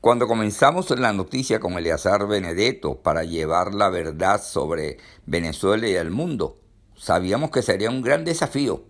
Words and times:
Cuando 0.00 0.26
comenzamos 0.26 0.88
la 0.98 1.12
noticia 1.12 1.60
con 1.60 1.74
Eleazar 1.74 2.26
Benedetto 2.26 3.02
para 3.02 3.22
llevar 3.24 3.74
la 3.74 3.90
verdad 3.90 4.42
sobre 4.42 4.96
Venezuela 5.26 5.86
y 5.86 5.92
el 5.92 6.10
mundo, 6.10 6.58
sabíamos 6.96 7.50
que 7.50 7.60
sería 7.60 7.90
un 7.90 8.00
gran 8.00 8.24
desafío, 8.24 8.82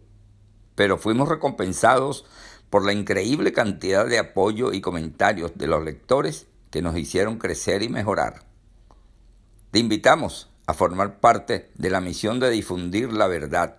pero 0.76 0.98
fuimos 0.98 1.28
recompensados 1.28 2.26
por 2.70 2.86
la 2.86 2.92
increíble 2.92 3.52
cantidad 3.52 4.06
de 4.06 4.20
apoyo 4.20 4.72
y 4.72 4.80
comentarios 4.80 5.50
de 5.56 5.66
los 5.66 5.82
lectores 5.82 6.46
que 6.70 6.80
nos 6.80 6.96
hicieron 6.96 7.38
crecer 7.38 7.82
y 7.82 7.88
mejorar. 7.88 8.44
Te 9.72 9.80
invitamos 9.80 10.48
a 10.66 10.74
formar 10.74 11.18
parte 11.18 11.72
de 11.74 11.90
la 11.90 12.00
misión 12.00 12.38
de 12.38 12.50
difundir 12.50 13.12
la 13.12 13.26
verdad. 13.26 13.78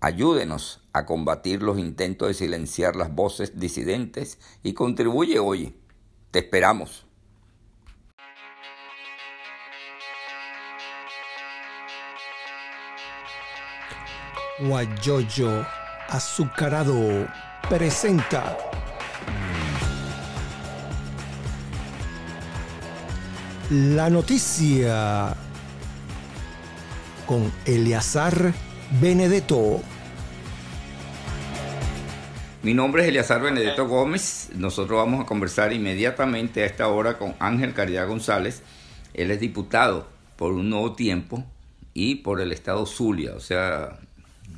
Ayúdenos 0.00 0.82
a 0.92 1.06
combatir 1.06 1.62
los 1.62 1.78
intentos 1.78 2.28
de 2.28 2.34
silenciar 2.34 2.94
las 2.94 3.14
voces 3.14 3.58
disidentes 3.58 4.38
y 4.62 4.74
contribuye 4.74 5.38
hoy 5.38 5.74
te 6.30 6.40
esperamos. 6.40 7.04
Guayoyo 14.60 15.64
Azucarado 16.08 17.28
presenta 17.68 18.56
la 23.70 24.08
noticia 24.10 25.36
con 27.26 27.52
Eleazar 27.66 28.52
Benedetto. 29.00 29.80
Mi 32.60 32.74
nombre 32.74 33.02
es 33.02 33.08
Eliazar 33.08 33.40
Benedetto 33.40 33.86
Gómez. 33.86 34.50
Nosotros 34.54 34.98
vamos 34.98 35.22
a 35.22 35.26
conversar 35.26 35.72
inmediatamente 35.72 36.64
a 36.64 36.66
esta 36.66 36.88
hora 36.88 37.16
con 37.16 37.36
Ángel 37.38 37.72
Caridad 37.72 38.08
González. 38.08 38.62
Él 39.14 39.30
es 39.30 39.38
diputado 39.38 40.08
por 40.34 40.52
un 40.52 40.68
nuevo 40.68 40.94
tiempo 40.94 41.44
y 41.94 42.16
por 42.16 42.40
el 42.40 42.50
estado 42.50 42.84
Zulia. 42.84 43.34
O 43.34 43.40
sea, 43.40 44.00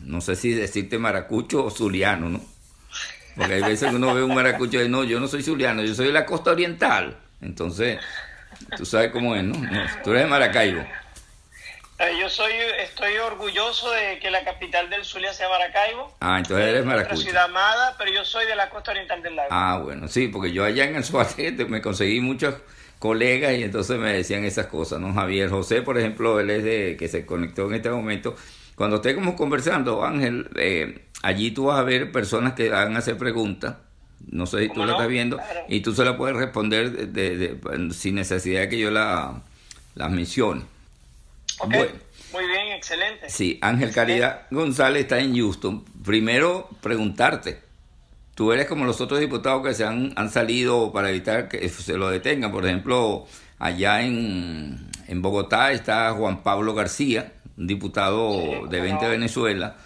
no 0.02 0.22
sé 0.22 0.34
si 0.34 0.54
decirte 0.54 0.98
maracucho 0.98 1.62
o 1.62 1.70
zuliano, 1.70 2.30
¿no? 2.30 2.40
Porque 3.36 3.54
hay 3.54 3.62
veces 3.62 3.90
que 3.90 3.96
uno 3.96 4.14
ve 4.14 4.22
un 4.22 4.34
maracucho 4.34 4.82
y 4.82 4.88
no, 4.88 5.04
yo 5.04 5.20
no 5.20 5.28
soy 5.28 5.42
zuliano, 5.42 5.82
yo 5.82 5.94
soy 5.94 6.06
de 6.06 6.12
la 6.12 6.24
costa 6.24 6.52
oriental. 6.52 7.18
Entonces, 7.42 7.98
tú 8.78 8.86
sabes 8.86 9.10
cómo 9.10 9.36
es, 9.36 9.44
¿no? 9.44 9.58
no 9.58 9.80
tú 10.02 10.10
eres 10.12 10.22
de 10.22 10.28
Maracaibo. 10.30 10.82
Eh, 12.00 12.16
yo 12.18 12.30
soy, 12.30 12.52
estoy 12.78 13.18
orgulloso 13.18 13.90
de 13.90 14.18
que 14.20 14.30
la 14.30 14.42
capital 14.42 14.88
del 14.88 15.04
Zulia 15.04 15.34
sea 15.34 15.50
Maracaibo. 15.50 16.16
Ah, 16.20 16.38
entonces 16.38 16.66
eres 16.66 16.86
Maracucho. 16.86 17.20
Ciudad 17.20 17.44
amada, 17.44 17.94
pero 17.98 18.10
yo 18.10 18.24
soy 18.24 18.46
de 18.46 18.56
la 18.56 18.70
costa 18.70 18.92
oriental 18.92 19.22
del 19.22 19.36
lago. 19.36 19.48
Ah, 19.50 19.78
bueno, 19.84 20.08
sí, 20.08 20.28
porque 20.28 20.50
yo 20.50 20.64
allá 20.64 20.84
en 20.84 20.96
el 20.96 21.04
Suárez 21.04 21.68
me 21.68 21.82
conseguí 21.82 22.22
muchos 22.22 22.54
colegas 22.98 23.52
y 23.52 23.64
entonces 23.64 23.98
me 23.98 24.14
decían 24.14 24.44
esas 24.44 24.66
cosas, 24.66 24.98
¿no? 24.98 25.12
Javier 25.12 25.50
José, 25.50 25.82
por 25.82 25.98
ejemplo, 25.98 26.40
él 26.40 26.48
es 26.48 26.64
de 26.64 26.96
que 26.98 27.06
se 27.08 27.26
conectó 27.26 27.66
en 27.66 27.74
este 27.74 27.90
momento. 27.90 28.34
Cuando 28.76 28.96
estemos 28.96 29.34
conversando, 29.34 30.02
Ángel, 30.02 30.48
eh, 30.56 31.04
allí 31.22 31.50
tú 31.50 31.66
vas 31.66 31.80
a 31.80 31.82
ver 31.82 32.12
personas 32.12 32.54
que 32.54 32.70
van 32.70 32.96
a 32.96 33.00
hacer 33.00 33.18
preguntas. 33.18 33.76
No 34.26 34.46
sé 34.46 34.60
si 34.60 34.68
tú 34.70 34.86
la 34.86 34.92
estás 34.92 35.08
viendo 35.08 35.38
y 35.68 35.80
tú 35.80 35.94
se 35.94 36.04
la 36.04 36.16
puedes 36.16 36.34
responder 36.34 37.08
de, 37.08 37.58
sin 37.92 38.14
necesidad 38.14 38.62
de 38.62 38.68
que 38.70 38.78
yo 38.78 38.90
la, 38.90 39.42
las 39.94 40.10
mencione. 40.10 40.62
Muy 41.66 42.47
bien, 42.47 42.72
excelente. 42.72 43.28
Sí, 43.28 43.58
Ángel 43.61 43.92
Caridad 43.92 44.42
González 44.50 45.03
está 45.03 45.19
en 45.19 45.34
Houston. 45.34 45.84
Primero, 46.05 46.69
preguntarte. 46.80 47.61
Tú 48.34 48.53
eres 48.53 48.66
como 48.66 48.84
los 48.84 49.00
otros 49.00 49.20
diputados 49.20 49.66
que 49.66 49.75
se 49.75 49.84
han, 49.84 50.12
han 50.16 50.31
salido 50.31 50.92
para 50.92 51.11
evitar 51.11 51.48
que 51.48 51.69
se 51.69 51.97
lo 51.97 52.08
detengan. 52.08 52.53
Por 52.53 52.64
ejemplo, 52.64 53.27
allá 53.58 54.03
en, 54.03 54.88
en 55.08 55.22
Bogotá 55.22 55.72
está 55.72 56.12
Juan 56.12 56.42
Pablo 56.42 56.72
García, 56.75 57.33
un 57.56 57.66
diputado 57.66 58.66
de 58.69 58.81
20 58.81 59.08
Venezuela. 59.08 59.76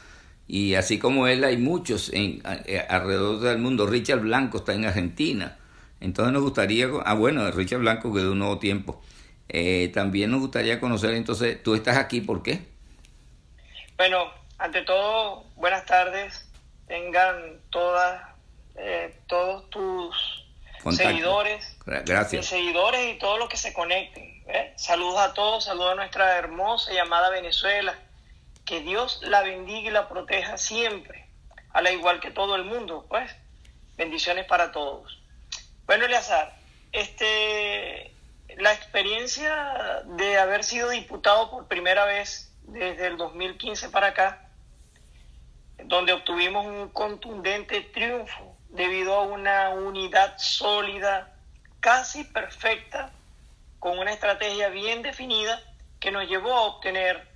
Y 0.47 0.75
así 0.75 0.99
como 0.99 1.27
él, 1.27 1.43
hay 1.45 1.57
muchos 1.57 2.13
en, 2.13 2.43
alrededor 2.89 3.41
del 3.41 3.59
mundo. 3.59 3.87
Richard 3.87 4.21
Blanco 4.21 4.59
está 4.59 4.75
en 4.75 4.85
Argentina. 4.85 5.57
Entonces 6.01 6.33
nos 6.33 6.43
gustaría, 6.43 6.89
ah 7.05 7.15
bueno, 7.15 7.51
Richard 7.51 7.81
Blanco 7.81 8.13
que 8.13 8.21
de 8.21 8.29
un 8.29 8.39
nuevo 8.39 8.59
tiempo. 8.59 9.03
Eh, 9.49 9.91
también 9.93 10.31
nos 10.31 10.41
gustaría 10.41 10.81
conocer, 10.81 11.15
entonces, 11.15 11.63
tú 11.63 11.75
estás 11.75 11.97
aquí, 11.97 12.21
¿por 12.21 12.43
qué? 12.43 12.67
Bueno, 13.97 14.33
ante 14.59 14.83
todo, 14.83 15.45
buenas 15.57 15.85
tardes. 15.87 16.51
Tengan 16.87 17.61
todas, 17.71 18.23
eh, 18.77 19.17
todos 19.27 19.69
tus 19.71 20.45
seguidores. 20.97 21.77
Gracias. 21.87 22.47
seguidores 22.47 23.15
y 23.15 23.19
todos 23.19 23.39
los 23.39 23.49
que 23.49 23.57
se 23.57 23.73
conecten. 23.73 24.43
¿eh? 24.47 24.73
Saludos 24.77 25.21
a 25.21 25.35
todos, 25.35 25.65
saludos 25.65 25.93
a 25.93 25.97
nuestra 25.97 26.37
hermosa 26.39 26.93
llamada 26.93 27.31
Venezuela. 27.31 27.95
Que 28.65 28.81
Dios 28.81 29.21
la 29.23 29.43
bendiga 29.43 29.91
y 29.91 29.93
la 29.93 30.09
proteja 30.09 30.57
siempre, 30.57 31.27
a 31.71 31.83
la 31.83 31.93
igual 31.93 32.21
que 32.21 32.31
todo 32.31 32.57
el 32.57 32.65
mundo, 32.65 33.07
pues. 33.09 33.31
Bendiciones 33.97 34.47
para 34.47 34.73
todos. 34.73 35.21
Bueno, 35.87 36.07
Eleazar, 36.07 36.57
este, 36.93 38.14
la 38.59 38.73
experiencia 38.73 40.03
de 40.05 40.39
haber 40.39 40.65
sido 40.65 40.91
diputado 40.91 41.51
por 41.51 41.67
primera 41.67 42.05
vez 42.05 42.53
desde 42.63 43.07
el 43.07 43.17
2015 43.17 43.91
para 43.91 44.09
acá, 44.09 44.49
donde 45.85 46.13
obtuvimos 46.13 46.67
un 46.67 46.89
contundente 46.91 47.81
triunfo 47.81 48.57
debido 48.69 49.15
a 49.15 49.23
una 49.23 49.71
unidad 49.71 50.35
sólida, 50.39 51.33
casi 51.81 52.25
perfecta, 52.25 53.13
con 53.79 53.99
una 53.99 54.13
estrategia 54.13 54.69
bien 54.69 55.03
definida 55.03 55.61
que 56.01 56.11
nos 56.11 56.29
llevó 56.29 56.55
a 56.55 56.63
obtener 56.63 57.29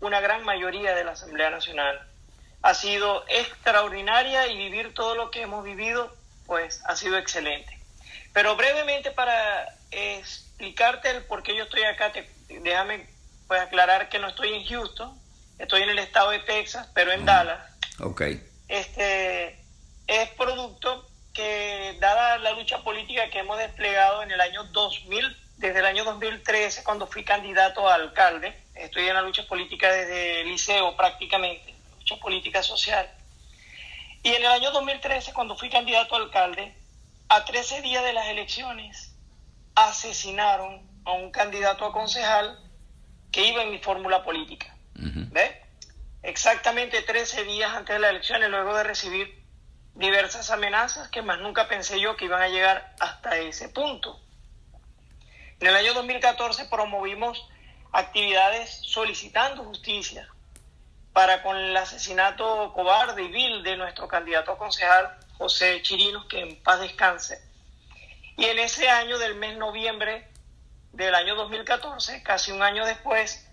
una 0.00 0.20
gran 0.20 0.44
mayoría 0.44 0.94
de 0.94 1.04
la 1.04 1.12
Asamblea 1.12 1.50
Nacional. 1.50 2.00
Ha 2.62 2.74
sido 2.74 3.24
extraordinaria 3.28 4.46
y 4.48 4.56
vivir 4.56 4.94
todo 4.94 5.14
lo 5.14 5.30
que 5.30 5.42
hemos 5.42 5.64
vivido, 5.64 6.14
pues 6.46 6.82
ha 6.86 6.96
sido 6.96 7.18
excelente. 7.18 7.78
Pero 8.32 8.56
brevemente 8.56 9.10
para 9.10 9.74
explicarte 10.60 11.10
el 11.10 11.24
por 11.24 11.42
qué 11.42 11.56
yo 11.56 11.64
estoy 11.64 11.82
acá, 11.84 12.12
déjame 12.48 13.06
pues 13.48 13.62
aclarar 13.62 14.10
que 14.10 14.18
no 14.18 14.28
estoy 14.28 14.52
en 14.52 14.64
Houston, 14.66 15.18
estoy 15.58 15.82
en 15.82 15.90
el 15.90 15.98
estado 15.98 16.32
de 16.32 16.40
Texas, 16.40 16.86
pero 16.94 17.12
en 17.12 17.24
Dallas. 17.24 17.58
Ok. 17.98 18.22
Este 18.68 19.58
es 20.06 20.28
producto 20.36 21.08
que, 21.32 21.96
dada 21.98 22.36
la 22.38 22.52
lucha 22.52 22.84
política 22.84 23.30
que 23.30 23.38
hemos 23.38 23.56
desplegado 23.56 24.22
en 24.22 24.32
el 24.32 24.40
año 24.40 24.64
2000, 24.64 25.36
desde 25.56 25.78
el 25.78 25.86
año 25.86 26.04
2013, 26.04 26.84
cuando 26.84 27.06
fui 27.06 27.24
candidato 27.24 27.88
a 27.88 27.94
alcalde, 27.94 28.54
estoy 28.74 29.08
en 29.08 29.14
la 29.14 29.22
lucha 29.22 29.46
política 29.46 29.90
desde 29.90 30.42
el 30.42 30.48
liceo 30.48 30.94
prácticamente, 30.94 31.74
lucha 31.98 32.16
política 32.16 32.62
social. 32.62 33.10
Y 34.22 34.28
en 34.28 34.42
el 34.42 34.50
año 34.50 34.70
2013, 34.72 35.32
cuando 35.32 35.56
fui 35.56 35.70
candidato 35.70 36.14
a 36.14 36.18
alcalde, 36.18 36.74
a 37.30 37.46
13 37.46 37.80
días 37.80 38.04
de 38.04 38.12
las 38.12 38.28
elecciones, 38.28 39.09
asesinaron 39.74 40.88
a 41.04 41.12
un 41.12 41.30
candidato 41.30 41.84
a 41.84 41.92
concejal 41.92 42.58
que 43.32 43.46
iba 43.46 43.62
en 43.62 43.70
mi 43.70 43.78
fórmula 43.78 44.22
política. 44.24 44.74
¿Ve? 44.94 45.62
Exactamente 46.22 47.02
13 47.02 47.44
días 47.44 47.72
antes 47.72 47.94
de 47.94 48.00
las 48.00 48.10
elecciones, 48.10 48.50
luego 48.50 48.76
de 48.76 48.84
recibir 48.84 49.42
diversas 49.94 50.50
amenazas 50.50 51.08
que 51.08 51.22
más 51.22 51.38
nunca 51.40 51.68
pensé 51.68 52.00
yo 52.00 52.16
que 52.16 52.26
iban 52.26 52.42
a 52.42 52.48
llegar 52.48 52.94
hasta 53.00 53.36
ese 53.38 53.68
punto. 53.68 54.20
En 55.60 55.68
el 55.68 55.76
año 55.76 55.94
2014 55.94 56.66
promovimos 56.66 57.46
actividades 57.92 58.80
solicitando 58.82 59.64
justicia 59.64 60.28
para 61.12 61.42
con 61.42 61.56
el 61.56 61.76
asesinato 61.76 62.72
cobarde 62.72 63.22
y 63.24 63.28
vil 63.28 63.62
de 63.62 63.76
nuestro 63.76 64.08
candidato 64.08 64.52
a 64.52 64.58
concejal 64.58 65.18
José 65.36 65.82
Chirinos, 65.82 66.26
que 66.26 66.40
en 66.40 66.62
paz 66.62 66.80
descanse. 66.80 67.49
Y 68.36 68.44
en 68.44 68.58
ese 68.58 68.88
año 68.88 69.18
del 69.18 69.34
mes 69.34 69.56
noviembre 69.56 70.28
del 70.92 71.14
año 71.14 71.34
2014, 71.34 72.22
casi 72.22 72.52
un 72.52 72.62
año 72.62 72.84
después, 72.84 73.46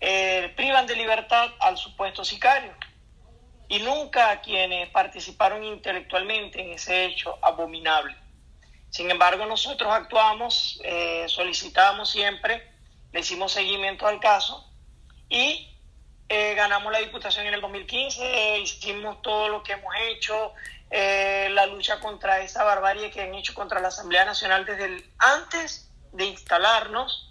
eh, 0.00 0.52
privan 0.56 0.86
de 0.86 0.96
libertad 0.96 1.50
al 1.60 1.76
supuesto 1.76 2.24
sicario. 2.24 2.74
Y 3.68 3.78
nunca 3.80 4.30
a 4.30 4.40
quienes 4.40 4.88
participaron 4.90 5.64
intelectualmente 5.64 6.60
en 6.60 6.72
ese 6.72 7.06
hecho 7.06 7.38
abominable. 7.40 8.16
Sin 8.90 9.10
embargo, 9.10 9.46
nosotros 9.46 9.90
actuamos, 9.92 10.80
eh, 10.84 11.24
solicitamos 11.28 12.10
siempre, 12.10 12.70
le 13.12 13.20
hicimos 13.20 13.52
seguimiento 13.52 14.06
al 14.06 14.20
caso 14.20 14.68
y 15.28 15.68
eh, 16.28 16.54
ganamos 16.54 16.92
la 16.92 16.98
diputación 16.98 17.46
en 17.46 17.54
el 17.54 17.60
2015, 17.60 18.58
hicimos 18.58 19.22
todo 19.22 19.48
lo 19.48 19.62
que 19.62 19.72
hemos 19.72 19.94
hecho, 20.08 20.52
eh, 20.92 21.48
la 21.50 21.66
lucha 21.66 21.98
contra 21.98 22.40
esa 22.40 22.62
barbarie 22.62 23.10
que 23.10 23.22
han 23.22 23.34
hecho 23.34 23.54
contra 23.54 23.80
la 23.80 23.88
Asamblea 23.88 24.24
Nacional 24.24 24.64
desde 24.64 24.84
el, 24.84 25.10
antes 25.18 25.90
de 26.12 26.26
instalarnos. 26.26 27.28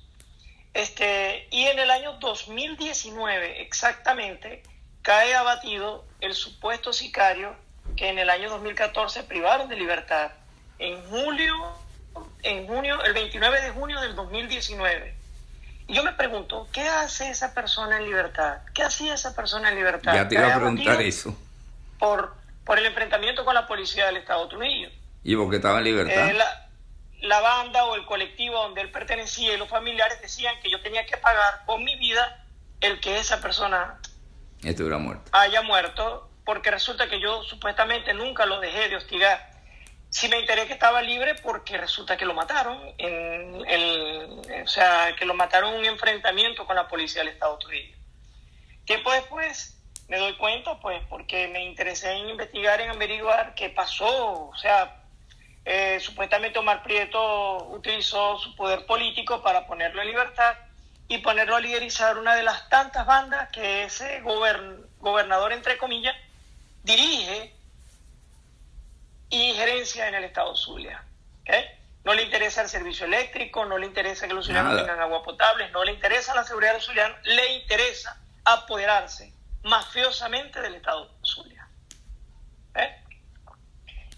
Este, 0.74 1.48
y 1.52 1.66
en 1.66 1.80
el 1.80 1.92
año 1.92 2.13
2019, 2.19 3.62
exactamente, 3.62 4.63
cae 5.02 5.36
abatido 5.36 6.06
el 6.19 6.34
supuesto 6.34 6.92
sicario 6.92 7.56
que 7.96 8.10
en 8.10 8.19
el 8.19 8.30
año 8.30 8.50
2014 8.50 9.24
privaron 9.24 9.69
de 9.69 9.75
libertad. 9.75 10.31
En 10.80 11.02
julio 11.10 11.81
en 12.44 12.68
junio, 12.68 13.04
el 13.04 13.13
29 13.13 13.62
de 13.62 13.72
junio 13.72 14.00
del 14.02 14.16
2019. 14.16 15.16
Y 15.88 15.94
yo 15.94 16.04
me 16.04 16.13
pregunto, 16.13 16.68
¿qué 16.72 16.88
hace 16.88 17.30
esa 17.30 17.54
persona 17.54 17.98
en 17.98 18.06
libertad? 18.06 18.60
¿Qué 18.74 18.84
hacía 18.84 19.13
esa 19.13 19.36
persona 19.36 19.69
en 19.69 19.75
libertad? 19.75 20.13
Ya 20.13 20.28
te 20.28 20.36
iba 20.36 20.54
a 20.54 20.60
preguntar 20.60 21.02
eso. 21.02 21.36
Por, 22.00 22.34
por 22.66 22.80
el 22.80 22.86
enfrentamiento 22.86 23.44
con 23.46 23.54
la 23.54 23.68
policía 23.68 24.06
del 24.06 24.18
Estados 24.18 24.54
Unidos. 24.54 24.94
¿Y 25.24 25.36
por 25.36 25.50
qué 25.50 25.58
estaba 25.58 25.80
en 25.80 25.84
libertad? 25.84 26.30
Eh, 26.30 26.34
la, 26.34 26.69
la 27.22 27.40
banda 27.40 27.86
o 27.86 27.96
el 27.96 28.06
colectivo 28.06 28.58
donde 28.58 28.81
él 28.81 28.92
pertenecía 28.92 29.54
y 29.54 29.58
los 29.58 29.69
familiares 29.69 30.22
decían 30.22 30.60
que 30.62 30.69
yo 30.69 30.81
tenía 30.81 31.06
que 31.06 31.18
pagar 31.18 31.63
con 31.66 31.84
mi 31.84 31.96
vida 31.98 32.46
el 32.81 33.00
que 33.00 33.19
esa 33.19 33.42
persona 33.42 34.00
estuviera 34.63 34.98
muerto. 34.98 35.30
haya 35.34 35.62
muerto, 35.62 36.30
porque 36.46 36.72
resulta 36.72 37.08
que 37.08 37.19
yo 37.22 37.44
supuestamente 37.44 38.13
nunca 38.13 38.46
lo 38.46 38.60
dejé 38.60 38.90
de 38.90 38.96
hostigar. 38.96 39.52
Si 40.10 40.28
me 40.28 40.40
enteré 40.40 40.68
que 40.68 40.74
estaba 40.74 41.02
libre 41.02 41.36
porque 41.36 41.78
resulta 41.78 42.18
que 42.18 42.25
lo 42.25 42.34
mataron, 42.34 42.78
en 42.98 43.63
el, 43.66 44.63
o 44.63 44.68
sea, 44.68 45.16
que 45.18 45.25
lo 45.25 45.34
mataron 45.34 45.74
en 45.74 45.80
un 45.80 45.86
enfrentamiento 45.86 46.66
con 46.66 46.75
la 46.75 46.88
policía 46.88 47.22
del 47.22 47.34
Estado 47.34 47.58
Unidos. 47.66 47.98
Tiempo 48.84 49.12
después 49.12 49.81
me 50.12 50.18
doy 50.18 50.36
cuenta, 50.36 50.78
pues, 50.78 51.02
porque 51.08 51.48
me 51.48 51.63
interesé 51.63 52.12
en 52.12 52.31
investigar, 52.31 52.81
en 52.81 52.90
averiguar 52.90 53.56
qué 53.56 53.69
pasó, 53.69 54.50
o 54.50 54.56
sea, 54.58 55.04
eh, 55.63 56.02
supuestamente 56.02 56.60
Omar 56.60 56.84
Prieto 56.84 57.69
utilizó 57.69 58.38
su 58.38 58.54
poder 58.58 58.86
político 58.86 59.42
para 59.42 59.66
ponerlo 59.66 60.02
en 60.02 60.10
libertad 60.10 60.54
y 61.08 61.19
ponerlo 61.19 61.56
a 61.56 61.62
liderizar 61.62 62.18
una 62.18 62.36
de 62.36 62.44
las 62.44 62.68
tantas 62.68 63.06
bandas 63.06 63.52
que 63.52 63.86
ese 63.86 64.19
gobernador, 64.19 65.54
entre 65.54 65.78
comillas, 65.78 66.16
dirige 66.84 67.56
y 69.30 69.54
gerencia 69.54 70.10
en 70.10 70.16
el 70.16 70.25
estado 70.25 70.58
Zulia. 70.58 71.06
No 72.04 72.13
le 72.13 72.24
interesa 72.24 72.63
el 72.63 72.68
servicio 72.68 73.06
eléctrico, 73.06 73.63
no 73.63 73.78
le 73.78 73.86
interesa 73.86 74.28
que 74.28 74.34
los 74.34 74.46
zulianos 74.46 74.75
tengan 74.75 75.00
agua 75.00 75.24
potable, 75.24 75.69
no 75.69 75.86
le 75.86 75.94
interesa 75.94 76.36
la 76.36 76.44
seguridad 76.44 76.72
de 76.72 76.80
los 76.80 76.86
zulianos, 76.86 77.18
le 77.24 77.54
interesa 77.54 78.19
apoderarse 78.44 79.40
mafiosamente 79.63 80.62
del 80.62 80.75
estado 80.75 81.10
Zulia. 81.24 81.68
¿Eh? 82.75 82.96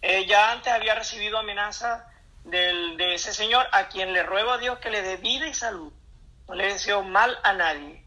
Eh, 0.01 0.25
ya 0.25 0.51
antes 0.51 0.71
había 0.71 0.95
recibido 0.95 1.37
amenaza 1.37 2.09
de 2.43 3.13
ese 3.15 3.33
señor 3.33 3.65
a 3.71 3.87
quien 3.87 4.11
le 4.11 4.23
ruego 4.23 4.51
a 4.51 4.57
Dios 4.57 4.79
que 4.79 4.89
le 4.89 5.01
dé 5.01 5.17
vida 5.17 5.47
y 5.47 5.53
salud. 5.53 5.93
No 6.47 6.55
le 6.55 6.65
deseo 6.65 7.03
mal 7.03 7.39
a 7.43 7.53
nadie. 7.53 8.03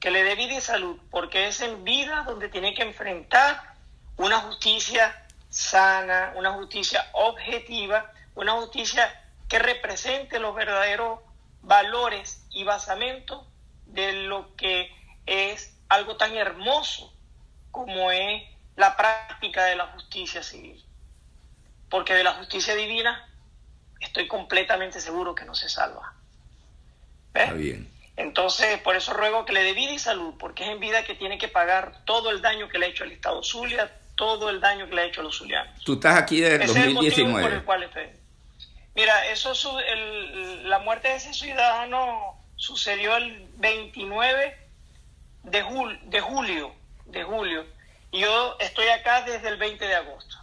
Que 0.00 0.10
le 0.10 0.22
dé 0.22 0.36
vida 0.36 0.54
y 0.54 0.60
salud, 0.60 0.98
porque 1.10 1.48
es 1.48 1.60
en 1.60 1.84
vida 1.84 2.22
donde 2.22 2.48
tiene 2.48 2.74
que 2.74 2.82
enfrentar 2.82 3.74
una 4.16 4.40
justicia 4.40 5.26
sana, 5.50 6.32
una 6.36 6.52
justicia 6.52 7.08
objetiva, 7.12 8.12
una 8.34 8.52
justicia 8.52 9.22
que 9.48 9.58
represente 9.58 10.38
los 10.38 10.54
verdaderos 10.54 11.20
valores 11.62 12.46
y 12.50 12.64
basamentos 12.64 13.46
de 13.86 14.12
lo 14.12 14.54
que 14.56 14.90
es 15.26 15.77
algo 15.88 16.16
tan 16.16 16.36
hermoso 16.36 17.12
como 17.70 18.10
es 18.10 18.42
la 18.76 18.96
práctica 18.96 19.64
de 19.64 19.76
la 19.76 19.86
justicia 19.88 20.42
civil 20.42 20.84
porque 21.88 22.14
de 22.14 22.24
la 22.24 22.34
justicia 22.34 22.74
divina 22.74 23.28
estoy 24.00 24.28
completamente 24.28 25.00
seguro 25.00 25.34
que 25.34 25.44
no 25.44 25.54
se 25.54 25.68
salva. 25.68 26.14
Está 27.34 27.52
bien. 27.52 27.90
Entonces, 28.16 28.80
por 28.80 28.96
eso 28.96 29.12
ruego 29.12 29.44
que 29.44 29.52
le 29.52 29.62
dé 29.62 29.74
vida 29.74 29.92
y 29.92 29.98
salud, 29.98 30.34
porque 30.38 30.64
es 30.64 30.70
en 30.70 30.80
vida 30.80 31.04
que 31.04 31.14
tiene 31.14 31.38
que 31.38 31.48
pagar 31.48 32.04
todo 32.04 32.30
el 32.30 32.42
daño 32.42 32.68
que 32.68 32.78
le 32.78 32.86
ha 32.86 32.88
hecho 32.88 33.04
al 33.04 33.12
Estado 33.12 33.42
Zulia, 33.42 33.92
todo 34.16 34.50
el 34.50 34.60
daño 34.60 34.88
que 34.88 34.96
le 34.96 35.02
ha 35.02 35.04
hecho 35.04 35.20
a 35.20 35.24
los 35.24 35.38
zulianos. 35.38 35.84
Tú 35.84 35.94
estás 35.94 36.16
aquí 36.16 36.40
desde 36.40 36.64
el 36.64 36.94
2019. 36.94 37.42
por 37.42 37.52
el 37.52 37.64
cual 37.64 37.82
estoy. 37.84 38.08
Mira, 38.96 39.26
eso, 39.28 39.52
la 40.64 40.80
muerte 40.80 41.08
de 41.08 41.16
ese 41.16 41.32
ciudadano 41.32 42.42
sucedió 42.56 43.16
el 43.16 43.48
29 43.58 44.67
de, 45.50 45.98
de 46.04 46.20
julio, 46.20 46.74
de 47.06 47.24
julio, 47.24 47.66
y 48.10 48.20
yo 48.20 48.56
estoy 48.60 48.88
acá 48.88 49.22
desde 49.22 49.48
el 49.48 49.56
20 49.56 49.86
de 49.86 49.94
agosto. 49.94 50.36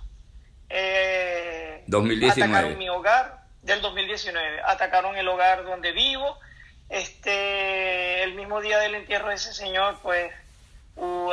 Eh, 0.69 1.83
2019. 1.87 2.51
Atacaron 2.51 2.77
mi 2.77 2.89
hogar 2.89 3.43
del 3.61 3.81
2019. 3.81 4.61
Atacaron 4.65 5.17
el 5.17 5.27
hogar 5.27 5.63
donde 5.63 5.91
vivo. 5.91 6.39
Este, 6.89 8.23
el 8.23 8.35
mismo 8.35 8.61
día 8.61 8.77
del 8.79 8.95
entierro 8.95 9.29
de 9.29 9.35
ese 9.35 9.53
señor, 9.53 9.99
pues 10.03 10.31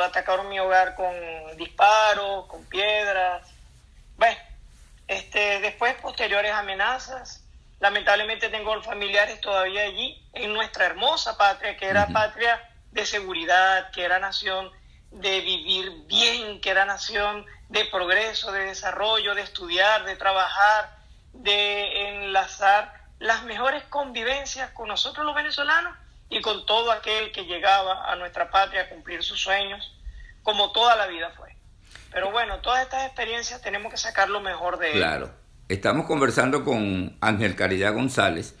atacaron 0.03 0.49
mi 0.49 0.59
hogar 0.59 0.95
con 0.95 1.13
disparos, 1.57 2.47
con 2.47 2.65
piedras. 2.65 3.47
Bueno, 4.17 4.37
este, 5.07 5.59
después 5.59 5.93
posteriores 5.95 6.51
amenazas. 6.51 7.43
Lamentablemente 7.79 8.49
tengo 8.49 8.81
familiares 8.81 9.41
todavía 9.41 9.83
allí, 9.83 10.25
en 10.33 10.53
nuestra 10.53 10.85
hermosa 10.85 11.37
patria, 11.37 11.75
que 11.75 11.85
era 11.85 12.07
patria 12.07 12.61
de 12.93 13.05
seguridad, 13.05 13.91
que 13.91 14.03
era 14.03 14.19
nación 14.19 14.71
de 15.11 15.41
vivir 15.41 15.91
bien, 16.07 16.61
que 16.61 16.69
era 16.69 16.85
nación 16.85 17.45
de 17.69 17.85
progreso, 17.85 18.51
de 18.51 18.65
desarrollo, 18.65 19.35
de 19.35 19.41
estudiar, 19.41 20.05
de 20.05 20.15
trabajar, 20.15 20.97
de 21.33 22.23
enlazar 22.23 22.93
las 23.19 23.43
mejores 23.43 23.83
convivencias 23.85 24.71
con 24.71 24.87
nosotros 24.87 25.25
los 25.25 25.35
venezolanos 25.35 25.95
y 26.29 26.41
con 26.41 26.65
todo 26.65 26.91
aquel 26.91 27.31
que 27.31 27.45
llegaba 27.45 28.11
a 28.11 28.15
nuestra 28.15 28.51
patria 28.51 28.83
a 28.83 28.89
cumplir 28.89 29.23
sus 29.23 29.41
sueños, 29.41 29.95
como 30.43 30.71
toda 30.71 30.95
la 30.95 31.07
vida 31.07 31.31
fue. 31.35 31.55
Pero 32.11 32.31
bueno, 32.31 32.59
todas 32.59 32.83
estas 32.83 33.05
experiencias 33.05 33.61
tenemos 33.61 33.91
que 33.91 33.97
sacar 33.97 34.29
lo 34.29 34.39
mejor 34.39 34.77
de 34.77 34.89
ellas. 34.89 34.99
Claro. 34.99 35.31
Estamos 35.69 36.05
conversando 36.05 36.63
con 36.63 37.17
Ángel 37.21 37.55
Caridad 37.55 37.93
González 37.93 38.55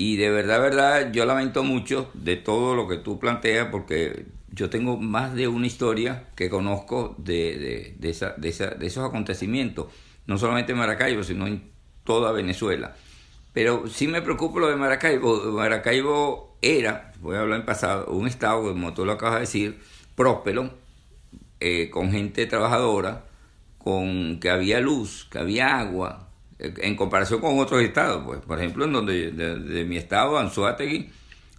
y 0.00 0.16
de 0.16 0.30
verdad, 0.30 0.62
verdad, 0.62 1.12
yo 1.12 1.26
lamento 1.26 1.62
mucho 1.62 2.10
de 2.14 2.36
todo 2.36 2.74
lo 2.74 2.88
que 2.88 2.96
tú 2.96 3.18
planteas 3.18 3.68
porque 3.70 4.24
yo 4.50 4.70
tengo 4.70 4.96
más 4.96 5.34
de 5.34 5.46
una 5.46 5.66
historia 5.66 6.24
que 6.36 6.48
conozco 6.48 7.14
de, 7.18 7.94
de, 7.98 8.08
esa, 8.08 8.30
de, 8.38 8.48
esa, 8.48 8.68
de 8.68 8.86
esos 8.86 9.06
acontecimientos, 9.06 9.88
no 10.26 10.38
solamente 10.38 10.72
en 10.72 10.78
Maracaibo, 10.78 11.22
sino 11.22 11.46
en 11.46 11.70
toda 12.04 12.32
Venezuela. 12.32 12.96
Pero 13.52 13.88
sí 13.88 14.08
me 14.08 14.22
preocupa 14.22 14.60
lo 14.60 14.68
de 14.68 14.76
Maracaibo. 14.76 15.36
Maracaibo 15.52 16.56
era, 16.62 17.12
voy 17.20 17.36
a 17.36 17.40
hablar 17.40 17.60
en 17.60 17.66
pasado, 17.66 18.10
un 18.10 18.26
estado, 18.26 18.62
como 18.62 18.94
tú 18.94 19.04
lo 19.04 19.12
acabas 19.12 19.34
de 19.34 19.40
decir, 19.40 19.80
próspero, 20.14 20.70
eh, 21.60 21.90
con 21.90 22.10
gente 22.10 22.46
trabajadora, 22.46 23.26
con 23.76 24.40
que 24.40 24.48
había 24.48 24.80
luz, 24.80 25.28
que 25.30 25.40
había 25.40 25.78
agua, 25.78 26.29
en 26.60 26.96
comparación 26.96 27.40
con 27.40 27.58
otros 27.58 27.82
estados. 27.82 28.22
Pues, 28.24 28.40
por 28.40 28.58
ejemplo, 28.58 28.84
en 28.84 28.92
donde 28.92 29.32
de, 29.32 29.84
mi 29.84 29.96
estado, 29.96 30.38
Anzuategui, 30.38 31.10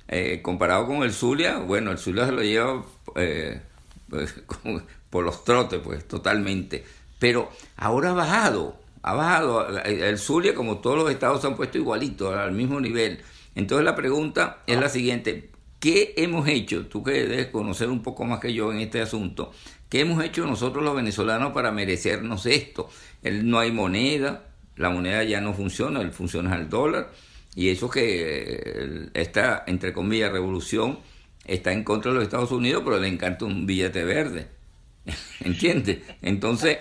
eh, 0.08 0.40
comparado 0.42 0.88
con 0.88 1.04
el 1.04 1.14
Zulia, 1.14 1.58
bueno, 1.58 1.92
el 1.92 1.98
Zulia 1.98 2.26
se 2.26 2.32
lo 2.32 2.44
lleva 2.44 2.86
eh, 3.16 3.62
pues, 4.10 4.36
por 5.10 5.24
los 5.24 5.44
trotes, 5.44 5.80
pues, 5.80 6.08
totalmente. 6.08 6.84
Pero 7.20 7.50
ahora 7.78 8.12
ha 8.12 8.14
bajado, 8.14 8.76
ha 9.02 9.14
bajado. 9.14 9.80
El 9.84 10.18
Zulia, 10.18 10.54
como 10.54 10.80
todos 10.80 10.98
los 10.98 11.12
estados, 11.12 11.42
se 11.42 11.48
han 11.48 11.56
puesto 11.56 11.78
igualitos, 11.78 12.36
al 12.36 12.52
mismo 12.52 12.80
nivel. 12.80 13.20
Entonces 13.56 13.86
la 13.86 13.96
pregunta 13.96 14.64
es 14.68 14.80
la 14.80 14.90
siguiente. 14.90 15.50
¿Qué 15.80 16.14
hemos 16.18 16.48
hecho? 16.48 16.86
Tú 16.86 17.04
que 17.04 17.12
debes 17.12 17.48
conocer 17.48 17.90
un 17.90 18.04
poco 18.04 18.24
más 18.24 18.40
que 18.40 18.54
yo 18.54 18.72
en 18.72 18.80
este 18.80 19.02
asunto. 19.02 19.52
¿Qué 19.90 20.02
hemos 20.02 20.24
hecho 20.24 20.46
nosotros 20.46 20.84
los 20.84 20.96
venezolanos 20.96 21.54
para 21.54 21.72
merecernos 21.72 22.46
esto? 22.46 22.90
El, 23.24 23.50
no 23.50 23.60
hay 23.60 23.72
moneda, 23.72 24.46
la 24.82 24.90
moneda 24.90 25.24
ya 25.24 25.40
no 25.42 25.54
funciona, 25.54 26.02
el 26.02 26.12
funciona 26.12 26.56
el 26.56 26.70
dólar 26.70 27.12
y 27.56 27.70
eso 27.70 27.90
que 27.90 29.10
esta, 29.14 29.64
entre 29.68 29.94
comillas, 29.94 30.32
revolución 30.32 31.00
está 31.46 31.72
en 31.74 31.84
contra 31.84 32.12
de 32.12 32.16
los 32.16 32.24
Estados 32.24 32.52
Unidos, 32.52 32.84
pero 32.86 33.00
le 33.00 33.08
encanta 33.08 33.46
un 33.46 33.66
billete 33.66 34.04
verde. 34.04 34.48
¿Entiendes? 35.42 36.00
Entonces, 36.22 36.78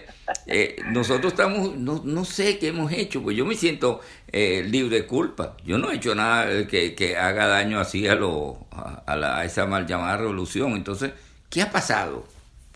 eh, 0.47 0.77
nosotros 0.91 1.33
estamos, 1.33 1.77
no, 1.77 2.03
no, 2.05 2.25
sé 2.25 2.59
qué 2.59 2.69
hemos 2.69 2.93
hecho, 2.93 3.23
pues 3.23 3.37
yo 3.37 3.45
me 3.47 3.55
siento 3.55 4.01
eh, 4.31 4.65
libre 4.69 5.01
de 5.01 5.07
culpa. 5.07 5.57
Yo 5.65 5.79
no 5.79 5.91
he 5.91 5.97
hecho 5.97 6.15
nada 6.15 6.67
que, 6.67 6.95
que 6.95 7.17
haga 7.17 7.47
daño 7.47 7.81
así 7.81 8.07
a, 8.07 8.15
lo, 8.15 8.67
a, 8.71 9.17
la, 9.17 9.45
esa 9.45 9.67
mal 9.67 9.87
llamada 9.87 10.19
revolución. 10.19 10.73
Entonces, 10.73 11.13
¿qué 11.49 11.63
ha 11.63 11.73
pasado? 11.73 12.29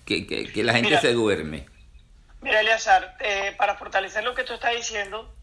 Que, 0.05 0.27
que, 0.27 0.65
la 0.65 0.75
gente 0.75 0.99
se 1.01 1.13
duerme. 1.13 1.67
Mira, 2.45 2.61
Eleazar, 2.61 3.17
eh, 3.21 3.55
para 3.57 3.77
fortalecer 3.77 4.23
lo 4.23 4.35
que 4.35 4.45
tú 4.45 4.53
estás 4.53 4.75
diciendo, 4.77 5.35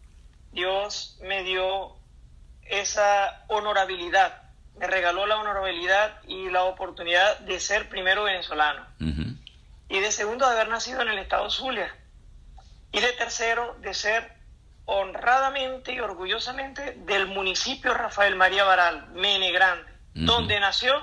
Dios 0.51 1.17
me 1.24 1.41
dio 1.41 1.98
esa 2.62 3.43
honorabilidad, 3.48 4.43
me 4.77 4.86
regaló 4.86 5.25
la 5.25 5.38
honorabilidad 5.38 6.22
y 6.27 6.51
la 6.51 6.63
oportunidad 6.65 7.39
de 7.39 7.60
ser 7.60 7.89
primero 7.89 8.24
venezolano. 8.24 8.86
Y 9.89 10.00
de 10.00 10.12
segundo, 10.12 10.46
de 10.46 10.53
haber 10.53 10.67
nacido 10.67 11.01
en 11.01 11.10
el 11.10 11.17
estado 11.17 11.50
Zulia. 11.50 11.91
Y 12.91 13.00
de 13.01 13.12
tercero, 13.13 13.75
de 13.79 13.96
ser 13.96 14.34
honradamente 14.86 15.93
y 15.93 16.00
orgullosamente 16.01 16.93
del 17.00 17.25
municipio 17.25 17.96
Rafael 17.96 18.36
María 18.36 18.63
Baral, 18.63 19.08
Mene 19.13 19.51
Grande, 19.51 19.91
donde 20.13 20.60
nació 20.60 20.93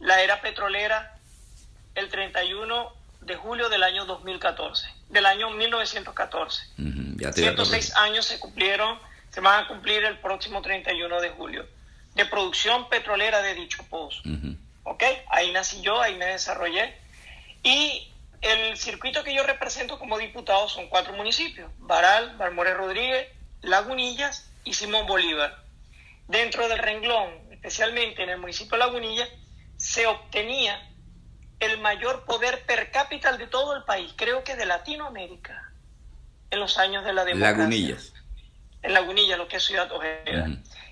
la 0.00 0.22
era 0.22 0.42
petrolera 0.42 1.18
el 1.94 2.10
31 2.10 2.99
de 3.30 3.36
julio 3.36 3.68
del 3.68 3.84
año 3.84 4.06
2014, 4.06 4.92
del 5.08 5.24
año 5.24 5.50
1914. 5.50 6.62
106 7.32 7.96
años 7.96 8.26
se 8.26 8.40
cumplieron 8.40 8.98
se 9.30 9.40
van 9.40 9.64
a 9.64 9.68
cumplir 9.68 10.04
el 10.04 10.18
próximo 10.18 10.60
31 10.60 11.20
de 11.20 11.30
julio, 11.30 11.64
de 12.16 12.26
producción 12.26 12.88
petrolera 12.88 13.40
de 13.40 13.54
dicho 13.54 13.84
pozo. 13.88 14.20
¿Ok? 14.82 15.04
Ahí 15.28 15.52
nací 15.52 15.80
yo, 15.80 16.00
ahí 16.00 16.16
me 16.16 16.26
desarrollé. 16.26 16.98
Y 17.62 18.10
el 18.40 18.76
circuito 18.76 19.22
que 19.22 19.32
yo 19.32 19.44
represento 19.44 20.00
como 20.00 20.18
diputado 20.18 20.68
son 20.68 20.88
cuatro 20.88 21.12
municipios, 21.12 21.70
Baral, 21.78 22.36
Barmores 22.36 22.76
Rodríguez, 22.76 23.28
Lagunillas 23.62 24.50
y 24.64 24.74
Simón 24.74 25.06
Bolívar. 25.06 25.62
Dentro 26.26 26.68
del 26.68 26.78
renglón, 26.78 27.30
especialmente 27.52 28.24
en 28.24 28.30
el 28.30 28.38
municipio 28.38 28.72
de 28.72 28.78
Lagunillas, 28.78 29.28
se 29.76 30.08
obtenía 30.08 30.89
el 31.60 31.78
mayor 31.78 32.24
poder 32.24 32.64
per 32.64 32.90
cápita 32.90 33.36
de 33.36 33.46
todo 33.46 33.76
el 33.76 33.84
país, 33.84 34.12
creo 34.16 34.42
que 34.42 34.56
de 34.56 34.66
Latinoamérica, 34.66 35.72
en 36.50 36.58
los 36.58 36.78
años 36.78 37.04
de 37.04 37.12
la 37.12 37.24
democracia. 37.24 37.58
Lagunillas. 37.58 38.12
En 38.82 38.94
Lagunillas, 38.94 39.38
lo 39.38 39.46
que 39.46 39.58
es 39.58 39.64
Ciudad 39.64 39.92
Ojeda. 39.92 40.48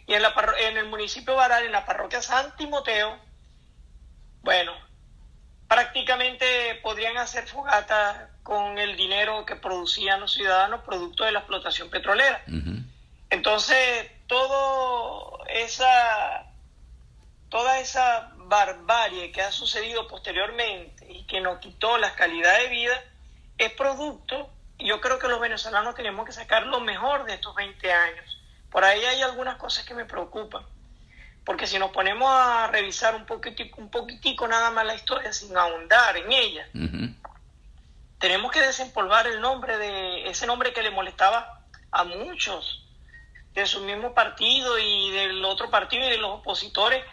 Y 0.06 0.14
en, 0.14 0.22
la 0.22 0.34
en 0.60 0.76
el 0.76 0.86
municipio 0.86 1.32
de 1.32 1.38
Baral, 1.38 1.64
en 1.64 1.72
la 1.72 1.84
parroquia 1.84 2.22
San 2.22 2.54
Timoteo, 2.56 3.18
bueno, 4.42 4.72
prácticamente 5.66 6.78
podrían 6.82 7.16
hacer 7.16 7.46
fogata 7.46 8.30
con 8.42 8.78
el 8.78 8.96
dinero 8.96 9.44
que 9.44 9.56
producían 9.56 10.20
los 10.20 10.32
ciudadanos 10.32 10.82
producto 10.82 11.24
de 11.24 11.32
la 11.32 11.40
explotación 11.40 11.90
petrolera. 11.90 12.42
Entonces, 13.30 14.10
todo 14.26 15.44
esa, 15.48 16.46
toda 17.50 17.78
esa 17.80 18.32
barbarie 18.48 19.30
que 19.30 19.42
ha 19.42 19.52
sucedido 19.52 20.08
posteriormente 20.08 21.06
y 21.10 21.24
que 21.24 21.40
nos 21.40 21.58
quitó 21.58 21.98
la 21.98 22.14
calidad 22.14 22.58
de 22.58 22.68
vida 22.68 23.04
es 23.58 23.72
producto, 23.72 24.50
y 24.78 24.88
yo 24.88 25.00
creo 25.00 25.18
que 25.18 25.28
los 25.28 25.40
venezolanos 25.40 25.94
tenemos 25.94 26.24
que 26.24 26.32
sacar 26.32 26.66
lo 26.66 26.80
mejor 26.80 27.24
de 27.24 27.34
estos 27.34 27.54
20 27.54 27.92
años. 27.92 28.40
Por 28.70 28.84
ahí 28.84 29.04
hay 29.04 29.22
algunas 29.22 29.56
cosas 29.56 29.84
que 29.84 29.94
me 29.94 30.04
preocupan, 30.04 30.64
porque 31.44 31.66
si 31.66 31.78
nos 31.78 31.90
ponemos 31.90 32.28
a 32.30 32.68
revisar 32.68 33.14
un 33.14 33.26
poquitico, 33.26 33.80
un 33.80 33.90
poquitico 33.90 34.46
nada 34.46 34.70
más 34.70 34.86
la 34.86 34.94
historia 34.94 35.32
sin 35.32 35.56
ahondar 35.56 36.16
en 36.16 36.32
ella, 36.32 36.68
tenemos 38.18 38.52
que 38.52 38.60
desempolvar 38.60 39.26
el 39.26 39.40
nombre 39.40 39.78
de 39.78 40.28
ese 40.28 40.46
nombre 40.46 40.72
que 40.72 40.82
le 40.82 40.90
molestaba 40.90 41.60
a 41.90 42.04
muchos 42.04 42.84
de 43.54 43.66
su 43.66 43.80
mismo 43.80 44.14
partido 44.14 44.78
y 44.78 45.10
del 45.10 45.44
otro 45.44 45.70
partido 45.70 46.06
y 46.06 46.10
de 46.10 46.18
los 46.18 46.38
opositores 46.38 47.04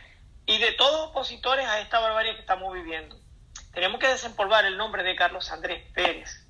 y 0.46 0.58
de 0.58 0.72
todos 0.74 1.10
opositores 1.10 1.66
a 1.68 1.80
esta 1.80 2.00
barbarie 2.00 2.36
que 2.36 2.42
estamos 2.42 2.74
viviendo. 2.74 3.18
Tenemos 3.74 4.00
que 4.00 4.08
desempolvar 4.08 4.66
el 4.66 4.78
nombre 4.78 5.04
de 5.04 5.16
Carlos 5.16 5.52
Andrés 5.52 5.84
Pérez. 5.94 6.42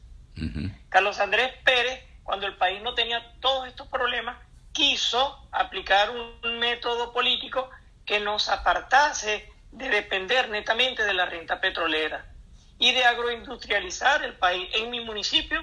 Carlos 0.90 1.20
Andrés 1.20 1.54
Pérez, 1.64 2.04
cuando 2.24 2.46
el 2.46 2.58
país 2.58 2.82
no 2.82 2.94
tenía 2.94 3.34
todos 3.40 3.68
estos 3.68 3.88
problemas, 3.88 4.38
quiso 4.74 5.48
aplicar 5.52 6.12
un 6.12 6.60
método 6.60 7.14
político 7.14 7.70
que 8.06 8.20
nos 8.20 8.50
apartase 8.50 9.50
de 9.72 9.90
depender 9.90 10.50
netamente 10.50 11.04
de 11.04 11.14
la 11.14 11.26
renta 11.26 11.60
petrolera 11.60 12.26
y 12.78 12.92
de 12.92 13.06
agroindustrializar 13.06 14.24
el 14.24 14.34
país. 14.34 14.70
En 14.74 14.90
mi 14.90 15.00
municipio, 15.00 15.62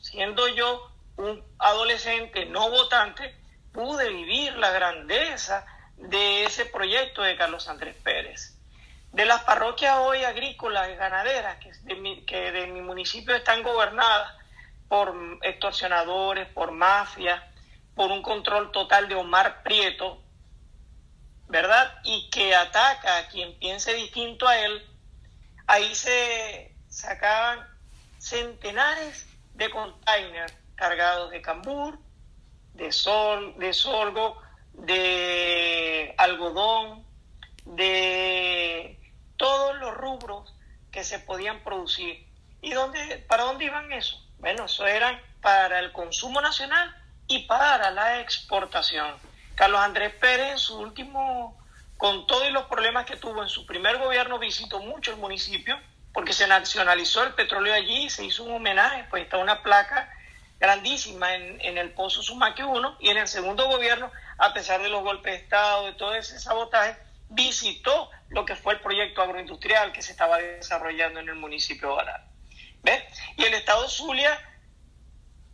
siendo 0.00 0.46
yo 0.48 0.90
un 1.16 1.44
adolescente 1.58 2.46
no 2.46 2.70
votante, 2.70 3.36
pude 3.72 4.08
vivir 4.08 4.56
la 4.56 4.70
grandeza 4.70 5.66
de 6.08 6.44
ese 6.44 6.66
proyecto 6.66 7.22
de 7.22 7.36
Carlos 7.36 7.68
Andrés 7.68 7.96
Pérez. 8.02 8.58
De 9.12 9.24
las 9.26 9.42
parroquias 9.42 9.98
hoy 9.98 10.24
agrícolas 10.24 10.88
y 10.90 10.94
ganaderas 10.94 11.58
que 11.58 11.72
de 11.72 11.94
mi, 11.96 12.24
que 12.24 12.50
de 12.50 12.66
mi 12.66 12.80
municipio 12.80 13.34
están 13.34 13.62
gobernadas 13.62 14.34
por 14.88 15.14
extorsionadores, 15.42 16.48
por 16.48 16.72
mafias, 16.72 17.42
por 17.94 18.10
un 18.10 18.22
control 18.22 18.70
total 18.72 19.08
de 19.08 19.14
Omar 19.14 19.62
Prieto, 19.62 20.22
¿verdad? 21.48 22.00
Y 22.04 22.30
que 22.30 22.54
ataca 22.54 23.18
a 23.18 23.28
quien 23.28 23.58
piense 23.58 23.92
distinto 23.94 24.48
a 24.48 24.58
él, 24.58 24.86
ahí 25.66 25.94
se 25.94 26.74
sacaban 26.88 27.66
centenares 28.18 29.26
de 29.54 29.70
containers 29.70 30.54
cargados 30.74 31.30
de 31.30 31.42
cambur, 31.42 31.98
de 32.74 32.90
sol, 32.92 33.54
de 33.58 33.72
sorgo, 33.72 34.40
de 34.74 36.14
algodón, 36.18 37.04
de 37.64 38.98
todos 39.36 39.76
los 39.76 39.94
rubros 39.94 40.54
que 40.90 41.04
se 41.04 41.18
podían 41.18 41.60
producir. 41.60 42.26
¿Y 42.60 42.72
dónde, 42.72 43.24
para 43.28 43.44
dónde 43.44 43.64
iban 43.64 43.92
eso? 43.92 44.22
Bueno, 44.38 44.66
eso 44.66 44.86
era 44.86 45.20
para 45.40 45.80
el 45.80 45.92
consumo 45.92 46.40
nacional 46.40 46.94
y 47.26 47.40
para 47.40 47.90
la 47.90 48.20
exportación. 48.20 49.16
Carlos 49.54 49.80
Andrés 49.80 50.14
Pérez 50.14 50.52
en 50.52 50.58
su 50.58 50.78
último, 50.78 51.58
con 51.96 52.26
todos 52.26 52.50
los 52.52 52.64
problemas 52.64 53.06
que 53.06 53.16
tuvo 53.16 53.42
en 53.42 53.48
su 53.48 53.66
primer 53.66 53.98
gobierno, 53.98 54.38
visitó 54.38 54.80
mucho 54.80 55.12
el 55.12 55.18
municipio 55.18 55.78
porque 56.12 56.32
se 56.32 56.46
nacionalizó 56.46 57.22
el 57.24 57.34
petróleo 57.34 57.74
allí, 57.74 58.10
se 58.10 58.24
hizo 58.24 58.44
un 58.44 58.54
homenaje, 58.54 59.06
pues 59.10 59.24
está 59.24 59.38
una 59.38 59.62
placa 59.62 60.12
grandísima 60.60 61.34
en, 61.34 61.60
en 61.60 61.78
el 61.78 61.90
Pozo 61.90 62.22
Sumaque 62.22 62.62
1 62.62 62.98
y 63.00 63.08
en 63.08 63.16
el 63.16 63.26
segundo 63.26 63.66
gobierno 63.66 64.10
a 64.42 64.52
pesar 64.52 64.82
de 64.82 64.88
los 64.88 65.04
golpes 65.04 65.32
de 65.32 65.38
Estado, 65.38 65.86
de 65.86 65.92
todo 65.92 66.16
ese 66.16 66.40
sabotaje, 66.40 66.96
visitó 67.28 68.10
lo 68.28 68.44
que 68.44 68.56
fue 68.56 68.74
el 68.74 68.80
proyecto 68.80 69.22
agroindustrial 69.22 69.92
que 69.92 70.02
se 70.02 70.10
estaba 70.10 70.38
desarrollando 70.38 71.20
en 71.20 71.28
el 71.28 71.36
municipio 71.36 71.90
de 71.90 71.94
Baral. 71.94 72.24
¿Ves? 72.82 73.04
Y 73.36 73.44
el 73.44 73.54
Estado 73.54 73.88
Zulia, 73.88 74.36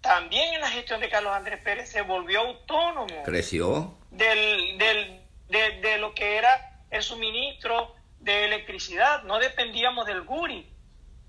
también 0.01 0.55
en 0.55 0.63
la 0.63 0.71
gestión 0.71 1.03
de 1.03 1.11
Carlos 1.11 1.35
Andrés 1.35 1.61
Pérez, 1.61 1.91
se 1.91 2.01
volvió 2.01 2.41
autónomo. 2.41 3.25
Creció. 3.25 3.95
Del, 4.11 4.79
del, 4.79 5.21
de, 5.49 5.81
de 5.83 5.99
lo 5.99 6.15
que 6.15 6.39
era 6.39 6.81
el 6.91 7.03
suministro 7.03 7.95
de 8.21 8.47
electricidad. 8.47 9.23
No 9.25 9.39
dependíamos 9.39 10.07
del 10.07 10.23
GURI. 10.23 10.67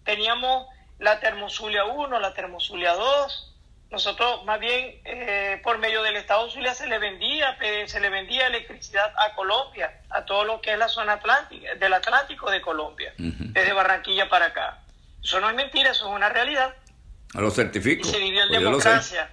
Teníamos 0.06 0.66
la 0.98 1.20
Termozulia 1.20 1.84
1, 1.84 2.20
la 2.22 2.34
Termozulia 2.34 2.94
2, 2.94 3.49
nosotros, 3.92 4.46
más 4.46 4.60
bien, 4.60 5.02
eh, 5.04 5.60
por 5.64 5.80
medio 5.80 6.04
del 6.04 6.16
Estado 6.16 6.48
Zulia 6.52 6.76
se 6.76 6.86
le 6.86 7.00
vendía, 7.00 7.58
se 7.88 8.00
le 8.00 8.10
vendía 8.10 8.46
electricidad 8.46 9.12
a 9.18 9.34
Colombia, 9.34 10.02
a 10.12 10.26
todo 10.26 10.46
lo 10.46 10.62
que 10.62 10.74
es 10.74 10.78
la 10.78 10.88
zona 10.88 11.14
atlántica, 11.14 11.74
del 11.74 11.94
Atlántico 11.94 12.52
de 12.52 12.62
Colombia, 12.62 13.14
desde 13.18 13.74
Barranquilla 13.74 14.30
para 14.30 14.48
acá. 14.48 14.84
Eso 15.24 15.40
no 15.40 15.50
es 15.50 15.56
mentira, 15.56 15.90
eso 15.90 16.08
es 16.08 16.16
una 16.16 16.30
realidad. 16.30 16.76
A 17.34 17.42
lo 17.42 17.50
certifico. 17.50 18.08
Y 18.08 18.12
se 18.12 18.20
vivió 18.20 18.44
en 18.44 18.50
pues 18.50 18.60
democracia. 18.62 19.30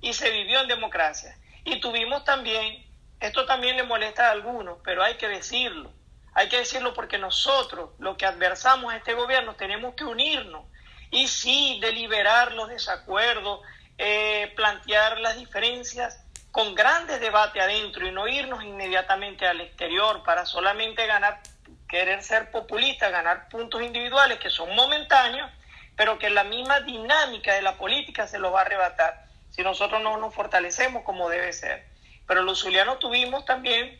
Y 0.00 0.12
se 0.14 0.30
vivió 0.30 0.60
en 0.60 0.68
democracia. 0.68 1.36
Y 1.64 1.78
tuvimos 1.78 2.24
también, 2.24 2.82
esto 3.20 3.44
también 3.44 3.76
le 3.76 3.82
molesta 3.82 4.28
a 4.28 4.30
algunos, 4.32 4.78
pero 4.84 5.02
hay 5.02 5.16
que 5.16 5.28
decirlo. 5.28 5.92
Hay 6.32 6.48
que 6.48 6.58
decirlo 6.58 6.94
porque 6.94 7.18
nosotros, 7.18 7.90
lo 7.98 8.16
que 8.16 8.24
adversamos 8.24 8.92
a 8.92 8.96
este 8.96 9.12
gobierno, 9.12 9.54
tenemos 9.54 9.94
que 9.94 10.04
unirnos 10.04 10.64
y 11.10 11.28
sí 11.28 11.78
deliberar 11.80 12.52
los 12.52 12.68
desacuerdos, 12.68 13.60
eh, 13.98 14.52
plantear 14.56 15.18
las 15.20 15.36
diferencias 15.36 16.22
con 16.50 16.74
grandes 16.74 17.20
debates 17.20 17.62
adentro 17.62 18.06
y 18.06 18.12
no 18.12 18.26
irnos 18.26 18.64
inmediatamente 18.64 19.46
al 19.46 19.60
exterior 19.60 20.22
para 20.24 20.46
solamente 20.46 21.06
ganar, 21.06 21.40
querer 21.88 22.22
ser 22.22 22.50
populista, 22.50 23.10
ganar 23.10 23.48
puntos 23.48 23.82
individuales 23.82 24.38
que 24.38 24.50
son 24.50 24.74
momentáneos, 24.74 25.50
pero 25.96 26.18
que 26.18 26.30
la 26.30 26.44
misma 26.44 26.80
dinámica 26.80 27.54
de 27.54 27.62
la 27.62 27.76
política 27.76 28.26
se 28.26 28.38
los 28.38 28.52
va 28.52 28.60
a 28.60 28.62
arrebatar 28.62 29.26
si 29.50 29.62
nosotros 29.62 30.02
no 30.02 30.18
nos 30.18 30.34
fortalecemos 30.34 31.02
como 31.04 31.28
debe 31.28 31.52
ser. 31.52 31.86
Pero 32.26 32.42
los 32.42 32.60
zulianos 32.60 32.98
tuvimos 32.98 33.44
también 33.44 33.98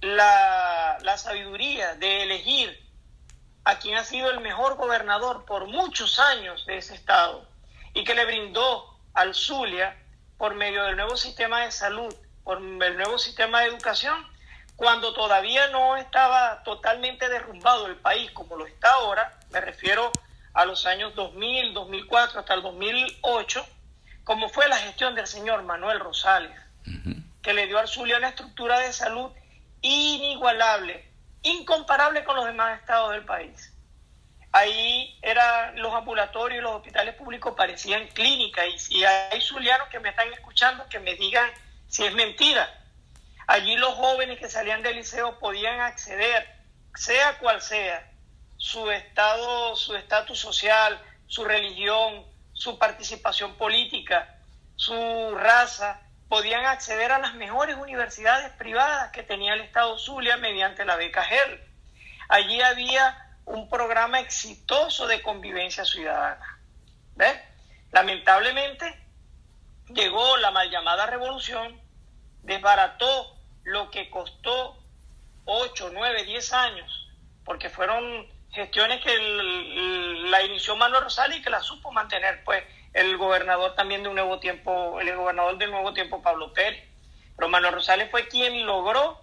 la, 0.00 0.98
la 1.02 1.18
sabiduría 1.18 1.94
de 1.94 2.22
elegir 2.22 2.87
a 3.64 3.78
quien 3.78 3.96
ha 3.96 4.04
sido 4.04 4.30
el 4.30 4.40
mejor 4.40 4.76
gobernador 4.76 5.44
por 5.44 5.66
muchos 5.66 6.18
años 6.18 6.64
de 6.66 6.78
ese 6.78 6.94
estado 6.94 7.46
y 7.94 8.04
que 8.04 8.14
le 8.14 8.24
brindó 8.24 8.98
al 9.14 9.34
Zulia 9.34 9.96
por 10.36 10.54
medio 10.54 10.84
del 10.84 10.96
nuevo 10.96 11.16
sistema 11.16 11.64
de 11.64 11.72
salud, 11.72 12.14
por 12.44 12.58
el 12.58 12.96
nuevo 12.96 13.18
sistema 13.18 13.60
de 13.60 13.66
educación, 13.66 14.26
cuando 14.76 15.12
todavía 15.12 15.68
no 15.68 15.96
estaba 15.96 16.62
totalmente 16.62 17.28
derrumbado 17.28 17.86
el 17.86 17.96
país 17.96 18.30
como 18.30 18.56
lo 18.56 18.64
está 18.64 18.92
ahora, 18.92 19.40
me 19.50 19.60
refiero 19.60 20.12
a 20.54 20.64
los 20.64 20.86
años 20.86 21.14
2000, 21.16 21.74
2004 21.74 22.40
hasta 22.40 22.54
el 22.54 22.62
2008, 22.62 23.66
como 24.22 24.48
fue 24.48 24.68
la 24.68 24.76
gestión 24.76 25.16
del 25.16 25.26
señor 25.26 25.64
Manuel 25.64 25.98
Rosales, 25.98 26.56
que 27.42 27.52
le 27.52 27.66
dio 27.66 27.78
al 27.78 27.88
Zulia 27.88 28.18
una 28.18 28.28
estructura 28.28 28.78
de 28.78 28.92
salud 28.92 29.32
inigualable, 29.82 31.07
incomparable 31.48 32.24
con 32.24 32.36
los 32.36 32.46
demás 32.46 32.78
estados 32.80 33.12
del 33.12 33.24
país. 33.24 33.72
Ahí 34.52 35.18
eran 35.22 35.80
los 35.80 35.92
ambulatorios 35.92 36.62
los 36.62 36.76
hospitales 36.76 37.14
públicos 37.14 37.54
parecían 37.56 38.06
clínicas 38.08 38.66
y 38.66 38.78
si 38.78 39.04
hay 39.04 39.40
zulianos 39.40 39.88
que 39.88 40.00
me 40.00 40.08
están 40.08 40.32
escuchando 40.32 40.88
que 40.88 40.98
me 41.00 41.14
digan 41.14 41.50
si 41.86 42.04
es 42.04 42.14
mentira. 42.14 42.68
Allí 43.46 43.76
los 43.76 43.94
jóvenes 43.94 44.38
que 44.38 44.48
salían 44.48 44.82
del 44.82 44.96
liceo 44.96 45.38
podían 45.38 45.80
acceder, 45.80 46.46
sea 46.94 47.38
cual 47.38 47.60
sea, 47.62 48.10
su 48.56 48.90
estado, 48.90 49.76
su 49.76 49.94
estatus 49.96 50.38
social, 50.38 51.00
su 51.26 51.44
religión, 51.44 52.26
su 52.52 52.78
participación 52.78 53.54
política, 53.56 54.36
su 54.76 55.34
raza, 55.36 56.00
podían 56.28 56.66
acceder 56.66 57.12
a 57.12 57.18
las 57.18 57.34
mejores 57.34 57.76
universidades 57.76 58.50
privadas 58.52 59.10
que 59.12 59.22
tenía 59.22 59.54
el 59.54 59.62
Estado 59.62 59.98
Zulia 59.98 60.36
mediante 60.36 60.84
la 60.84 60.96
beca 60.96 61.24
GEL. 61.24 61.60
Allí 62.28 62.60
había 62.60 63.16
un 63.46 63.68
programa 63.68 64.20
exitoso 64.20 65.06
de 65.06 65.22
convivencia 65.22 65.84
ciudadana. 65.84 66.58
¿Ves? 67.14 67.38
Lamentablemente 67.92 69.02
llegó 69.88 70.36
la 70.36 70.50
mal 70.50 70.70
llamada 70.70 71.06
revolución, 71.06 71.80
desbarató 72.42 73.36
lo 73.64 73.90
que 73.90 74.10
costó 74.10 74.78
8, 75.46 75.90
9, 75.94 76.24
10 76.24 76.52
años, 76.52 77.10
porque 77.44 77.70
fueron 77.70 78.26
gestiones 78.50 79.02
que 79.02 79.16
la 80.28 80.42
inició 80.42 80.76
Manuel 80.76 81.04
Rosales 81.04 81.38
y 81.38 81.42
que 81.42 81.50
la 81.50 81.60
supo 81.60 81.90
mantener 81.90 82.44
pues 82.44 82.62
el 82.92 83.16
gobernador 83.16 83.74
también 83.74 84.02
de 84.02 84.08
un 84.08 84.14
nuevo 84.14 84.38
tiempo, 84.40 85.00
el 85.00 85.14
gobernador 85.16 85.58
del 85.58 85.70
nuevo 85.70 85.92
tiempo 85.92 86.22
Pablo 86.22 86.52
Pérez. 86.52 86.84
Pero 87.36 87.48
Manuel 87.48 87.74
Rosales 87.74 88.10
fue 88.10 88.26
quien 88.28 88.66
logró 88.66 89.20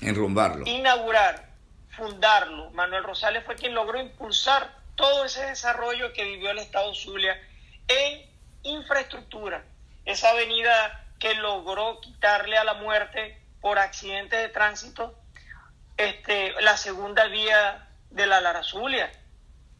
enrumbarlo. 0.00 0.66
Inaugurar, 0.66 1.48
fundarlo. 1.90 2.70
Manuel 2.70 3.04
Rosales 3.04 3.44
fue 3.44 3.56
quien 3.56 3.74
logró 3.74 4.00
impulsar 4.00 4.76
todo 4.94 5.24
ese 5.24 5.44
desarrollo 5.46 6.12
que 6.12 6.24
vivió 6.24 6.50
el 6.50 6.58
Estado 6.58 6.94
Zulia 6.94 7.40
en 7.88 8.26
infraestructura. 8.62 9.64
Esa 10.04 10.30
avenida 10.30 11.06
que 11.18 11.34
logró 11.34 12.00
quitarle 12.00 12.58
a 12.58 12.64
la 12.64 12.74
muerte 12.74 13.40
por 13.60 13.78
accidentes 13.78 14.40
de 14.40 14.48
tránsito 14.48 15.18
este, 15.96 16.52
la 16.60 16.76
segunda 16.76 17.26
vía 17.26 17.88
de 18.10 18.26
la 18.26 18.40
Lara 18.40 18.62
Zulia, 18.62 19.10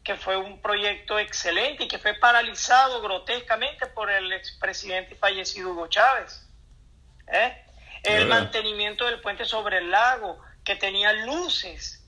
que 0.07 0.15
fue 0.15 0.37
un 0.37 0.61
proyecto 0.61 1.19
excelente 1.19 1.83
y 1.83 1.87
que 1.89 1.99
fue 1.99 2.13
paralizado 2.13 3.01
grotescamente 3.01 3.87
por 3.87 4.09
el 4.09 4.31
expresidente 4.31 5.15
fallecido 5.15 5.71
Hugo 5.71 5.87
Chávez. 5.87 6.47
¿eh? 7.27 7.61
El 8.03 8.25
mantenimiento 8.27 9.05
del 9.05 9.19
puente 9.19 9.43
sobre 9.43 9.79
el 9.79 9.91
lago, 9.91 10.41
que 10.63 10.77
tenía 10.77 11.11
luces. 11.11 12.07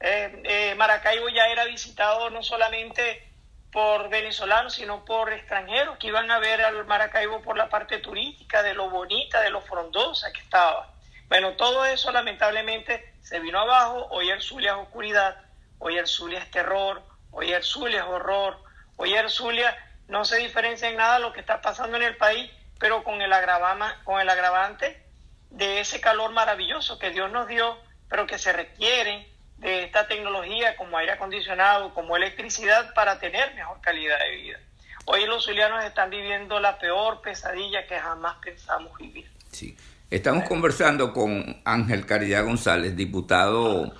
Eh, 0.00 0.42
eh, 0.44 0.74
Maracaibo 0.76 1.28
ya 1.28 1.46
era 1.48 1.66
visitado 1.66 2.30
no 2.30 2.42
solamente 2.42 3.30
por 3.70 4.08
venezolanos, 4.08 4.72
sino 4.72 5.04
por 5.04 5.30
extranjeros 5.30 5.98
que 5.98 6.06
iban 6.06 6.30
a 6.30 6.38
ver 6.38 6.62
al 6.62 6.86
Maracaibo 6.86 7.42
por 7.42 7.58
la 7.58 7.68
parte 7.68 7.98
turística, 7.98 8.62
de 8.62 8.72
lo 8.72 8.88
bonita, 8.88 9.42
de 9.42 9.50
lo 9.50 9.60
frondosa 9.60 10.32
que 10.32 10.40
estaba. 10.40 10.90
Bueno, 11.28 11.52
todo 11.52 11.84
eso 11.84 12.10
lamentablemente 12.12 13.12
se 13.20 13.40
vino 13.40 13.58
abajo, 13.58 14.06
hoy 14.08 14.30
el 14.30 14.40
Zulia 14.40 14.70
es 14.70 14.78
oscuridad, 14.78 15.36
hoy 15.78 15.98
el 15.98 16.06
Zulia 16.06 16.38
es 16.38 16.50
terror, 16.50 17.02
hoy 17.36 17.52
el 17.52 17.62
Zulia 17.62 18.00
es 18.00 18.06
horror, 18.06 18.56
hoy 18.96 19.12
el 19.12 19.28
Zulia 19.28 19.76
no 20.08 20.24
se 20.24 20.38
diferencia 20.38 20.88
en 20.88 20.96
nada 20.96 21.18
lo 21.18 21.32
que 21.32 21.40
está 21.40 21.60
pasando 21.60 21.96
en 21.96 22.02
el 22.02 22.16
país, 22.16 22.50
pero 22.78 23.04
con 23.04 23.20
el, 23.20 23.32
agravama, 23.32 24.00
con 24.04 24.20
el 24.20 24.28
agravante 24.28 25.02
de 25.50 25.80
ese 25.80 26.00
calor 26.00 26.32
maravilloso 26.32 26.98
que 26.98 27.10
Dios 27.10 27.30
nos 27.30 27.46
dio, 27.46 27.76
pero 28.08 28.26
que 28.26 28.38
se 28.38 28.52
requiere 28.52 29.28
de 29.58 29.84
esta 29.84 30.08
tecnología 30.08 30.76
como 30.76 30.96
aire 30.96 31.12
acondicionado, 31.12 31.92
como 31.92 32.16
electricidad 32.16 32.94
para 32.94 33.18
tener 33.18 33.54
mejor 33.54 33.80
calidad 33.82 34.18
de 34.18 34.30
vida. 34.36 34.58
Hoy 35.04 35.26
los 35.26 35.44
zulianos 35.44 35.84
están 35.84 36.10
viviendo 36.10 36.58
la 36.58 36.78
peor 36.78 37.20
pesadilla 37.20 37.86
que 37.86 37.98
jamás 37.98 38.36
pensamos 38.42 38.96
vivir. 38.98 39.30
Sí. 39.52 39.76
Estamos 40.10 40.48
conversando 40.48 41.12
con 41.12 41.60
Ángel 41.64 42.06
Caridad 42.06 42.44
González, 42.44 42.96
diputado 42.96 43.92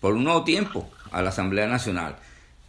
por 0.00 0.14
un 0.14 0.24
nuevo 0.24 0.44
tiempo 0.44 0.90
a 1.10 1.20
la 1.20 1.28
Asamblea 1.28 1.66
Nacional. 1.66 2.16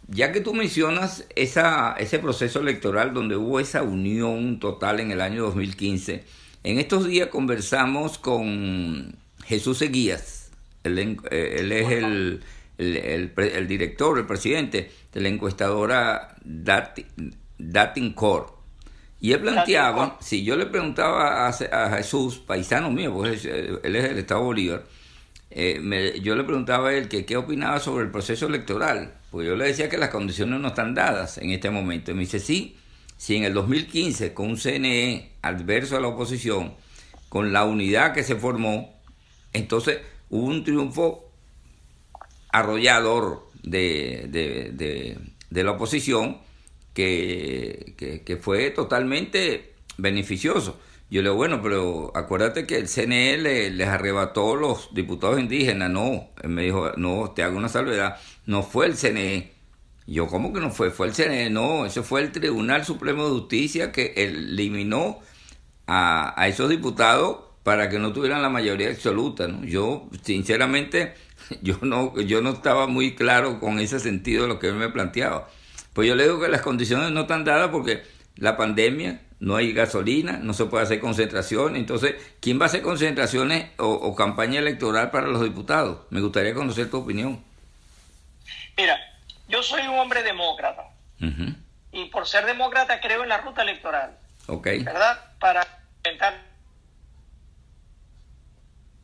Ya 0.06 0.32
que 0.32 0.40
tú 0.40 0.52
mencionas 0.52 1.24
esa, 1.34 1.94
ese 1.98 2.18
proceso 2.18 2.60
electoral 2.60 3.14
donde 3.14 3.36
hubo 3.36 3.58
esa 3.58 3.82
unión 3.82 4.60
total 4.60 5.00
en 5.00 5.10
el 5.10 5.20
año 5.20 5.44
2015, 5.44 6.24
en 6.62 6.78
estos 6.78 7.06
días 7.06 7.28
conversamos 7.28 8.18
con 8.18 9.16
Jesús 9.44 9.80
Eguías, 9.82 10.50
él, 10.82 11.18
eh, 11.30 11.56
él 11.58 11.72
es 11.72 11.90
el, 11.90 12.42
el, 12.78 13.68
director, 13.68 14.18
el 14.18 14.26
presidente 14.26 14.90
de 15.12 15.20
la 15.20 15.28
encuestadora 15.28 16.36
Dating 16.44 18.12
Core. 18.12 18.46
Y 19.20 19.32
él 19.32 19.40
planteaba, 19.40 20.18
si 20.20 20.44
yo 20.44 20.56
le 20.56 20.66
preguntaba 20.66 21.48
a, 21.48 21.96
Jesús, 21.96 22.38
paisano 22.38 22.90
mío, 22.90 23.14
pues 23.14 23.44
él 23.46 23.96
es 23.96 24.02
del 24.02 24.18
Estado 24.18 24.42
Bolívar, 24.42 24.84
eh, 25.50 26.20
yo 26.22 26.34
le 26.34 26.44
preguntaba 26.44 26.90
a 26.90 26.94
él 26.94 27.08
que 27.08 27.24
qué 27.24 27.36
opinaba 27.36 27.80
sobre 27.80 28.04
el 28.04 28.10
proceso 28.10 28.46
electoral, 28.46 29.14
porque 29.34 29.48
yo 29.48 29.56
le 29.56 29.64
decía 29.64 29.88
que 29.88 29.98
las 29.98 30.10
condiciones 30.10 30.60
no 30.60 30.68
están 30.68 30.94
dadas 30.94 31.38
en 31.38 31.50
este 31.50 31.68
momento. 31.68 32.12
Y 32.12 32.14
me 32.14 32.20
dice, 32.20 32.38
sí, 32.38 32.76
si 33.16 33.34
en 33.34 33.42
el 33.42 33.52
2015, 33.52 34.32
con 34.32 34.50
un 34.50 34.56
CNE 34.56 35.32
adverso 35.42 35.96
a 35.96 36.00
la 36.00 36.06
oposición, 36.06 36.74
con 37.28 37.52
la 37.52 37.64
unidad 37.64 38.14
que 38.14 38.22
se 38.22 38.36
formó, 38.36 38.96
entonces 39.52 39.98
hubo 40.30 40.46
un 40.46 40.62
triunfo 40.62 41.32
arrollador 42.52 43.48
de, 43.64 44.28
de, 44.28 45.18
de 45.50 45.64
la 45.64 45.72
oposición 45.72 46.38
que, 46.92 48.22
que, 48.24 48.36
fue 48.36 48.70
totalmente 48.70 49.74
beneficioso. 49.96 50.78
Yo 51.10 51.22
le 51.22 51.28
digo, 51.28 51.36
bueno, 51.36 51.60
pero 51.62 52.12
acuérdate 52.14 52.66
que 52.66 52.76
el 52.76 52.88
CNE 52.88 53.38
les 53.70 53.88
arrebató 53.88 54.56
los 54.56 54.92
diputados 54.94 55.38
indígenas. 55.38 55.90
No, 55.90 56.28
él 56.42 56.50
me 56.50 56.62
dijo, 56.62 56.92
no, 56.96 57.32
te 57.34 57.42
hago 57.42 57.56
una 57.56 57.68
salvedad, 57.68 58.16
no 58.46 58.62
fue 58.62 58.86
el 58.86 58.96
CNE. 58.96 59.52
Yo, 60.06 60.26
¿cómo 60.26 60.52
que 60.52 60.60
no 60.60 60.70
fue? 60.70 60.90
Fue 60.90 61.06
el 61.06 61.14
CNE, 61.14 61.50
no, 61.50 61.86
ese 61.86 62.02
fue 62.02 62.20
el 62.20 62.32
Tribunal 62.32 62.84
Supremo 62.84 63.24
de 63.24 63.30
Justicia 63.30 63.92
que 63.92 64.12
eliminó 64.16 65.20
a, 65.86 66.40
a 66.40 66.48
esos 66.48 66.68
diputados 66.68 67.44
para 67.64 67.88
que 67.88 67.98
no 67.98 68.12
tuvieran 68.12 68.42
la 68.42 68.50
mayoría 68.50 68.90
absoluta. 68.90 69.48
¿no? 69.48 69.64
Yo, 69.64 70.08
sinceramente, 70.22 71.14
yo 71.62 71.78
no, 71.82 72.18
yo 72.20 72.40
no 72.42 72.50
estaba 72.50 72.86
muy 72.86 73.16
claro 73.16 73.58
con 73.58 73.80
ese 73.80 73.98
sentido 73.98 74.42
de 74.42 74.48
lo 74.48 74.58
que 74.60 74.68
él 74.68 74.74
me 74.74 74.90
planteaba. 74.90 75.48
Pues 75.92 76.06
yo 76.06 76.14
le 76.14 76.24
digo 76.24 76.40
que 76.40 76.48
las 76.48 76.60
condiciones 76.60 77.10
no 77.10 77.22
están 77.22 77.44
dadas 77.44 77.70
porque 77.70 78.02
la 78.36 78.56
pandemia, 78.56 79.22
no 79.44 79.56
hay 79.56 79.74
gasolina, 79.74 80.38
no 80.38 80.54
se 80.54 80.64
puede 80.64 80.84
hacer 80.84 81.00
concentraciones. 81.00 81.78
Entonces, 81.78 82.14
¿quién 82.40 82.58
va 82.58 82.64
a 82.64 82.66
hacer 82.66 82.80
concentraciones 82.80 83.72
o, 83.76 84.14
campaña 84.16 84.58
electoral 84.58 85.10
para 85.10 85.26
los 85.26 85.42
diputados? 85.42 86.06
Me 86.08 86.22
gustaría 86.22 86.54
conocer 86.54 86.90
tu 86.90 87.02
opinión. 87.02 87.44
Mira, 88.76 88.98
yo 89.46 89.62
soy 89.62 89.82
un 89.82 89.98
hombre 89.98 90.22
demócrata. 90.22 90.88
Y 91.92 92.06
por 92.06 92.26
ser 92.26 92.46
demócrata 92.46 93.00
creo 93.00 93.22
en 93.22 93.28
la 93.28 93.38
ruta 93.38 93.62
electoral. 93.62 94.16
Ok. 94.46 94.66
¿Verdad? 94.82 95.20
Para 95.38 95.66
intentar... 95.98 96.40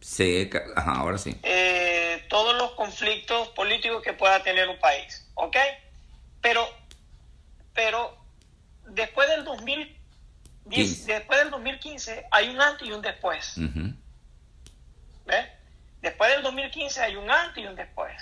Sí, 0.01 0.49
ahora 0.75 1.19
sí. 1.19 1.39
Eh, 1.43 2.25
todos 2.31 2.57
los 2.57 2.73
conflictos 2.73 3.49
políticos 3.49 4.03
que 4.03 4.15
pueda 4.15 4.43
tener 4.43 4.69
un 4.69 4.79
país. 4.79 5.29
¿Ok? 5.35 5.57
Pero 6.41 6.67
pero 7.75 8.17
después 8.89 9.29
del 9.29 9.45
2010, 10.71 11.07
después 11.07 11.39
del 11.41 11.51
2015 11.51 12.27
hay 12.31 12.49
un 12.49 12.61
antes 12.61 12.89
y 12.89 12.93
un 12.93 13.03
después. 13.03 13.55
Después 16.01 16.31
del 16.31 16.43
2015 16.43 17.01
hay 17.03 17.17
un 17.17 17.31
antes 17.31 17.63
y 17.63 17.67
un 17.67 17.77
después. 17.77 18.13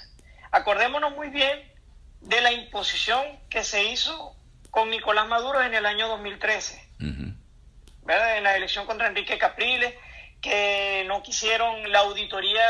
Acordémonos 0.50 1.14
muy 1.14 1.28
bien 1.28 1.72
de 2.20 2.40
la 2.40 2.52
imposición 2.52 3.24
que 3.48 3.62
se 3.62 3.84
hizo 3.84 4.34
con 4.70 4.90
Nicolás 4.90 5.28
Maduro 5.28 5.62
en 5.62 5.74
el 5.74 5.86
año 5.86 6.08
2013. 6.08 6.88
En 7.00 8.44
la 8.44 8.56
elección 8.56 8.86
contra 8.86 9.06
Enrique 9.06 9.36
Capriles, 9.36 9.94
que 10.40 11.04
no 11.06 11.22
quisieron 11.22 11.92
la 11.92 12.00
auditoría 12.00 12.64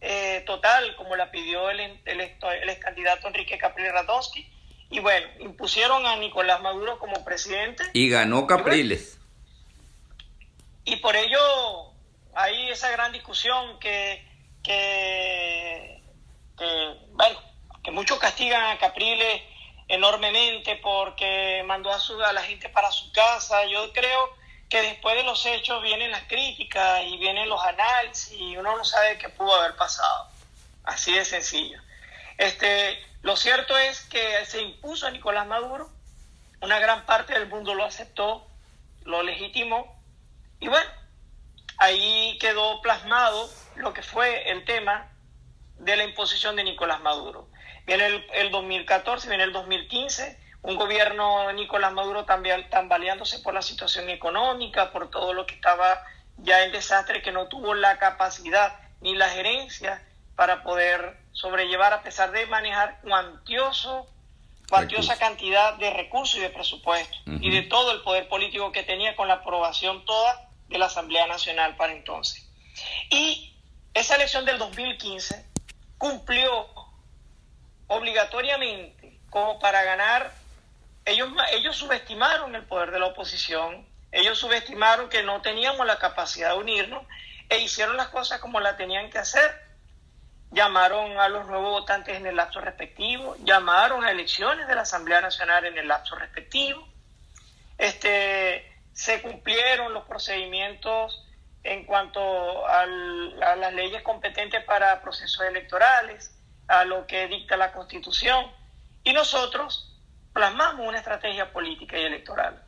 eh, 0.00 0.42
total 0.46 0.96
como 0.96 1.14
la 1.16 1.30
pidió 1.30 1.68
el, 1.70 1.80
el, 1.80 2.20
el 2.20 2.68
ex 2.70 2.80
candidato 2.80 3.28
Enrique 3.28 3.58
Capriles 3.58 3.92
Radonsky 3.92 4.50
y 4.90 4.98
bueno, 4.98 5.28
impusieron 5.38 6.04
a 6.04 6.16
Nicolás 6.16 6.60
Maduro 6.60 6.98
como 6.98 7.24
presidente. 7.24 7.84
Y 7.92 8.08
ganó 8.08 8.46
Capriles. 8.46 9.18
Y, 10.84 10.96
por 10.96 11.14
ello 11.14 11.92
hay 12.34 12.70
esa 12.70 12.90
gran 12.90 13.12
discusión 13.12 13.78
que, 13.78 14.26
que, 14.64 16.02
bueno, 17.12 17.38
que 17.84 17.90
muchos 17.92 18.18
castigan 18.18 18.64
a 18.64 18.78
Capriles 18.78 19.42
enormemente 19.86 20.76
porque 20.82 21.62
mandó 21.66 21.92
a, 21.92 22.00
su, 22.00 22.20
a 22.20 22.32
la 22.32 22.42
gente 22.42 22.68
para 22.68 22.90
su 22.90 23.12
casa. 23.12 23.64
Yo 23.66 23.92
creo 23.92 24.34
que 24.68 24.82
después 24.82 25.14
de 25.14 25.22
los 25.22 25.46
hechos 25.46 25.80
vienen 25.84 26.10
las 26.10 26.24
críticas 26.24 27.04
y 27.06 27.16
vienen 27.18 27.48
los 27.48 27.62
análisis 27.62 28.32
y 28.32 28.56
uno 28.56 28.76
no 28.76 28.84
sabe 28.84 29.18
qué 29.18 29.28
pudo 29.28 29.54
haber 29.54 29.76
pasado. 29.76 30.28
Así 30.82 31.12
de 31.12 31.24
sencillo. 31.24 31.80
Este, 32.40 32.98
lo 33.20 33.36
cierto 33.36 33.76
es 33.76 34.00
que 34.06 34.46
se 34.46 34.62
impuso 34.62 35.06
a 35.06 35.10
Nicolás 35.10 35.46
Maduro, 35.46 35.90
una 36.62 36.78
gran 36.78 37.04
parte 37.04 37.34
del 37.34 37.48
mundo 37.48 37.74
lo 37.74 37.84
aceptó, 37.84 38.48
lo 39.04 39.22
legitimó, 39.22 40.02
y 40.58 40.68
bueno, 40.68 40.90
ahí 41.76 42.38
quedó 42.40 42.80
plasmado 42.80 43.50
lo 43.76 43.92
que 43.92 44.02
fue 44.02 44.50
el 44.50 44.64
tema 44.64 45.10
de 45.80 45.98
la 45.98 46.04
imposición 46.04 46.56
de 46.56 46.64
Nicolás 46.64 47.02
Maduro. 47.02 47.46
Viene 47.86 48.24
el, 48.32 48.50
2014, 48.50 49.28
viene 49.28 49.44
el 49.44 49.52
2015, 49.52 50.40
un 50.62 50.76
gobierno 50.76 51.48
de 51.48 51.52
Nicolás 51.52 51.92
Maduro 51.92 52.24
también 52.24 52.70
tambaleándose 52.70 53.40
por 53.40 53.52
la 53.52 53.60
situación 53.60 54.08
económica, 54.08 54.92
por 54.92 55.10
todo 55.10 55.34
lo 55.34 55.44
que 55.44 55.56
estaba 55.56 56.02
ya 56.38 56.64
en 56.64 56.72
desastre, 56.72 57.20
que 57.20 57.32
no 57.32 57.48
tuvo 57.48 57.74
la 57.74 57.98
capacidad 57.98 58.80
ni 59.02 59.14
la 59.14 59.28
gerencia 59.28 60.02
para 60.36 60.62
poder 60.62 61.19
sobrellevar, 61.32 61.92
a 61.92 62.02
pesar 62.02 62.32
de 62.32 62.46
manejar 62.46 63.00
cuantioso, 63.02 64.06
cuantiosa 64.68 65.18
cantidad 65.18 65.74
de 65.74 65.90
recursos 65.90 66.36
y 66.36 66.40
de 66.40 66.50
presupuesto, 66.50 67.16
y 67.26 67.50
de 67.50 67.62
todo 67.62 67.92
el 67.92 68.02
poder 68.02 68.28
político 68.28 68.72
que 68.72 68.82
tenía 68.82 69.16
con 69.16 69.28
la 69.28 69.34
aprobación 69.34 70.04
toda 70.04 70.48
de 70.68 70.78
la 70.78 70.86
Asamblea 70.86 71.26
Nacional 71.26 71.76
para 71.76 71.92
entonces. 71.92 72.48
Y 73.10 73.54
esa 73.94 74.16
elección 74.16 74.44
del 74.44 74.58
2015 74.58 75.46
cumplió 75.98 76.68
obligatoriamente 77.88 79.20
como 79.30 79.58
para 79.58 79.82
ganar, 79.82 80.32
ellos, 81.04 81.28
ellos 81.52 81.76
subestimaron 81.76 82.54
el 82.54 82.64
poder 82.64 82.90
de 82.90 83.00
la 83.00 83.06
oposición, 83.06 83.86
ellos 84.12 84.38
subestimaron 84.38 85.08
que 85.08 85.22
no 85.22 85.40
teníamos 85.40 85.86
la 85.86 85.98
capacidad 85.98 86.50
de 86.50 86.58
unirnos 86.58 87.04
e 87.48 87.58
hicieron 87.58 87.96
las 87.96 88.08
cosas 88.08 88.40
como 88.40 88.60
la 88.60 88.76
tenían 88.76 89.10
que 89.10 89.18
hacer. 89.18 89.69
Llamaron 90.60 91.18
a 91.18 91.26
los 91.30 91.46
nuevos 91.46 91.70
votantes 91.70 92.18
en 92.18 92.26
el 92.26 92.36
lapso 92.36 92.60
respectivo, 92.60 93.34
llamaron 93.44 94.04
a 94.04 94.10
elecciones 94.10 94.68
de 94.68 94.74
la 94.74 94.82
Asamblea 94.82 95.22
Nacional 95.22 95.64
en 95.64 95.78
el 95.78 95.88
lapso 95.88 96.16
respectivo. 96.16 96.86
Este, 97.78 98.70
se 98.92 99.22
cumplieron 99.22 99.94
los 99.94 100.04
procedimientos 100.04 101.26
en 101.62 101.86
cuanto 101.86 102.66
a 102.68 102.84
las 102.84 103.72
leyes 103.72 104.02
competentes 104.02 104.62
para 104.64 105.00
procesos 105.00 105.46
electorales, 105.46 106.38
a 106.68 106.84
lo 106.84 107.06
que 107.06 107.26
dicta 107.26 107.56
la 107.56 107.72
Constitución, 107.72 108.44
y 109.02 109.14
nosotros 109.14 109.98
plasmamos 110.34 110.86
una 110.86 110.98
estrategia 110.98 111.54
política 111.54 111.96
y 111.96 112.02
electoral, 112.04 112.62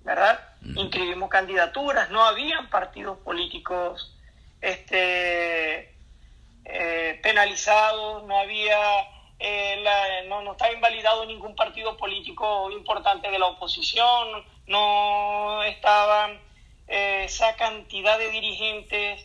¿verdad? 0.00 0.40
Inscribimos 0.62 1.28
candidaturas, 1.28 2.08
no 2.08 2.24
habían 2.24 2.70
partidos 2.70 3.18
políticos 3.18 4.16
este, 4.62 5.93
eh, 6.64 7.20
penalizados, 7.22 8.24
no 8.24 8.36
había, 8.38 8.78
eh, 9.38 10.24
no, 10.28 10.42
no 10.42 10.52
estaba 10.52 10.72
invalidado 10.72 11.26
ningún 11.26 11.54
partido 11.54 11.96
político 11.96 12.70
importante 12.70 13.30
de 13.30 13.38
la 13.38 13.46
oposición, 13.46 14.44
no 14.66 15.62
estaban 15.64 16.40
eh, 16.86 17.24
esa 17.24 17.56
cantidad 17.56 18.18
de 18.18 18.30
dirigentes 18.30 19.24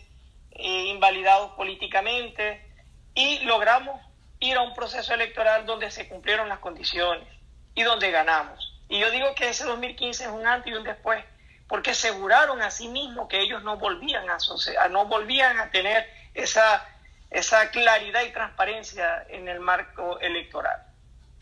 eh, 0.52 0.86
invalidados 0.88 1.52
políticamente 1.52 2.66
y 3.14 3.40
logramos 3.40 4.02
ir 4.40 4.56
a 4.58 4.62
un 4.62 4.74
proceso 4.74 5.14
electoral 5.14 5.66
donde 5.66 5.92
se 5.92 6.08
cumplieron 6.08 6.48
las 6.48 6.60
condiciones 6.60 7.28
y 7.76 7.84
donde 7.84 8.12
ganamos. 8.12 8.82
Y 8.88 9.00
yo 9.00 9.12
digo 9.12 9.36
que 9.36 9.50
ese 9.50 9.66
2015 9.66 10.24
es 10.24 10.30
un 10.30 10.48
antes 10.48 10.72
y 10.72 10.76
un 10.76 10.84
después, 10.84 11.24
porque 11.68 11.92
aseguraron 11.92 12.62
a 12.62 12.72
sí 12.72 12.88
mismos 12.88 13.28
que 13.28 13.42
ellos 13.42 13.62
no 13.64 13.78
volvían 13.78 14.26
a, 14.30 14.88
no 14.90 15.06
volvían 15.06 15.60
a 15.60 15.70
tener 15.70 16.10
esa, 16.34 16.88
esa 17.30 17.70
claridad 17.70 18.24
y 18.24 18.32
transparencia 18.32 19.26
en 19.30 19.48
el 19.48 19.60
marco 19.60 20.20
electoral. 20.20 20.84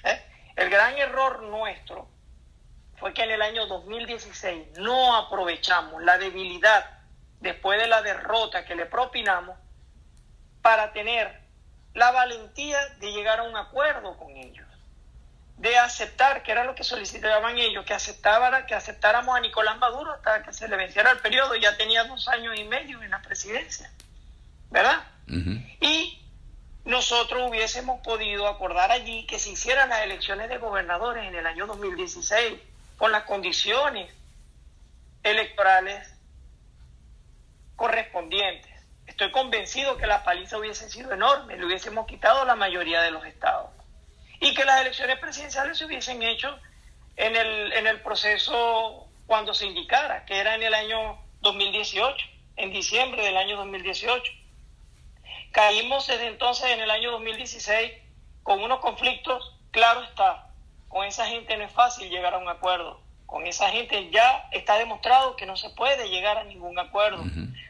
¿eh? 0.03 0.21
El 0.55 0.69
gran 0.69 0.97
error 0.97 1.43
nuestro 1.43 2.09
fue 2.97 3.13
que 3.13 3.23
en 3.23 3.31
el 3.31 3.41
año 3.41 3.67
2016 3.67 4.79
no 4.79 5.15
aprovechamos 5.15 6.03
la 6.03 6.17
debilidad 6.17 6.97
después 7.39 7.79
de 7.79 7.87
la 7.87 8.01
derrota 8.01 8.65
que 8.65 8.75
le 8.75 8.85
propinamos 8.85 9.57
para 10.61 10.91
tener 10.91 11.41
la 11.93 12.11
valentía 12.11 12.77
de 12.99 13.11
llegar 13.11 13.39
a 13.39 13.43
un 13.43 13.55
acuerdo 13.55 14.17
con 14.17 14.29
ellos, 14.31 14.67
de 15.57 15.77
aceptar, 15.77 16.43
que 16.43 16.51
era 16.51 16.63
lo 16.63 16.75
que 16.75 16.83
solicitaban 16.83 17.57
ellos, 17.57 17.85
que, 17.85 17.93
aceptara, 17.93 18.65
que 18.65 18.75
aceptáramos 18.75 19.35
a 19.35 19.39
Nicolás 19.39 19.77
Maduro 19.77 20.11
hasta 20.11 20.43
que 20.43 20.53
se 20.53 20.67
le 20.67 20.75
venciera 20.75 21.11
el 21.11 21.19
periodo, 21.19 21.55
ya 21.55 21.77
tenía 21.77 22.03
dos 22.03 22.27
años 22.27 22.57
y 22.57 22.63
medio 22.65 23.01
en 23.01 23.11
la 23.11 23.21
presidencia, 23.21 23.91
¿verdad? 24.69 25.03
Y 25.27 26.21
nosotros 26.85 27.49
hubiésemos 27.49 28.01
podido 28.01 28.47
acordar 28.47 28.91
allí 28.91 29.25
que 29.25 29.39
se 29.39 29.51
hicieran 29.51 29.89
las 29.89 30.03
elecciones 30.03 30.47
de 30.49 30.57
gobernadores 30.57 31.25
en 31.25 31.35
el 31.35 31.45
año 31.45 31.67
2016 31.67 32.59
con 32.97 33.11
las 33.11 33.23
condiciones 33.23 34.09
electorales 35.23 36.13
correspondientes. 37.75 38.71
Estoy 39.05 39.31
convencido 39.31 39.97
que 39.97 40.07
la 40.07 40.23
paliza 40.23 40.57
hubiese 40.57 40.89
sido 40.89 41.11
enorme, 41.11 41.57
le 41.57 41.65
hubiésemos 41.65 42.07
quitado 42.07 42.45
la 42.45 42.55
mayoría 42.55 43.01
de 43.01 43.11
los 43.11 43.25
estados. 43.25 43.69
Y 44.39 44.53
que 44.53 44.65
las 44.65 44.81
elecciones 44.81 45.19
presidenciales 45.19 45.77
se 45.77 45.85
hubiesen 45.85 46.21
hecho 46.23 46.57
en 47.15 47.35
el, 47.35 47.73
en 47.73 47.87
el 47.87 48.01
proceso 48.01 49.07
cuando 49.25 49.53
se 49.53 49.65
indicara, 49.65 50.25
que 50.25 50.37
era 50.37 50.55
en 50.55 50.63
el 50.63 50.73
año 50.73 51.17
2018, 51.41 52.25
en 52.57 52.71
diciembre 52.71 53.23
del 53.23 53.37
año 53.37 53.57
2018. 53.57 54.31
Caímos 55.51 56.07
desde 56.07 56.27
entonces 56.27 56.69
en 56.71 56.79
el 56.81 56.91
año 56.91 57.11
2016 57.11 57.91
con 58.43 58.63
unos 58.63 58.79
conflictos, 58.79 59.53
claro 59.71 60.03
está, 60.03 60.49
con 60.87 61.05
esa 61.05 61.25
gente 61.27 61.57
no 61.57 61.63
es 61.63 61.71
fácil 61.71 62.09
llegar 62.09 62.33
a 62.33 62.37
un 62.37 62.47
acuerdo. 62.47 63.01
Con 63.25 63.45
esa 63.45 63.69
gente 63.69 64.09
ya 64.09 64.47
está 64.51 64.77
demostrado 64.77 65.35
que 65.35 65.45
no 65.45 65.57
se 65.57 65.69
puede 65.71 66.09
llegar 66.09 66.37
a 66.37 66.45
ningún 66.45 66.79
acuerdo. 66.79 67.23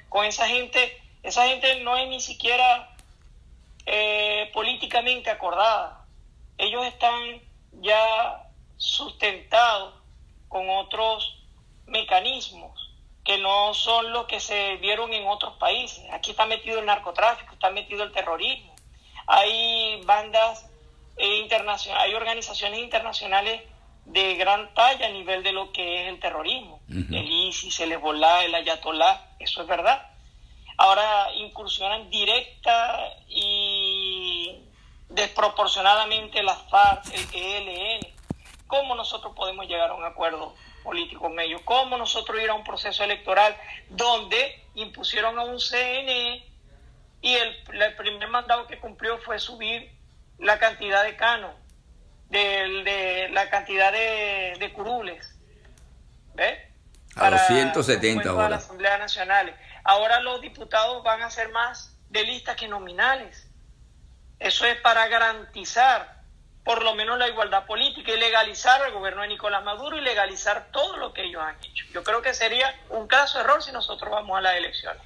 Con 0.07 0.25
esa 0.25 0.47
gente, 0.47 1.01
esa 1.23 1.47
gente 1.47 1.81
no 1.81 1.97
es 1.97 2.07
ni 2.09 2.21
siquiera 2.21 2.95
eh, 3.87 4.51
políticamente 4.53 5.31
acordada. 5.31 6.05
Ellos 6.59 6.85
están 6.85 7.41
ya 7.81 8.43
sustentados 8.77 9.95
con 10.47 10.69
otros 10.69 11.43
mecanismos 11.87 12.76
que 13.27 13.37
no 13.37 13.73
son 13.73 14.13
los 14.13 14.25
que 14.25 14.39
se 14.39 14.77
vieron 14.77 15.13
en 15.13 15.27
otros 15.27 15.57
países. 15.57 16.01
Aquí 16.13 16.31
está 16.31 16.45
metido 16.45 16.79
el 16.79 16.85
narcotráfico, 16.85 17.53
está 17.53 17.69
metido 17.71 18.05
el 18.05 18.13
terrorismo. 18.13 18.73
Hay 19.27 20.01
bandas 20.05 20.65
eh, 21.17 21.45
hay 21.97 22.13
organizaciones 22.13 22.79
internacionales 22.79 23.63
de 24.05 24.35
gran 24.35 24.73
talla 24.73 25.07
a 25.07 25.09
nivel 25.09 25.43
de 25.43 25.51
lo 25.51 25.73
que 25.73 26.03
es 26.03 26.07
el 26.07 26.21
terrorismo. 26.21 26.79
El 26.87 27.29
ISIS, 27.29 27.81
el 27.81 27.91
Hezbollah, 27.91 28.45
el 28.45 28.55
Ayatollah, 28.55 29.35
eso 29.39 29.61
es 29.61 29.67
verdad. 29.67 30.09
Ahora 30.77 31.33
incursionan 31.35 32.09
directa 32.09 32.97
y 33.27 34.57
desproporcionadamente 35.09 36.43
las 36.43 36.61
FARC, 36.69 37.13
el 37.33 37.67
ELN. 37.67 38.07
¿Cómo 38.67 38.95
nosotros 38.95 39.33
podemos 39.35 39.67
llegar 39.67 39.89
a 39.89 39.95
un 39.95 40.05
acuerdo 40.05 40.53
político 40.87 41.23
con 41.23 41.37
ellos? 41.37 41.61
¿Cómo 41.65 41.97
nosotros 41.97 42.41
ir 42.41 42.49
a 42.49 42.53
un 42.53 42.63
proceso 42.63 43.03
electoral 43.03 43.57
donde 43.89 44.63
impusieron 44.75 45.37
a 45.37 45.43
un 45.43 45.59
CNE 45.59 46.49
y 47.19 47.33
el, 47.33 47.81
el 47.81 47.95
primer 47.97 48.29
mandado 48.29 48.65
que 48.67 48.79
cumplió 48.79 49.17
fue 49.17 49.37
subir 49.37 49.91
la 50.39 50.57
cantidad 50.59 51.03
de 51.03 51.17
canos, 51.17 51.53
de, 52.29 53.27
la 53.31 53.49
cantidad 53.49 53.91
de, 53.91 54.71
curules. 54.73 55.35
¿Ves? 56.35 56.57
A 57.17 57.31
270 57.31 58.29
ahora. 58.29 58.49
la 58.49 58.55
Asamblea 58.55 58.97
Nacional. 58.97 59.53
Ahora 59.83 60.21
los 60.21 60.39
diputados 60.39 61.03
van 61.03 61.21
a 61.21 61.29
ser 61.29 61.49
más 61.51 61.97
de 62.09 62.23
listas 62.23 62.55
que 62.55 62.69
nominales. 62.69 63.45
Eso 64.39 64.65
es 64.65 64.79
para 64.79 65.05
garantizar 65.09 66.16
por 66.67 66.83
lo 66.83 66.95
menos 66.95 67.17
la 67.17 67.29
igualdad 67.29 67.65
política 67.65 68.11
y 68.11 68.19
legalizar 68.19 68.85
el 68.85 68.91
gobierno 68.91 69.21
de 69.21 69.29
Nicolás 69.29 69.63
Maduro 69.63 69.97
y 69.97 70.01
legalizar 70.01 70.67
todo 70.73 70.97
lo 70.97 71.13
que 71.13 71.23
ellos 71.23 71.41
han 71.41 71.55
hecho. 71.63 71.85
Yo 71.93 72.03
creo 72.03 72.21
que 72.21 72.33
sería 72.33 72.75
un 72.89 73.07
caso 73.07 73.39
error 73.39 73.63
si 73.63 73.71
nosotros 73.71 74.11
vamos 74.11 74.37
a 74.37 74.41
las 74.41 74.57
elecciones. 74.57 75.01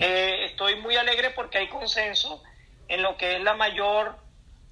Eh, 0.00 0.46
estoy 0.48 0.76
muy 0.76 0.94
alegre 0.94 1.30
porque 1.30 1.58
hay 1.58 1.68
consenso 1.68 2.40
en 2.86 3.02
lo 3.02 3.16
que 3.16 3.36
es 3.36 3.42
la 3.42 3.54
mayor 3.54 4.14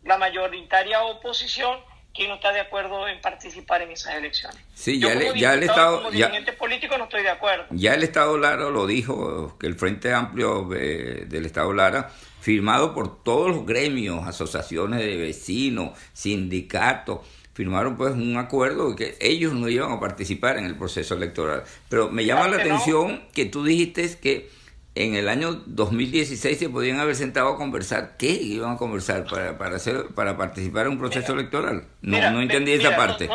la 0.05 0.17
mayoritaria 0.17 1.03
oposición 1.03 1.81
que 2.15 2.29
no 2.29 2.37
está 2.37 2.53
de 2.53 2.61
acuerdo 2.61 3.09
en 3.09 3.21
participar 3.21 3.83
en 3.83 3.91
esas 3.91 4.15
elecciones. 4.15 4.61
Sí, 4.75 5.01
ya, 5.01 5.13
ya 5.35 5.55
el 5.55 5.65
Estado... 5.65 5.99
Como 5.99 6.13
dirigente 6.13 6.53
político 6.53 6.97
no 6.99 7.05
estoy 7.05 7.23
de 7.23 7.31
acuerdo. 7.31 7.67
Ya 7.71 7.95
el 7.95 8.05
Estado 8.05 8.39
Lara 8.39 8.71
lo 8.71 8.87
dijo, 8.87 9.59
que 9.59 9.67
el 9.67 9.75
Frente 9.75 10.15
Amplio 10.15 10.67
del 10.69 11.47
Estado 11.47 11.73
Lara, 11.73 12.13
firmado 12.41 12.95
por 12.95 13.23
todos 13.23 13.51
los 13.51 13.67
gremios, 13.67 14.27
asociaciones 14.27 15.01
de 15.01 15.17
vecinos, 15.17 15.99
sindicatos, 16.13 17.21
firmaron 17.55 17.97
pues 17.97 18.13
un 18.13 18.37
acuerdo 18.37 18.91
de 18.91 18.97
que 18.97 19.19
ellos 19.21 19.53
no 19.53 19.69
iban 19.69 19.91
a 19.91 19.99
participar 19.99 20.59
en 20.59 20.65
el 20.65 20.77
proceso 20.77 21.15
electoral. 21.15 21.65
Pero 21.89 22.09
me 22.09 22.25
llama 22.25 22.47
la 22.49 22.59
atención 22.59 23.29
que 23.33 23.47
tú 23.47 23.65
dijiste 23.65 24.19
que 24.21 24.49
en 24.95 25.15
el 25.15 25.29
año 25.29 25.55
2016 25.67 26.59
se 26.59 26.69
podían 26.69 27.01
haber 27.01 27.17
sentado 27.17 27.49
a 27.49 27.57
conversar. 27.57 28.17
¿Qué 28.17 28.31
iban 28.31 28.73
a 28.73 28.77
conversar 28.77 29.25
para, 29.27 29.59
para, 29.59 29.77
hacer, 29.77 30.09
para 30.15 30.37
participar 30.37 30.87
en 30.87 30.93
un 30.93 30.99
proceso 30.99 31.33
electoral? 31.33 31.87
No, 32.01 32.31
no 32.31 32.41
entendí 32.41 32.73
esa 32.73 32.97
parte. 32.97 33.29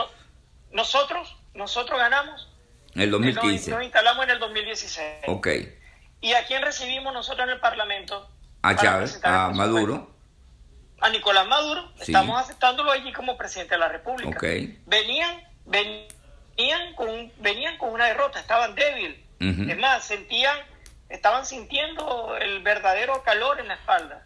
nosotros, 0.72 1.36
nosotros 1.54 2.00
ganamos. 2.00 2.50
En 2.96 3.02
el 3.02 3.12
2015. 3.12 3.72
Nos, 3.72 3.84
instalamos 3.84 4.24
en 4.26 4.32
el 4.32 4.39
2016. 4.39 5.08
Ok. 5.28 5.48
¿Y 6.22 6.34
a 6.34 6.46
quién 6.46 6.62
recibimos 6.62 7.13
nosotros 7.13 7.46
en 7.48 7.54
el 7.54 7.60
Parlamento? 7.60 8.30
A 8.63 8.76
Chávez, 8.78 9.19
a 9.23 9.49
Maduro. 9.49 10.10
a 11.02 11.10
Nicolás 11.10 11.45
Maduro, 11.47 11.91
estamos 11.99 12.41
aceptándolo 12.41 12.91
allí 12.91 13.12
como 13.12 13.38
presidente 13.38 13.76
de 13.76 13.80
la 13.80 13.89
República. 13.89 14.39
Venían, 14.86 15.43
venían 15.65 16.95
con, 16.95 17.30
venían 17.39 17.78
con 17.78 17.89
una 17.89 18.06
derrota, 18.06 18.39
estaban 18.39 18.73
débiles. 18.73 19.19
Es 19.41 19.78
más, 19.78 20.06
sentían, 20.06 20.58
estaban 21.10 21.45
sintiendo 21.45 22.38
el 22.38 22.63
verdadero 22.63 23.21
calor 23.23 23.60
en 23.60 23.67
la 23.67 23.73
espalda. 23.73 24.26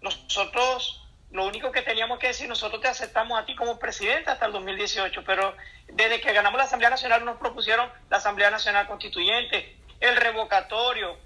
Nosotros, 0.00 1.06
lo 1.30 1.44
único 1.44 1.70
que 1.70 1.82
teníamos 1.82 2.18
que 2.18 2.28
decir, 2.28 2.48
nosotros 2.48 2.80
te 2.80 2.88
aceptamos 2.88 3.38
a 3.38 3.44
ti 3.44 3.54
como 3.54 3.78
presidente 3.78 4.30
hasta 4.30 4.46
el 4.46 4.52
2018, 4.52 5.22
pero 5.26 5.54
desde 5.92 6.22
que 6.22 6.32
ganamos 6.32 6.56
la 6.56 6.64
Asamblea 6.64 6.88
Nacional 6.88 7.26
nos 7.26 7.36
propusieron 7.36 7.90
la 8.08 8.16
Asamblea 8.16 8.50
Nacional 8.50 8.86
Constituyente, 8.86 9.76
el 10.00 10.16
revocatorio. 10.16 11.18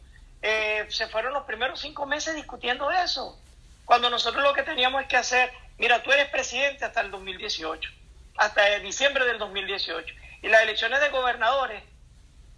Eh, 0.46 0.85
se 0.90 1.07
fueron 1.09 1.33
los 1.33 1.44
primeros 1.44 1.80
cinco 1.80 2.04
meses 2.04 2.35
discutiendo 2.35 2.90
eso. 2.90 3.40
Cuando 3.87 4.11
nosotros 4.11 4.42
lo 4.42 4.52
que 4.52 4.62
teníamos 4.62 5.00
es 5.00 5.09
que 5.09 5.16
hacer, 5.16 5.50
mira, 5.78 6.02
tú 6.02 6.12
eres 6.12 6.28
presidente 6.28 6.85
hasta 6.85 7.00
el 7.00 7.11
2018, 7.11 7.90
hasta 8.37 8.78
diciembre 8.80 9.24
del 9.24 9.38
2018. 9.38 10.14
Y 10.42 10.48
las 10.48 10.61
elecciones 10.61 11.00
de 11.00 11.09
gobernadores 11.09 11.83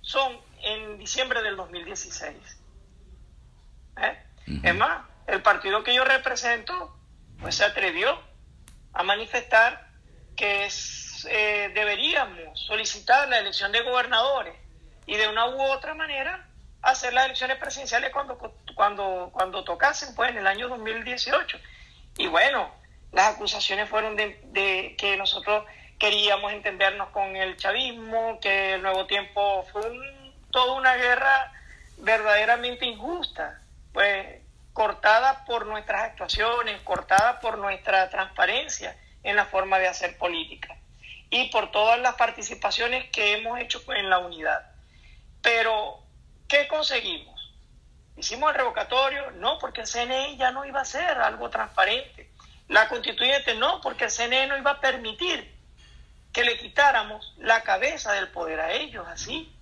son 0.00 0.36
en 0.62 0.98
diciembre 0.98 1.42
del 1.42 1.54
2016. 1.54 2.36
¿Eh? 4.02 4.18
Es 4.64 4.74
más, 4.74 5.06
el 5.28 5.40
partido 5.42 5.84
que 5.84 5.94
yo 5.94 6.04
represento, 6.04 6.98
pues 7.40 7.54
se 7.54 7.64
atrevió 7.64 8.20
a 8.94 9.04
manifestar 9.04 9.90
que 10.34 10.68
eh, 11.28 11.70
deberíamos 11.72 12.58
solicitar 12.58 13.28
la 13.28 13.38
elección 13.38 13.70
de 13.70 13.82
gobernadores 13.82 14.56
y 15.06 15.14
de 15.14 15.28
una 15.28 15.46
u 15.46 15.62
otra 15.62 15.94
manera 15.94 16.45
hacer 16.86 17.12
las 17.12 17.26
elecciones 17.26 17.58
presidenciales 17.58 18.10
cuando, 18.10 18.38
cuando, 18.74 19.30
cuando 19.32 19.64
tocasen, 19.64 20.14
pues 20.14 20.30
en 20.30 20.38
el 20.38 20.46
año 20.46 20.68
2018. 20.68 21.58
Y 22.18 22.28
bueno, 22.28 22.72
las 23.12 23.34
acusaciones 23.34 23.88
fueron 23.88 24.16
de, 24.16 24.94
que 24.96 25.16
nosotros 25.16 25.64
queríamos 25.98 26.52
entendernos 26.52 27.08
con 27.10 27.34
el 27.34 27.56
chavismo, 27.56 28.38
que 28.40 28.74
el 28.74 28.82
nuevo 28.82 29.06
tiempo 29.06 29.64
fue 29.72 29.82
toda 30.52 30.74
una 30.74 30.94
guerra 30.94 31.52
verdaderamente 31.98 32.86
injusta, 32.86 33.60
pues 33.92 34.42
cortada 34.72 35.44
por 35.44 35.66
nuestras 35.66 36.02
actuaciones, 36.02 36.80
cortada 36.82 37.40
por 37.40 37.58
nuestra 37.58 38.08
transparencia 38.10 38.96
en 39.22 39.34
la 39.34 39.46
forma 39.46 39.78
de 39.78 39.88
hacer 39.88 40.16
política 40.18 40.76
y 41.30 41.50
por 41.50 41.72
todas 41.72 41.98
las 41.98 42.14
participaciones 42.14 43.10
que 43.10 43.32
hemos 43.32 43.58
hecho 43.58 43.82
en 43.92 44.08
la 44.08 44.18
unidad. 44.18 44.70
Pero 45.42 46.05
¿Qué 46.48 46.68
conseguimos? 46.68 47.36
Hicimos 48.16 48.50
el 48.50 48.58
revocatorio, 48.58 49.30
no, 49.32 49.58
porque 49.58 49.82
el 49.82 49.86
CNE 49.86 50.36
ya 50.36 50.50
no 50.52 50.64
iba 50.64 50.80
a 50.80 50.84
ser 50.84 51.18
algo 51.18 51.50
transparente. 51.50 52.30
La 52.68 52.88
constituyente, 52.88 53.54
no, 53.54 53.80
porque 53.80 54.04
el 54.04 54.10
CNE 54.10 54.46
no 54.46 54.56
iba 54.56 54.72
a 54.72 54.80
permitir 54.80 55.54
que 56.32 56.44
le 56.44 56.58
quitáramos 56.58 57.34
la 57.38 57.62
cabeza 57.62 58.12
del 58.12 58.28
poder 58.28 58.60
a 58.60 58.72
ellos, 58.72 59.06
así. 59.08 59.52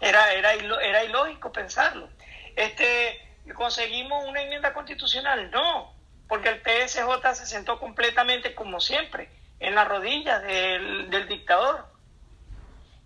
Era, 0.00 0.32
era, 0.32 0.52
era 0.52 1.04
ilógico 1.04 1.52
pensarlo. 1.52 2.08
Este, 2.54 3.20
¿Conseguimos 3.54 4.24
una 4.26 4.42
enmienda 4.42 4.72
constitucional? 4.72 5.50
No, 5.50 5.94
porque 6.28 6.50
el 6.50 6.62
TSJ 6.62 7.34
se 7.34 7.46
sentó 7.46 7.78
completamente, 7.78 8.54
como 8.54 8.80
siempre, 8.80 9.30
en 9.58 9.74
la 9.74 9.84
rodilla 9.84 10.38
del, 10.38 11.10
del 11.10 11.28
dictador. 11.28 11.86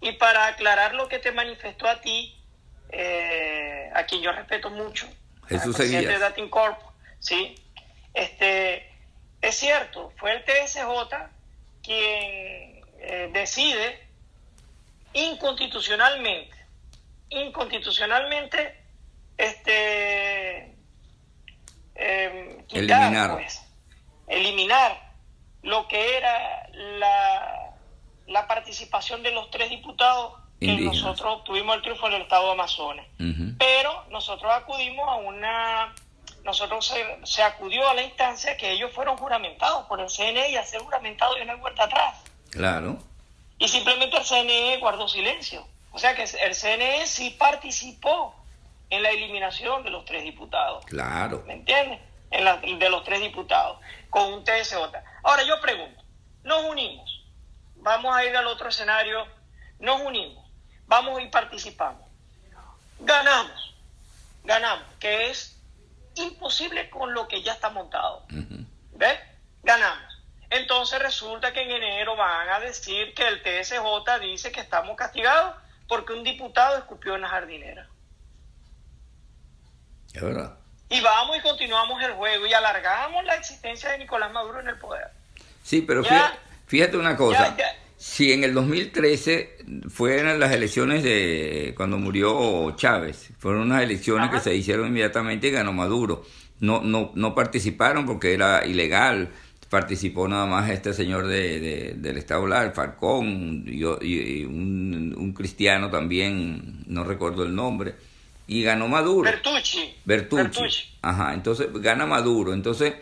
Y 0.00 0.12
para 0.12 0.46
aclarar 0.46 0.94
lo 0.94 1.08
que 1.08 1.18
te 1.18 1.32
manifestó 1.32 1.86
a 1.86 2.00
ti, 2.00 2.41
eh, 2.92 3.90
a 3.94 4.04
quien 4.04 4.22
yo 4.22 4.32
respeto 4.32 4.70
mucho, 4.70 5.08
Jesús 5.48 5.66
el 5.66 5.72
presidente 5.74 6.12
de 6.12 6.18
Datin 6.18 6.48
Corp, 6.48 6.78
sí, 7.18 7.54
este, 8.14 8.90
es 9.40 9.56
cierto, 9.56 10.12
fue 10.18 10.32
el 10.32 10.44
TSJ 10.44 10.82
quien 11.82 12.84
eh, 12.98 13.30
decide 13.32 14.08
inconstitucionalmente, 15.14 16.56
inconstitucionalmente, 17.30 18.84
este, 19.38 20.76
em, 21.94 22.64
eliminar. 22.70 23.32
Pues, 23.32 23.62
eliminar 24.28 25.12
lo 25.62 25.88
que 25.88 26.16
era 26.16 26.68
la, 26.72 27.74
la 28.26 28.46
participación 28.46 29.22
de 29.22 29.32
los 29.32 29.50
tres 29.50 29.70
diputados 29.70 30.41
que 30.66 30.82
nosotros 30.82 31.44
tuvimos 31.44 31.76
el 31.76 31.82
triunfo 31.82 32.06
en 32.06 32.14
el 32.14 32.22
estado 32.22 32.46
de 32.46 32.52
Amazonas. 32.52 33.06
Pero 33.58 34.04
nosotros 34.10 34.52
acudimos 34.52 35.08
a 35.08 35.16
una, 35.16 35.94
nosotros 36.44 36.92
se, 37.24 37.42
acudió 37.42 37.88
a 37.88 37.94
la 37.94 38.02
instancia 38.02 38.56
que 38.56 38.72
ellos 38.72 38.92
fueron 38.92 39.16
juramentados 39.16 39.86
por 39.86 40.00
el 40.00 40.08
CNE 40.08 40.50
y 40.50 40.56
a 40.56 40.64
ser 40.64 40.80
juramentados 40.80 41.36
y 41.40 41.44
no 41.44 41.52
hay 41.52 41.58
vuelta 41.58 41.84
atrás. 41.84 42.22
Claro. 42.50 42.98
Y 43.58 43.68
simplemente 43.68 44.16
el 44.16 44.24
CNE 44.24 44.78
guardó 44.78 45.08
silencio. 45.08 45.66
O 45.92 45.98
sea 45.98 46.14
que 46.14 46.22
el 46.22 46.54
CNE 46.54 47.06
sí 47.06 47.30
participó 47.30 48.34
en 48.90 49.02
la 49.02 49.10
eliminación 49.10 49.82
de 49.82 49.90
los 49.90 50.04
tres 50.04 50.22
diputados. 50.22 50.84
Claro. 50.86 51.42
¿Me 51.46 51.54
entiendes? 51.54 52.00
En 52.30 52.44
la, 52.44 52.56
de 52.56 52.88
los 52.88 53.04
tres 53.04 53.20
diputados, 53.20 53.78
con 54.08 54.32
un 54.32 54.42
TSJ. 54.42 54.76
Ahora 55.22 55.42
yo 55.42 55.60
pregunto, 55.60 56.02
nos 56.44 56.64
unimos, 56.64 57.24
vamos 57.76 58.16
a 58.16 58.24
ir 58.24 58.34
al 58.34 58.46
otro 58.46 58.70
escenario, 58.70 59.26
nos 59.78 60.00
unimos 60.00 60.41
vamos 60.92 61.22
y 61.22 61.26
participamos. 61.28 62.02
Ganamos, 63.00 63.74
ganamos, 64.44 64.84
que 65.00 65.30
es 65.30 65.58
imposible 66.16 66.90
con 66.90 67.14
lo 67.14 67.26
que 67.26 67.42
ya 67.42 67.54
está 67.54 67.70
montado. 67.70 68.26
¿Ves? 68.92 69.18
Ganamos. 69.62 70.12
Entonces 70.50 70.98
resulta 71.00 71.54
que 71.54 71.62
en 71.62 71.70
enero 71.70 72.14
van 72.14 72.46
a 72.50 72.60
decir 72.60 73.14
que 73.14 73.26
el 73.26 73.42
TSJ 73.42 74.20
dice 74.20 74.52
que 74.52 74.60
estamos 74.60 74.94
castigados 74.94 75.56
porque 75.88 76.12
un 76.12 76.24
diputado 76.24 76.76
escupió 76.76 77.14
en 77.14 77.22
la 77.22 77.28
jardinera. 77.28 77.88
Es 80.12 80.20
verdad. 80.20 80.58
Y 80.90 81.00
vamos 81.00 81.38
y 81.38 81.40
continuamos 81.40 82.02
el 82.02 82.12
juego 82.12 82.46
y 82.46 82.52
alargamos 82.52 83.24
la 83.24 83.36
existencia 83.36 83.92
de 83.92 83.98
Nicolás 83.98 84.30
Maduro 84.30 84.60
en 84.60 84.68
el 84.68 84.78
poder. 84.78 85.08
Sí, 85.64 85.80
pero 85.80 86.04
fíjate, 86.66 86.98
una 86.98 87.16
cosa. 87.16 87.56
Si 88.02 88.32
en 88.32 88.42
el 88.42 88.52
2013 88.52 89.58
fueron 89.88 90.40
las 90.40 90.50
elecciones 90.50 91.04
de 91.04 91.72
cuando 91.76 91.98
murió 91.98 92.74
Chávez, 92.74 93.30
fueron 93.38 93.62
unas 93.62 93.80
elecciones 93.80 94.28
que 94.28 94.40
se 94.40 94.56
hicieron 94.56 94.88
inmediatamente 94.88 95.46
y 95.46 95.50
ganó 95.52 95.72
Maduro. 95.72 96.24
No, 96.58 96.80
no, 96.80 97.12
no 97.14 97.32
participaron 97.32 98.04
porque 98.04 98.34
era 98.34 98.66
ilegal. 98.66 99.30
Participó 99.70 100.26
nada 100.26 100.46
más 100.46 100.68
este 100.68 100.92
señor 100.92 101.28
de, 101.28 101.94
del 101.96 102.16
Estado 102.16 102.44
Lar, 102.44 102.74
Falcón, 102.74 103.62
y, 103.68 103.84
un, 103.84 105.14
un, 105.16 105.32
cristiano 105.32 105.88
también, 105.88 106.82
no 106.88 107.04
recuerdo 107.04 107.44
el 107.44 107.54
nombre, 107.54 107.94
y 108.48 108.64
ganó 108.64 108.88
Maduro. 108.88 109.30
Bertucci. 109.30 109.94
Bertucci. 110.04 110.72
Ajá, 111.02 111.34
entonces 111.34 111.68
gana 111.74 112.04
Maduro. 112.04 112.52
Entonces, 112.52 112.94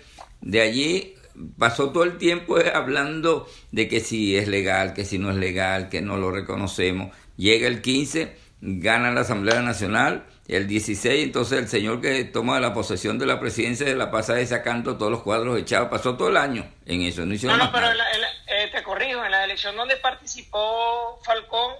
de 0.42 0.60
allí 0.60 1.14
pasó 1.58 1.90
todo 1.90 2.04
el 2.04 2.18
tiempo 2.18 2.56
hablando 2.74 3.48
de 3.72 3.88
que 3.88 4.00
si 4.00 4.36
es 4.36 4.48
legal, 4.48 4.94
que 4.94 5.04
si 5.04 5.18
no 5.18 5.30
es 5.30 5.36
legal, 5.36 5.88
que 5.88 6.00
no 6.00 6.16
lo 6.16 6.30
reconocemos. 6.30 7.14
Llega 7.36 7.66
el 7.66 7.82
15, 7.82 8.36
gana 8.60 9.10
la 9.10 9.22
Asamblea 9.22 9.62
Nacional, 9.62 10.26
el 10.48 10.66
16, 10.66 11.24
entonces 11.24 11.58
el 11.58 11.68
señor 11.68 12.00
que 12.00 12.24
toma 12.24 12.60
la 12.60 12.74
posesión 12.74 13.18
de 13.18 13.26
la 13.26 13.40
presidencia 13.40 13.86
de 13.86 13.94
la 13.94 14.10
pasa 14.10 14.44
sacando 14.46 14.98
todos 14.98 15.10
los 15.10 15.22
cuadros 15.22 15.58
echados, 15.58 15.88
pasó 15.88 16.16
todo 16.16 16.28
el 16.28 16.36
año 16.36 16.68
en 16.86 17.02
eso, 17.02 17.24
no 17.24 17.34
No, 17.34 17.56
no, 17.56 17.72
pero 17.72 17.86
eh, 17.90 18.68
te 18.72 18.82
corrijo, 18.82 19.24
en 19.24 19.30
la 19.30 19.44
elección 19.44 19.76
donde 19.76 19.96
participó 19.96 21.20
Falcón 21.24 21.74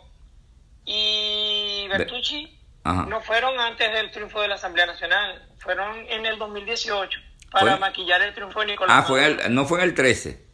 y 0.85 1.87
Bertucci, 1.89 2.59
no 2.85 3.21
fueron 3.21 3.59
antes 3.61 3.93
del 3.93 4.11
triunfo 4.11 4.41
de 4.41 4.49
la 4.49 4.55
Asamblea 4.55 4.87
Nacional, 4.87 5.49
fueron 5.59 6.07
en 6.09 6.25
el 6.25 6.39
2018 6.39 7.30
para 7.51 7.77
maquillar 7.77 8.23
el 8.23 8.35
triunfo 8.35 8.61
de 8.61 8.67
Nicolás. 8.67 8.97
Ah, 8.99 9.03
fue 9.03 9.49
no 9.49 9.65
fue 9.65 9.79
en 9.81 9.85
el 9.85 9.95
13. 9.95 10.51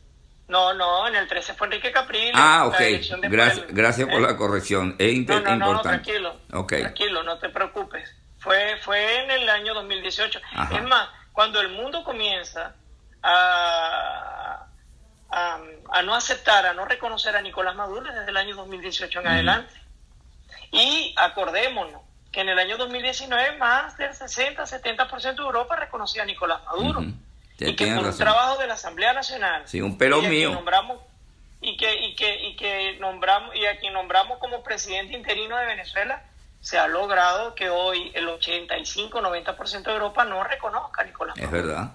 No, 0.48 0.74
no, 0.74 1.08
en 1.08 1.16
el 1.16 1.26
13 1.26 1.54
fue 1.54 1.66
Enrique 1.66 1.90
Caprile. 1.90 2.32
Ah, 2.34 2.66
ok. 2.66 2.76
Gracias, 3.22 3.66
gracias 3.68 4.08
por 4.08 4.20
la 4.20 4.36
corrección. 4.36 4.94
Es 4.98 5.26
no, 5.26 5.40
no, 5.40 5.56
No, 5.56 5.80
tranquilo. 5.80 6.36
Tranquilo, 6.48 7.22
no 7.24 7.38
te 7.38 7.48
preocupes. 7.48 8.14
Fue, 8.38 8.76
fue 8.82 9.24
en 9.24 9.30
el 9.32 9.48
año 9.48 9.74
2018. 9.74 10.40
Es 10.70 10.82
más, 10.84 11.08
cuando 11.32 11.60
el 11.60 11.70
mundo 11.70 12.04
comienza 12.04 12.76
a, 13.22 14.66
a, 15.30 16.02
no 16.04 16.14
aceptar, 16.14 16.64
a 16.66 16.74
no 16.74 16.84
reconocer 16.84 17.36
a 17.36 17.42
Nicolás 17.42 17.74
Maduro 17.74 18.12
desde 18.12 18.30
el 18.30 18.36
año 18.36 18.54
2018 18.54 19.20
en 19.20 19.26
adelante. 19.26 19.74
Y 20.70 21.12
acordémonos, 21.16 22.02
que 22.36 22.42
en 22.42 22.50
el 22.50 22.58
año 22.58 22.76
2019 22.76 23.56
más 23.56 23.96
del 23.96 24.10
60-70% 24.10 25.36
de 25.36 25.42
Europa 25.42 25.74
reconocía 25.74 26.22
a 26.22 26.26
Nicolás 26.26 26.62
Maduro. 26.66 27.02
Y 27.58 27.74
que 27.74 27.86
por 27.86 28.04
un 28.04 28.14
trabajo 28.14 28.60
de 28.60 28.66
la 28.66 28.74
Asamblea 28.74 29.14
Nacional. 29.14 29.62
Sí, 29.64 29.80
un 29.80 29.96
pelo 29.96 30.20
mío. 30.20 30.52
Nombramos, 30.52 31.00
y 31.62 31.78
que, 31.78 31.94
y 31.94 32.14
que, 32.14 32.48
y 32.48 32.56
que 32.56 32.98
nombramos, 33.00 33.56
y 33.56 33.64
a 33.64 33.78
quien 33.78 33.94
nombramos 33.94 34.36
como 34.36 34.62
presidente 34.62 35.14
interino 35.14 35.56
de 35.56 35.64
Venezuela, 35.64 36.24
se 36.60 36.76
ha 36.76 36.86
logrado 36.88 37.54
que 37.54 37.70
hoy 37.70 38.12
el 38.14 38.28
85-90% 38.28 39.84
de 39.84 39.92
Europa 39.92 40.26
no 40.26 40.44
reconozca 40.44 41.00
a 41.00 41.04
Nicolás 41.06 41.38
Maduro. 41.38 41.56
Es 41.56 41.64
verdad. 41.64 41.92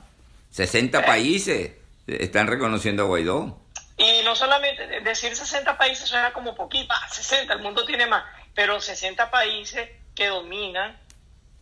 60 0.49 1.05
países 1.05 1.73
están 2.07 2.47
reconociendo 2.47 3.03
a 3.03 3.05
Guaidó. 3.05 3.59
Y 3.95 4.23
no 4.23 4.35
solamente 4.35 5.01
decir 5.01 5.35
60 5.35 5.77
países 5.77 6.09
suena 6.09 6.33
como 6.33 6.55
poquito, 6.55 6.95
60, 7.11 7.53
el 7.53 7.59
mundo 7.59 7.85
tiene 7.85 8.07
más, 8.07 8.23
pero 8.55 8.81
60 8.81 9.29
países 9.29 10.00
que 10.21 10.27
dominan 10.27 10.95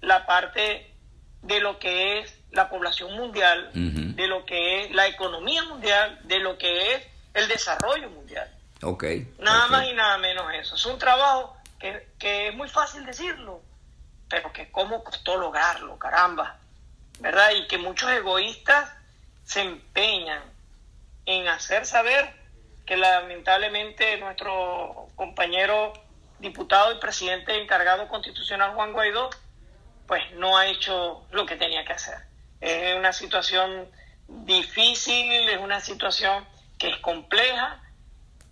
la 0.01 0.25
parte 0.25 0.93
de 1.43 1.61
lo 1.61 1.79
que 1.79 2.19
es 2.19 2.37
la 2.51 2.69
población 2.69 3.15
mundial, 3.15 3.71
de 3.73 4.27
lo 4.27 4.45
que 4.45 4.81
es 4.81 4.91
la 4.91 5.07
economía 5.07 5.63
mundial, 5.63 6.19
de 6.25 6.39
lo 6.39 6.57
que 6.57 6.93
es 6.93 7.07
el 7.35 7.47
desarrollo 7.47 8.09
mundial. 8.09 8.53
Ok. 8.81 9.05
Nada 9.39 9.67
más 9.67 9.87
y 9.87 9.93
nada 9.93 10.17
menos 10.17 10.45
eso. 10.55 10.75
Es 10.75 10.85
un 10.85 10.99
trabajo 10.99 11.55
que, 11.79 12.09
que 12.19 12.49
es 12.49 12.55
muy 12.55 12.67
fácil 12.67 13.05
decirlo, 13.05 13.61
pero 14.29 14.51
que 14.51 14.69
cómo 14.69 15.05
costó 15.05 15.37
lograrlo, 15.37 15.97
caramba. 15.97 16.57
¿Verdad? 17.21 17.51
Y 17.51 17.65
que 17.67 17.77
muchos 17.77 18.11
egoístas 18.11 18.91
se 19.45 19.61
empeñan 19.61 20.43
en 21.25 21.47
hacer 21.47 21.85
saber 21.85 22.33
que 22.85 22.97
lamentablemente 22.97 24.17
nuestro 24.17 25.07
compañero 25.15 25.93
diputado 26.39 26.93
y 26.93 26.99
presidente 26.99 27.61
encargado 27.61 28.07
constitucional 28.07 28.73
Juan 28.73 28.93
Guaidó, 28.93 29.29
pues 30.07 30.23
no 30.33 30.57
ha 30.57 30.67
hecho 30.67 31.25
lo 31.31 31.45
que 31.45 31.55
tenía 31.55 31.85
que 31.85 31.93
hacer. 31.93 32.17
Es 32.61 32.95
una 32.95 33.13
situación 33.13 33.89
difícil, 34.27 35.49
es 35.49 35.59
una 35.59 35.79
situación 35.79 36.45
que 36.77 36.89
es 36.89 36.97
compleja, 36.97 37.81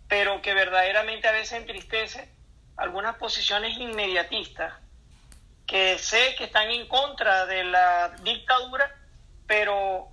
pero 0.07 0.41
que 0.41 0.53
verdaderamente 0.53 1.27
a 1.27 1.31
veces 1.31 1.53
entristece 1.53 2.29
algunas 2.75 3.15
posiciones 3.15 3.77
inmediatistas 3.77 4.73
que 5.65 5.97
sé 5.97 6.35
que 6.37 6.45
están 6.45 6.69
en 6.69 6.87
contra 6.87 7.45
de 7.45 7.65
la 7.65 8.15
dictadura, 8.23 8.95
pero 9.45 10.07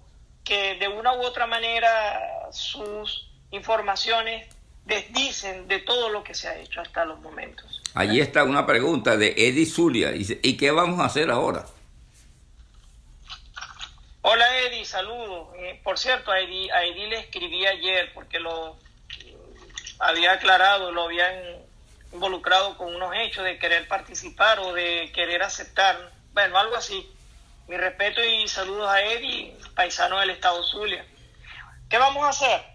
que 0.44 0.74
de 0.74 0.88
una 0.88 1.12
u 1.14 1.22
otra 1.22 1.46
manera 1.46 2.50
sus 2.50 3.30
informaciones 3.50 4.53
desdicen 4.84 5.66
de 5.68 5.80
todo 5.80 6.08
lo 6.10 6.22
que 6.22 6.34
se 6.34 6.48
ha 6.48 6.58
hecho 6.58 6.80
hasta 6.80 7.04
los 7.04 7.20
momentos. 7.20 7.82
Allí 7.94 8.20
está 8.20 8.44
una 8.44 8.66
pregunta 8.66 9.16
de 9.16 9.34
Eddie 9.36 9.66
Zulia. 9.66 10.12
¿Y 10.14 10.56
qué 10.56 10.70
vamos 10.70 11.00
a 11.00 11.06
hacer 11.06 11.30
ahora? 11.30 11.64
Hola 14.22 14.58
Eddie, 14.58 14.84
saludos. 14.84 15.48
Eh, 15.56 15.80
por 15.84 15.98
cierto, 15.98 16.32
a 16.32 16.40
Eddie, 16.40 16.72
a 16.72 16.84
Eddie 16.84 17.08
le 17.08 17.20
escribí 17.20 17.66
ayer 17.66 18.10
porque 18.14 18.40
lo 18.40 18.76
había 19.98 20.32
aclarado, 20.32 20.92
lo 20.92 21.04
habían 21.04 21.34
involucrado 22.12 22.76
con 22.76 22.94
unos 22.94 23.14
hechos 23.16 23.44
de 23.44 23.58
querer 23.58 23.86
participar 23.86 24.60
o 24.60 24.72
de 24.72 25.12
querer 25.14 25.42
aceptar, 25.42 26.10
bueno, 26.32 26.58
algo 26.58 26.74
así. 26.74 27.06
Mi 27.68 27.76
respeto 27.76 28.24
y 28.24 28.48
saludos 28.48 28.88
a 28.88 29.02
Eddie, 29.02 29.56
paisano 29.74 30.18
del 30.18 30.30
estado 30.30 30.62
Zulia. 30.62 31.04
¿Qué 31.88 31.98
vamos 31.98 32.24
a 32.24 32.30
hacer? 32.30 32.73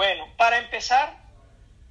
Bueno, 0.00 0.26
para 0.38 0.56
empezar, 0.56 1.14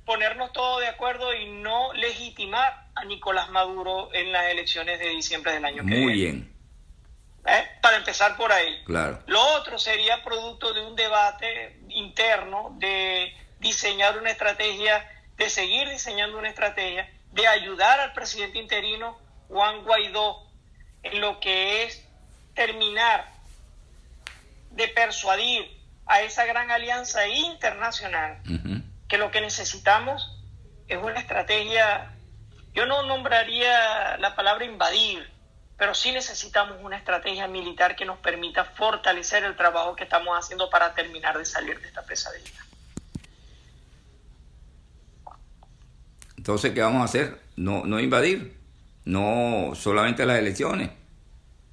ponernos 0.03 0.51
todos 0.51 0.81
de 0.81 0.87
acuerdo 0.87 1.31
y 1.31 1.45
no 1.45 1.93
legitimar 1.93 2.87
a 2.95 3.05
Nicolás 3.05 3.51
Maduro 3.51 4.11
en 4.15 4.31
las 4.31 4.47
elecciones 4.47 4.97
de 4.97 5.09
diciembre 5.09 5.53
del 5.53 5.63
año 5.63 5.83
que 5.83 5.89
viene. 5.91 6.03
Muy 6.05 6.13
bien. 6.13 6.51
¿Eh? 7.45 7.67
Para 7.83 7.97
empezar 7.97 8.35
por 8.35 8.51
ahí. 8.51 8.83
Claro. 8.85 9.21
Lo 9.27 9.39
otro 9.53 9.77
sería 9.77 10.23
producto 10.23 10.73
de 10.73 10.87
un 10.87 10.95
debate 10.95 11.81
interno 11.89 12.75
de 12.79 13.31
diseñar 13.59 14.17
una 14.17 14.31
estrategia, 14.31 15.07
de 15.37 15.47
seguir 15.47 15.87
diseñando 15.87 16.39
una 16.39 16.49
estrategia, 16.49 17.07
de 17.31 17.45
ayudar 17.45 17.99
al 17.99 18.13
presidente 18.13 18.57
interino 18.57 19.19
Juan 19.49 19.83
Guaidó 19.83 20.47
en 21.03 21.21
lo 21.21 21.39
que 21.39 21.83
es 21.83 22.03
terminar 22.55 23.31
de 24.71 24.87
persuadir 24.87 25.78
a 26.09 26.23
esa 26.23 26.43
gran 26.45 26.71
alianza 26.71 27.27
internacional 27.27 28.41
que 29.07 29.17
lo 29.17 29.29
que 29.29 29.41
necesitamos 29.41 30.43
es 30.87 30.97
una 30.97 31.19
estrategia, 31.19 32.11
yo 32.73 32.87
no 32.87 33.03
nombraría 33.03 34.17
la 34.17 34.35
palabra 34.35 34.65
invadir, 34.65 35.29
pero 35.77 35.93
sí 35.93 36.11
necesitamos 36.11 36.77
una 36.81 36.97
estrategia 36.97 37.47
militar 37.47 37.95
que 37.95 38.05
nos 38.05 38.17
permita 38.17 38.65
fortalecer 38.65 39.43
el 39.43 39.55
trabajo 39.55 39.95
que 39.95 40.03
estamos 40.03 40.35
haciendo 40.35 40.67
para 40.69 40.95
terminar 40.95 41.37
de 41.37 41.45
salir 41.45 41.79
de 41.79 41.87
esta 41.87 42.01
pesadilla. 42.01 42.65
Entonces, 46.37 46.73
¿qué 46.73 46.81
vamos 46.81 47.01
a 47.01 47.05
hacer? 47.05 47.39
No, 47.55 47.85
no 47.85 47.99
invadir, 47.99 48.57
no 49.05 49.75
solamente 49.75 50.25
las 50.25 50.39
elecciones. 50.39 50.89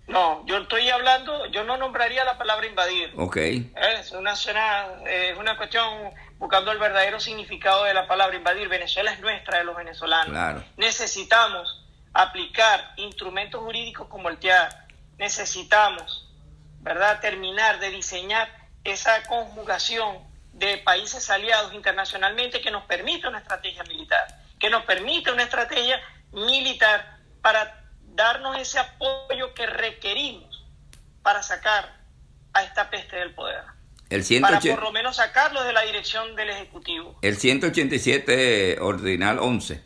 No, 0.06 0.44
yo 0.46 0.58
estoy 0.58 0.88
hablando, 0.88 1.46
yo 1.46 1.64
no 1.64 1.76
nombraría 1.76 2.24
la 2.24 2.38
palabra 2.38 2.66
invadir. 2.66 3.12
Ok. 3.16 3.36
Es 3.36 4.12
una, 4.12 4.32
es 4.32 5.36
una 5.36 5.56
cuestión 5.56 6.10
buscando 6.38 6.70
el 6.70 6.78
verdadero 6.78 7.18
significado 7.18 7.84
de 7.84 7.94
la 7.94 8.06
palabra 8.06 8.36
invadir. 8.36 8.68
Venezuela 8.68 9.12
es 9.12 9.20
nuestra 9.20 9.58
de 9.58 9.64
los 9.64 9.76
venezolanos. 9.76 10.30
Claro. 10.30 10.64
Necesitamos 10.76 11.84
aplicar 12.12 12.92
instrumentos 12.96 13.60
jurídicos 13.60 14.08
como 14.08 14.28
el 14.28 14.38
TIA. 14.38 14.86
Necesitamos, 15.18 16.32
¿verdad?, 16.80 17.20
terminar 17.20 17.80
de 17.80 17.90
diseñar 17.90 18.48
esa 18.84 19.22
conjugación 19.24 20.18
de 20.52 20.78
países 20.78 21.28
aliados 21.30 21.74
internacionalmente 21.74 22.60
que 22.60 22.70
nos 22.70 22.84
permita 22.84 23.28
una 23.28 23.38
estrategia 23.38 23.82
militar 23.84 24.26
que 24.58 24.70
nos 24.70 24.84
permite 24.84 25.30
una 25.30 25.42
estrategia 25.42 26.00
militar 26.32 27.18
para 27.42 27.85
darnos 28.16 28.58
ese 28.58 28.78
apoyo 28.78 29.54
que 29.54 29.66
requerimos 29.66 30.64
para 31.22 31.42
sacar 31.42 31.96
a 32.52 32.64
esta 32.64 32.90
peste 32.90 33.16
del 33.16 33.34
poder. 33.34 33.62
El 34.08 34.24
para 34.40 34.60
por 34.60 34.82
lo 34.82 34.92
menos 34.92 35.16
sacarlo 35.16 35.62
de 35.64 35.72
la 35.72 35.82
dirección 35.82 36.36
del 36.36 36.50
Ejecutivo. 36.50 37.18
El 37.22 37.36
187 37.36 38.78
Ordinal 38.80 39.38
11. 39.40 39.82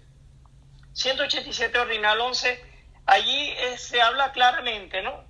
187 0.93 1.79
Ordinal 1.79 2.21
11, 2.21 2.65
allí 3.07 3.51
eh, 3.51 3.79
se 3.79 4.01
habla 4.01 4.33
claramente, 4.33 5.03
¿no? 5.03 5.25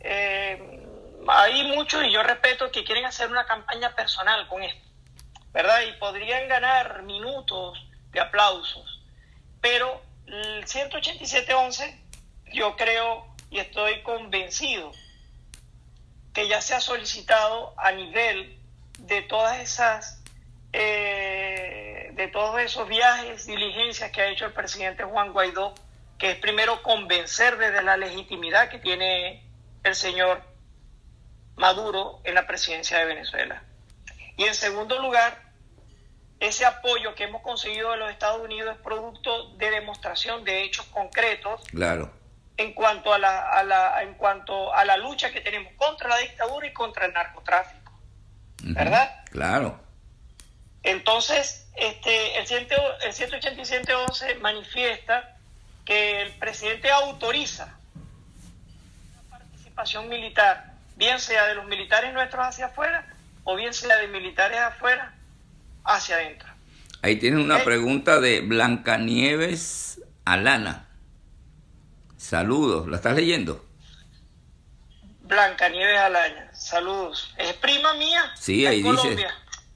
Eh, 0.00 0.82
hay 1.28 1.64
muchos, 1.64 2.04
y 2.04 2.10
yo 2.10 2.22
respeto, 2.22 2.70
que 2.70 2.84
quieren 2.84 3.04
hacer 3.04 3.30
una 3.30 3.46
campaña 3.46 3.94
personal 3.94 4.48
con 4.48 4.62
esto, 4.62 4.88
¿verdad? 5.52 5.82
Y 5.88 5.92
podrían 5.98 6.48
ganar 6.48 7.02
minutos 7.02 7.78
aplausos. 8.18 9.02
Pero 9.60 10.02
el 10.26 10.64
187.11 10.64 12.05
yo 12.56 12.74
creo 12.74 13.26
y 13.50 13.58
estoy 13.58 14.02
convencido 14.02 14.90
que 16.32 16.48
ya 16.48 16.60
se 16.62 16.74
ha 16.74 16.80
solicitado 16.80 17.74
a 17.76 17.92
nivel 17.92 18.58
de 18.98 19.22
todas 19.22 19.60
esas 19.60 20.22
eh, 20.72 22.10
de 22.14 22.28
todos 22.28 22.58
esos 22.60 22.88
viajes, 22.88 23.46
diligencias 23.46 24.10
que 24.10 24.22
ha 24.22 24.28
hecho 24.28 24.46
el 24.46 24.52
presidente 24.52 25.04
Juan 25.04 25.32
Guaidó, 25.32 25.74
que 26.18 26.32
es 26.32 26.38
primero 26.38 26.82
convencer 26.82 27.58
desde 27.58 27.82
la 27.82 27.98
legitimidad 27.98 28.70
que 28.70 28.78
tiene 28.78 29.44
el 29.84 29.94
señor 29.94 30.42
Maduro 31.56 32.20
en 32.24 32.34
la 32.34 32.46
presidencia 32.46 32.98
de 32.98 33.04
Venezuela. 33.04 33.62
Y 34.38 34.44
en 34.44 34.54
segundo 34.54 34.98
lugar, 35.00 35.42
ese 36.40 36.64
apoyo 36.64 37.14
que 37.14 37.24
hemos 37.24 37.42
conseguido 37.42 37.90
de 37.90 37.98
los 37.98 38.10
Estados 38.10 38.42
Unidos 38.42 38.76
es 38.76 38.82
producto 38.82 39.54
de 39.56 39.70
demostración 39.70 40.44
de 40.44 40.64
hechos 40.64 40.86
concretos. 40.86 41.62
Claro. 41.68 42.10
En 42.56 42.72
cuanto 42.72 43.12
a 43.12 43.18
la, 43.18 43.50
a 43.50 43.62
la, 43.62 44.02
en 44.02 44.14
cuanto 44.14 44.72
a 44.72 44.84
la 44.84 44.96
lucha 44.96 45.30
que 45.30 45.40
tenemos 45.40 45.72
contra 45.74 46.08
la 46.08 46.18
dictadura 46.18 46.66
y 46.66 46.72
contra 46.72 47.06
el 47.06 47.12
narcotráfico. 47.12 47.92
¿Verdad? 48.62 49.24
Claro. 49.30 49.78
Entonces, 50.82 51.68
este, 51.76 52.38
el, 52.38 52.46
100, 52.46 52.68
el 53.02 53.12
187 53.12 53.92
manifiesta 54.40 55.36
que 55.84 56.22
el 56.22 56.32
presidente 56.32 56.90
autoriza 56.90 57.76
la 59.14 59.38
participación 59.38 60.08
militar, 60.08 60.72
bien 60.96 61.20
sea 61.20 61.46
de 61.46 61.54
los 61.54 61.66
militares 61.66 62.12
nuestros 62.12 62.46
hacia 62.46 62.66
afuera 62.66 63.06
o 63.44 63.56
bien 63.56 63.72
sea 63.72 63.96
de 63.96 64.08
militares 64.08 64.58
afuera 64.58 65.14
hacia 65.84 66.16
adentro. 66.16 66.48
Ahí 67.02 67.16
tienes 67.16 67.44
una 67.44 67.62
pregunta 67.62 68.20
de 68.20 68.40
Blancanieves 68.40 70.00
Alana. 70.24 70.85
Saludos, 72.26 72.88
¿la 72.88 72.96
estás 72.96 73.14
leyendo? 73.14 73.64
Blancanieves 75.20 75.96
Alana, 75.96 76.52
saludos. 76.52 77.32
¿Es 77.38 77.52
prima 77.52 77.94
mía? 77.94 78.32
Sí, 78.34 78.66
ahí 78.66 78.82
dice. 78.82 79.28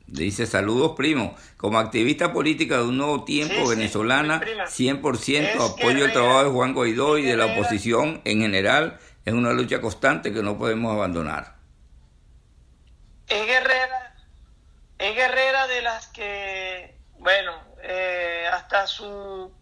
Dice, 0.08 0.46
saludos 0.46 0.94
primo. 0.96 1.36
Como 1.56 1.78
activista 1.78 2.32
política 2.32 2.78
de 2.78 2.82
un 2.82 2.96
nuevo 2.96 3.22
tiempo 3.22 3.68
venezolana, 3.68 4.40
100% 4.40 5.74
apoyo 5.74 6.04
el 6.04 6.12
trabajo 6.12 6.42
de 6.42 6.50
Juan 6.50 6.74
Guaidó 6.74 7.18
y 7.18 7.22
de 7.22 7.36
la 7.36 7.46
oposición 7.46 8.20
en 8.24 8.40
general. 8.40 8.98
Es 9.24 9.32
una 9.32 9.52
lucha 9.52 9.80
constante 9.80 10.32
que 10.32 10.42
no 10.42 10.58
podemos 10.58 10.92
abandonar. 10.92 11.54
Es 13.28 13.46
guerrera 13.46 14.12
es 14.98 15.14
guerrera 15.14 15.68
de 15.68 15.82
las 15.82 16.08
que, 16.08 16.96
bueno, 17.20 17.52
eh, 17.80 18.44
hasta 18.52 18.88
su 18.88 19.52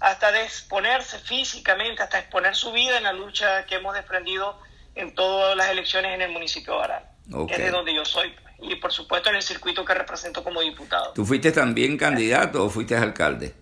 hasta 0.00 0.32
de 0.32 0.42
exponerse 0.42 1.18
físicamente, 1.18 2.02
hasta 2.02 2.18
exponer 2.18 2.56
su 2.56 2.72
vida 2.72 2.96
en 2.98 3.04
la 3.04 3.12
lucha 3.12 3.66
que 3.66 3.76
hemos 3.76 3.94
desprendido 3.94 4.58
en 4.94 5.14
todas 5.14 5.56
las 5.56 5.68
elecciones 5.68 6.14
en 6.14 6.22
el 6.22 6.32
municipio 6.32 6.72
de 6.72 6.78
Baral, 6.78 7.04
Ok. 7.32 7.48
que 7.48 7.54
es 7.54 7.60
de 7.60 7.70
donde 7.70 7.94
yo 7.94 8.04
soy. 8.04 8.34
Y 8.62 8.74
por 8.76 8.92
supuesto 8.92 9.30
en 9.30 9.36
el 9.36 9.42
circuito 9.42 9.84
que 9.84 9.94
represento 9.94 10.42
como 10.44 10.60
diputado. 10.60 11.12
¿Tú 11.12 11.24
fuiste 11.24 11.52
también 11.52 11.96
candidato 11.96 12.64
o 12.64 12.68
fuiste 12.70 12.96
alcalde? 12.96 13.54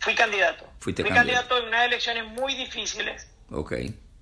Fui 0.00 0.14
candidato. 0.14 0.64
Fuiste 0.78 1.02
Fui 1.02 1.10
candidato. 1.12 1.48
candidato 1.48 1.58
en 1.58 1.68
unas 1.68 1.86
elecciones 1.86 2.24
muy 2.26 2.54
difíciles, 2.54 3.26
Ok. 3.50 3.72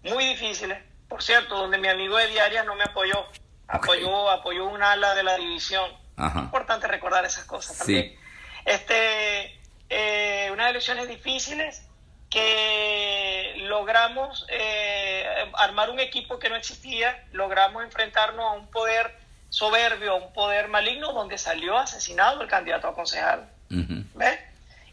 muy 0.05 0.25
difíciles. 0.27 0.79
Por 1.09 1.22
cierto, 1.22 1.57
donde 1.57 1.77
mi 1.79 1.89
amigo 1.89 2.16
de 2.16 2.29
Diarias 2.29 2.64
no 2.64 2.75
me 2.77 2.85
apoyó. 2.85 3.27
Apoyó, 3.68 4.31
apoyó 4.31 4.66
un 4.66 4.83
ala 4.83 5.14
de 5.14 5.22
la 5.22 5.37
división. 5.37 5.91
Ajá. 6.16 6.39
Es 6.39 6.45
importante 6.47 6.87
recordar 6.87 7.25
esas 7.25 7.45
cosas 7.45 7.77
también. 7.79 8.11
Sí. 8.12 8.18
Este, 8.66 9.61
eh, 9.89 10.51
unas 10.53 10.70
elecciones 10.70 11.09
difíciles 11.09 11.82
que 12.30 13.55
logramos 13.68 14.45
eh, 14.49 15.24
armar 15.55 15.91
un 15.91 16.01
equipo 16.01 16.39
que 16.39 16.49
no 16.49 16.57
existía, 16.57 17.24
logramos 17.32 17.85
enfrentarnos 17.85 18.45
a 18.45 18.53
un 18.53 18.70
poder 18.70 19.16
soberbio, 19.51 20.12
a 20.12 20.16
un 20.16 20.32
poder 20.32 20.66
maligno, 20.68 21.12
donde 21.12 21.39
salió 21.39 21.78
asesinado 21.78 22.43
el 22.43 22.49
candidato 22.49 22.89
a 22.89 22.95
concejal. 22.95 23.49
Ujú. 23.70 24.05
¿Ves? 24.14 24.41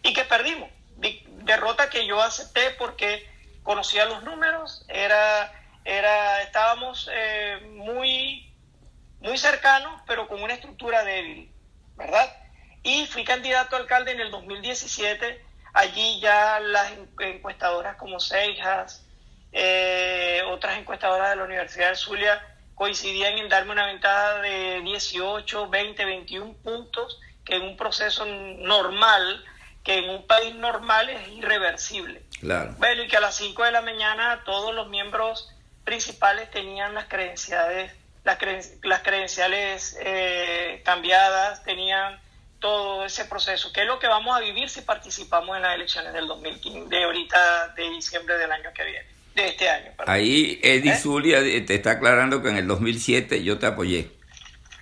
Y 0.04 0.14
que 0.14 0.24
perdimos. 0.24 0.70
Derrota 1.44 1.90
que 1.90 2.06
yo 2.06 2.22
acepté 2.22 2.70
porque 2.78 3.28
conocía 3.64 4.06
los 4.06 4.24
números, 4.24 4.86
era, 4.88 5.52
era, 5.84 6.44
estábamos 6.44 7.10
eh, 7.12 7.60
muy, 7.72 8.54
muy 9.20 9.38
cercanos, 9.38 10.00
pero 10.06 10.28
con 10.28 10.44
una 10.44 10.54
estructura 10.54 11.04
débil, 11.04 11.52
¿verdad? 11.96 12.32
Fui 13.22 13.26
candidato 13.28 13.76
a 13.76 13.80
alcalde 13.80 14.14
en 14.14 14.20
el 14.20 14.32
2017. 14.32 15.46
Allí 15.74 16.20
ya 16.22 16.60
las 16.60 16.92
en- 16.92 17.08
encuestadoras 17.20 17.96
como 17.98 18.20
Seijas, 18.20 19.06
eh, 19.52 20.42
otras 20.48 20.80
encuestadoras 20.80 21.30
de 21.30 21.36
la 21.36 21.44
Universidad 21.44 21.90
de 21.90 21.96
Zulia 21.98 22.42
coincidían 22.74 23.38
en 23.38 23.48
darme 23.48 23.74
una 23.74 23.86
ventaja 23.86 24.40
de 24.42 24.82
18, 24.82 25.70
20, 25.70 26.04
21 26.04 26.54
puntos, 26.64 27.20
que 27.46 27.58
en 27.58 27.62
un 27.62 27.78
proceso 27.78 28.26
normal, 28.26 29.46
que 29.84 30.00
en 30.00 30.10
un 30.10 30.26
país 30.26 30.56
normal 30.56 31.12
es 31.12 31.28
irreversible. 31.28 32.24
Claro. 32.40 32.74
Bueno, 32.80 33.04
y 33.04 33.08
que 33.08 33.18
a 33.18 33.22
las 33.22 33.36
5 33.36 33.64
de 33.66 33.72
la 33.72 33.82
mañana 33.84 34.42
todos 34.46 34.74
los 34.74 34.88
miembros 34.88 35.48
principales 35.84 36.50
tenían 36.50 36.96
las 36.96 37.06
credenciales, 37.06 37.92
las, 38.24 38.40
creen- 38.40 38.80
las 38.82 39.02
credenciales 39.04 39.96
eh, 40.02 40.82
cambiadas, 40.84 41.64
tenían 41.64 42.20
todo 42.62 43.04
ese 43.06 43.26
proceso, 43.26 43.74
que 43.74 43.82
es 43.82 43.88
lo 43.88 44.00
que 44.00 44.08
vamos 44.08 44.38
a 44.38 44.40
vivir 44.40 44.70
si 44.70 44.82
participamos 44.82 45.58
en 45.58 45.64
las 45.64 45.76
elecciones 45.76 46.14
del 46.14 46.28
2015, 46.28 46.88
de 46.88 47.04
ahorita, 47.04 47.70
de 47.76 47.90
diciembre 47.90 48.38
del 48.38 48.52
año 48.52 48.70
que 48.74 48.86
viene, 48.86 49.08
de 49.36 49.48
este 49.48 49.68
año. 49.70 49.92
perdón. 49.98 50.14
Ahí 50.16 50.60
Eddie 50.64 50.94
¿Eh? 50.94 50.98
Zulia 50.98 51.40
eh, 51.40 51.62
te 51.62 51.76
está 51.76 51.92
aclarando 51.92 52.42
que 52.42 52.50
en 52.50 52.58
el 52.58 52.68
2007 52.68 53.44
yo 53.44 53.58
te 53.60 53.66
apoyé. 53.66 54.12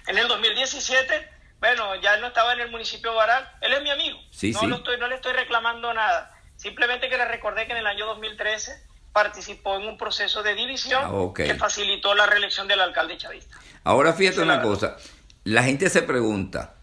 En 0.07 0.17
el 0.17 0.27
2017, 0.27 1.29
bueno, 1.59 1.95
ya 2.01 2.17
no 2.17 2.27
estaba 2.27 2.53
en 2.53 2.59
el 2.59 2.69
municipio 2.69 3.11
de 3.11 3.17
Baral, 3.17 3.49
él 3.61 3.73
es 3.73 3.81
mi 3.81 3.89
amigo, 3.89 4.19
Sí, 4.31 4.51
no, 4.51 4.59
sí. 4.59 4.67
Lo 4.67 4.75
estoy, 4.75 4.97
no 4.99 5.07
le 5.07 5.15
estoy 5.15 5.33
reclamando 5.33 5.93
nada, 5.93 6.31
simplemente 6.57 7.09
que 7.09 7.17
le 7.17 7.25
recordé 7.25 7.65
que 7.65 7.71
en 7.71 7.77
el 7.79 7.87
año 7.87 8.05
2013 8.07 8.71
participó 9.13 9.75
en 9.77 9.87
un 9.87 9.97
proceso 9.97 10.43
de 10.43 10.53
división 10.53 11.01
Ah, 11.03 11.33
que 11.35 11.55
facilitó 11.55 12.13
la 12.13 12.25
reelección 12.25 12.67
del 12.67 12.79
alcalde 12.81 13.17
chavista. 13.17 13.57
Ahora 13.83 14.13
fíjate 14.13 14.41
una 14.41 14.61
cosa, 14.61 14.97
la 15.45 15.63
gente 15.63 15.89
se 15.89 16.01
pregunta, 16.03 16.75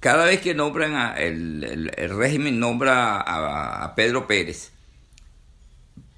cada 0.00 0.24
vez 0.26 0.40
que 0.40 0.54
nombran 0.54 0.94
a, 0.94 1.14
el, 1.16 1.64
el- 1.64 1.92
el 1.96 2.16
régimen 2.16 2.58
nombra 2.60 3.16
a, 3.20 3.84
a 3.84 3.94
Pedro 3.94 4.26
Pérez 4.26 4.72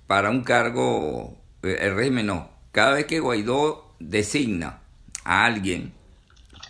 para 0.06 0.30
un 0.30 0.42
cargo, 0.42 1.36
eh, 1.62 1.78
el 1.80 1.94
régimen 1.94 2.26
no, 2.26 2.50
cada 2.72 2.92
vez 2.94 3.06
que 3.06 3.20
Guaidó 3.20 3.94
designa 3.98 4.80
a 5.24 5.44
alguien 5.44 5.92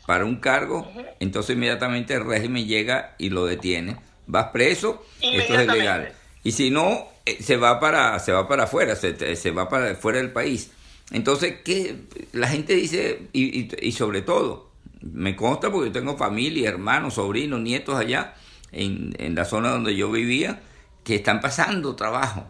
para 0.07 0.25
un 0.25 0.37
cargo, 0.37 0.91
entonces 1.21 1.57
inmediatamente 1.57 2.15
el 2.15 2.25
régimen 2.27 2.67
llega 2.67 3.15
y 3.19 3.31
lo 3.31 3.47
detiene, 3.47 3.97
vas 4.27 4.49
preso, 4.53 5.05
esto 5.21 5.55
es 5.55 5.69
ilegal. 5.69 6.13
Y 6.43 6.53
si 6.53 6.71
no, 6.71 7.07
eh, 7.27 7.43
se 7.43 7.57
va 7.57 7.79
para, 7.81 8.19
se 8.19 8.33
va 8.33 8.49
para 8.49 8.65
afuera, 8.65 8.97
se, 8.97 9.37
se 9.37 9.51
va 9.51 9.69
para 9.69 9.95
fuera 9.95 10.19
del 10.19 10.33
país. 10.33 10.71
Entonces, 11.13 11.57
¿qué? 11.65 11.97
La 12.33 12.49
gente 12.49 12.75
dice, 12.75 13.23
y, 13.33 13.61
y, 13.61 13.69
y 13.81 13.93
sobre 13.93 14.23
todo, 14.23 14.70
me 15.03 15.37
consta 15.37 15.71
porque 15.71 15.89
yo 15.89 15.93
tengo 15.93 16.17
familia, 16.17 16.69
hermanos, 16.69 17.15
sobrinos, 17.15 17.61
nietos 17.61 17.97
allá, 17.97 18.35
en, 18.73 19.15
en 19.19 19.35
la 19.35 19.45
zona 19.45 19.71
donde 19.71 19.97
yo 19.97 20.11
vivía, 20.11 20.63
que 21.05 21.15
están 21.15 21.41
pasando 21.41 21.97
trabajo. 21.97 22.47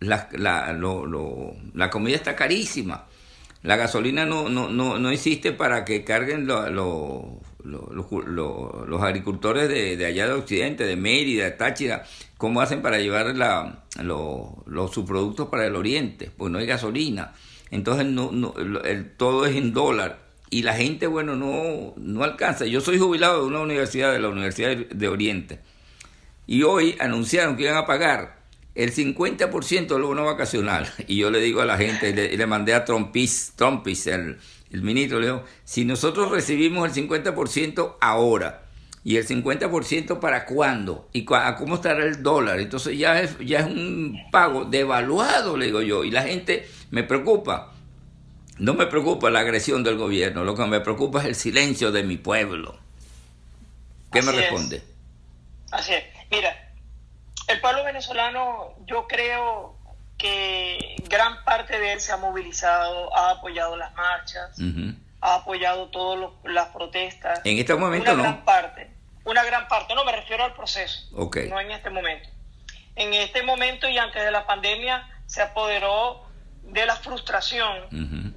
La, 0.00 0.28
la, 0.32 0.72
lo- 0.72 1.06
lo- 1.06 1.54
la 1.74 1.88
comida 1.90 2.16
está 2.16 2.36
carísima. 2.36 3.06
La 3.62 3.76
gasolina 3.76 4.26
no, 4.26 4.50
no, 4.50 4.68
no, 4.68 4.98
no 4.98 5.08
existe 5.10 5.52
para 5.52 5.84
que 5.86 6.04
carguen 6.04 6.46
lo- 6.46 6.68
lo- 6.68 7.40
lo- 7.64 7.88
lo- 7.90 8.22
lo- 8.26 8.84
los 8.86 9.02
agricultores 9.02 9.68
de, 9.70 9.96
de 9.96 10.04
allá 10.06 10.26
de 10.26 10.34
Occidente, 10.34 10.84
de 10.84 10.96
Mérida, 10.96 11.44
de 11.44 11.52
Táchira, 11.52 12.04
cómo 12.36 12.60
hacen 12.60 12.82
para 12.82 12.98
llevar 12.98 13.34
la, 13.34 13.84
lo- 14.02 14.62
los 14.66 14.90
subproductos 14.92 15.48
para 15.48 15.66
el 15.66 15.74
Oriente, 15.76 16.30
pues 16.36 16.52
no 16.52 16.58
hay 16.58 16.66
gasolina. 16.66 17.32
Entonces 17.70 18.04
no, 18.04 18.30
no, 18.30 18.52
el- 18.58 19.10
todo 19.16 19.46
es 19.46 19.56
en 19.56 19.72
dólar 19.72 20.23
y 20.54 20.62
la 20.62 20.74
gente, 20.74 21.08
bueno, 21.08 21.34
no, 21.34 21.94
no 21.96 22.22
alcanza. 22.22 22.64
Yo 22.66 22.80
soy 22.80 22.96
jubilado 22.98 23.40
de 23.40 23.46
una 23.48 23.60
universidad, 23.60 24.12
de 24.12 24.20
la 24.20 24.28
Universidad 24.28 24.76
de 24.76 25.08
Oriente, 25.08 25.58
y 26.46 26.62
hoy 26.62 26.94
anunciaron 27.00 27.56
que 27.56 27.64
iban 27.64 27.76
a 27.76 27.86
pagar 27.86 28.38
el 28.76 28.92
50% 28.92 29.88
del 29.94 30.02
bono 30.02 30.24
vacacional. 30.24 30.88
Y 31.08 31.16
yo 31.16 31.30
le 31.30 31.40
digo 31.40 31.60
a 31.60 31.64
la 31.66 31.76
gente, 31.76 32.10
y 32.10 32.36
le, 32.36 32.46
mandé 32.46 32.72
a 32.74 32.84
Trompis, 32.84 33.54
Trompis 33.56 34.06
el, 34.06 34.38
el 34.70 34.82
ministro, 34.82 35.18
le 35.18 35.26
digo, 35.26 35.44
si 35.64 35.84
nosotros 35.84 36.30
recibimos 36.30 36.86
el 36.96 37.08
50% 37.08 37.96
ahora, 38.00 38.60
y 39.02 39.16
el 39.16 39.26
50% 39.26 40.20
para 40.20 40.46
cuándo, 40.46 41.08
y 41.12 41.24
cua- 41.26 41.48
a 41.48 41.56
cómo 41.56 41.74
estará 41.74 42.04
el 42.04 42.22
dólar, 42.22 42.60
entonces 42.60 42.96
ya 42.96 43.20
es, 43.20 43.36
ya 43.44 43.58
es 43.58 43.66
un 43.66 44.16
pago 44.30 44.64
devaluado, 44.64 45.56
le 45.56 45.66
digo 45.66 45.82
yo, 45.82 46.04
y 46.04 46.12
la 46.12 46.22
gente 46.22 46.66
me 46.92 47.02
preocupa. 47.02 47.73
No 48.58 48.74
me 48.74 48.86
preocupa 48.86 49.30
la 49.30 49.40
agresión 49.40 49.82
del 49.82 49.96
gobierno, 49.96 50.44
lo 50.44 50.54
que 50.54 50.64
me 50.66 50.80
preocupa 50.80 51.20
es 51.20 51.26
el 51.26 51.34
silencio 51.34 51.90
de 51.92 52.02
mi 52.04 52.16
pueblo. 52.16 52.78
¿Qué 54.12 54.22
me 54.22 54.30
es. 54.30 54.36
responde? 54.36 54.82
Así 55.72 55.92
es. 55.92 56.04
Mira, 56.30 56.72
el 57.48 57.60
pueblo 57.60 57.82
venezolano, 57.84 58.74
yo 58.86 59.06
creo 59.08 59.76
que 60.18 60.96
gran 61.08 61.42
parte 61.44 61.78
de 61.78 61.94
él 61.94 62.00
se 62.00 62.12
ha 62.12 62.16
movilizado, 62.16 63.14
ha 63.16 63.30
apoyado 63.30 63.76
las 63.76 63.92
marchas, 63.94 64.56
ha 65.20 65.34
apoyado 65.34 65.88
todas 65.88 66.30
las 66.44 66.68
protestas. 66.68 67.40
En 67.44 67.58
este 67.58 67.74
momento 67.74 68.12
una 68.12 68.16
no. 68.16 68.22
gran 68.22 68.44
parte, 68.44 68.90
una 69.24 69.42
gran 69.44 69.66
parte, 69.66 69.94
no 69.96 70.04
me 70.04 70.12
refiero 70.12 70.44
al 70.44 70.54
proceso, 70.54 71.08
Ok. 71.14 71.38
no 71.48 71.58
en 71.60 71.72
este 71.72 71.90
momento. 71.90 72.28
En 72.94 73.12
este 73.14 73.42
momento 73.42 73.88
y 73.88 73.98
antes 73.98 74.22
de 74.24 74.30
la 74.30 74.46
pandemia 74.46 75.08
se 75.26 75.42
apoderó 75.42 76.23
de 76.68 76.86
la 76.86 76.96
frustración 76.96 77.88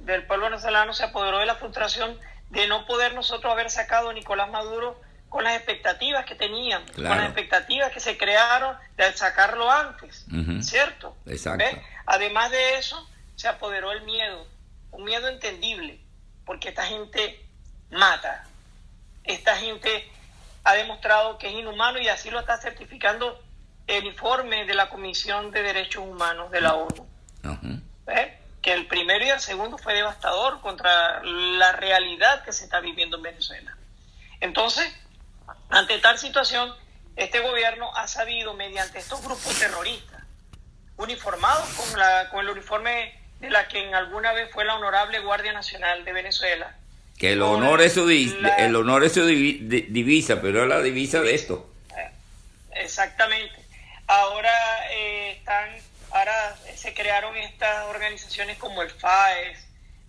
del 0.04 0.24
pueblo 0.26 0.46
venezolano, 0.46 0.92
se 0.94 1.04
apoderó 1.04 1.38
de 1.38 1.46
la 1.46 1.56
frustración 1.56 2.18
de 2.50 2.66
no 2.66 2.86
poder 2.86 3.14
nosotros 3.14 3.52
haber 3.52 3.70
sacado 3.70 4.10
a 4.10 4.12
Nicolás 4.12 4.48
Maduro 4.50 5.00
con 5.28 5.44
las 5.44 5.56
expectativas 5.56 6.24
que 6.24 6.34
teníamos, 6.34 6.90
Claro. 6.92 7.08
con 7.10 7.18
las 7.18 7.26
expectativas 7.26 7.92
que 7.92 8.00
se 8.00 8.16
crearon 8.16 8.76
de 8.96 9.12
sacarlo 9.12 9.70
antes. 9.70 10.24
¿cierto? 10.62 11.16
Exacto. 11.26 11.58
¿Ves? 11.64 11.76
Además 12.06 12.50
de 12.50 12.78
eso, 12.78 13.06
se 13.36 13.48
apoderó 13.48 13.92
el 13.92 14.02
miedo, 14.02 14.46
un 14.92 15.04
miedo 15.04 15.28
entendible, 15.28 16.00
porque 16.46 16.70
esta 16.70 16.84
gente 16.86 17.44
mata, 17.90 18.44
esta 19.24 19.56
gente 19.56 20.10
ha 20.64 20.74
demostrado 20.74 21.36
que 21.38 21.48
es 21.48 21.54
inhumano 21.54 21.98
y 21.98 22.08
así 22.08 22.30
lo 22.30 22.40
está 22.40 22.56
certificando 22.58 23.42
el 23.86 24.06
informe 24.06 24.64
de 24.64 24.74
la 24.74 24.88
Comisión 24.88 25.50
de 25.50 25.62
Derechos 25.62 26.04
Humanos 26.04 26.50
de 26.50 26.60
la 26.62 26.74
ONU. 26.74 27.06
¿Ves? 28.08 28.32
Que 28.60 28.72
el 28.72 28.86
primero 28.86 29.24
y 29.24 29.28
el 29.28 29.40
segundo 29.40 29.78
fue 29.78 29.94
devastador 29.94 30.60
contra 30.60 31.22
la 31.22 31.72
realidad 31.72 32.42
que 32.44 32.52
se 32.52 32.64
está 32.64 32.80
viviendo 32.80 33.16
en 33.18 33.22
Venezuela. 33.22 33.76
Entonces, 34.40 34.92
ante 35.70 35.98
tal 35.98 36.18
situación, 36.18 36.74
este 37.16 37.40
gobierno 37.40 37.94
ha 37.96 38.08
sabido, 38.08 38.54
mediante 38.54 38.98
estos 38.98 39.22
grupos 39.22 39.56
terroristas, 39.58 40.22
uniformados 40.96 41.68
con, 41.74 41.98
la, 41.98 42.28
con 42.30 42.40
el 42.40 42.50
uniforme 42.50 43.16
de 43.40 43.50
la 43.50 43.68
que 43.68 43.86
en 43.86 43.94
alguna 43.94 44.32
vez 44.32 44.50
fue 44.52 44.64
la 44.64 44.74
honorable 44.74 45.20
Guardia 45.20 45.52
Nacional 45.52 46.04
de 46.04 46.12
Venezuela, 46.12 46.74
Que 47.18 47.32
el 47.32 47.42
honor 47.42 47.80
es 47.80 47.94
su, 47.94 48.06
la- 48.08 48.56
el 48.56 48.74
honor 48.74 49.04
es 49.04 49.12
su 49.14 49.20
divi- 49.28 49.60
di- 49.68 49.86
divisa, 49.88 50.40
pero 50.40 50.62
es 50.62 50.68
la 50.68 50.80
divisa 50.80 51.20
de 51.20 51.34
esto. 51.34 51.70
Exactamente. 52.72 53.54
Ahora 54.06 54.52
eh, 54.92 55.32
están, 55.38 55.68
ahora 56.10 56.56
se 56.76 56.94
crearon 56.94 57.36
estas 57.36 57.86
organizaciones 57.86 58.58
como 58.58 58.82
el 58.82 58.90
FAES, 58.90 59.58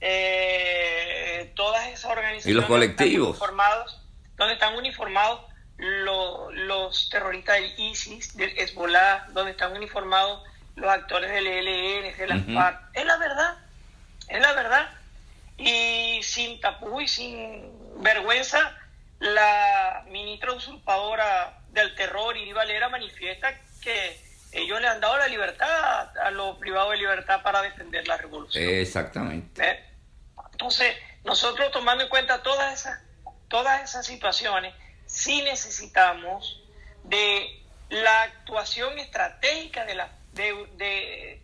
eh, 0.01 1.51
todas 1.55 1.87
esas 1.87 2.05
organizaciones 2.11 2.45
Y 2.47 2.53
los 2.53 2.65
colectivos. 2.65 3.35
Están 3.35 3.49
uniformados, 3.49 4.01
donde 4.37 4.53
están 4.53 4.75
uniformados 4.75 5.41
lo- 5.77 6.51
los 6.51 7.09
terroristas 7.09 7.55
del 7.55 7.73
ISIS, 7.79 8.35
del 8.35 8.57
Hezbollah, 8.57 9.27
donde 9.29 9.51
están 9.51 9.71
uniformados 9.75 10.43
los 10.75 10.89
actores 10.89 11.31
del 11.31 11.47
ELN, 11.47 12.17
de 12.17 12.27
la 12.27 12.35
Ujú. 12.35 12.53
FARC. 12.53 12.79
Es 12.93 13.05
la 13.05 13.17
verdad. 13.17 13.57
es 14.27 14.39
la 14.41 14.53
verdad. 14.53 14.89
Y 15.57 16.21
sin 16.21 16.61
tapujos 16.61 17.01
y 17.03 17.07
sin 17.07 18.01
vergüenza, 18.03 18.77
la 19.19 20.05
ministra 20.07 20.53
usurpadora 20.53 21.57
del 21.71 21.95
terror, 21.95 22.37
Iri 22.37 22.53
Valera, 22.53 22.89
manifiesta 22.89 23.53
que 23.81 24.28
ellos 24.51 24.81
le 24.81 24.87
han 24.87 24.99
dado 24.99 25.17
la 25.17 25.27
libertad 25.27 26.17
a 26.17 26.31
los 26.31 26.57
privados 26.57 26.91
de 26.91 26.97
libertad 26.97 27.41
para 27.43 27.61
defender 27.61 28.07
la 28.07 28.17
revolución. 28.17 28.63
Exactamente. 28.63 29.63
¿Eh? 29.63 29.85
Entonces, 30.51 30.95
nosotros 31.23 31.71
tomando 31.71 32.03
en 32.03 32.09
cuenta 32.09 32.41
todas 32.41 32.73
esas, 32.73 32.99
todas 33.47 33.83
esas 33.83 34.05
situaciones, 34.05 34.73
sí 35.05 35.41
necesitamos 35.43 36.63
de 37.03 37.63
la 37.89 38.23
actuación 38.23 38.97
estratégica 38.99 39.85
de 39.85 39.95
la, 39.95 40.11
de, 40.33 41.41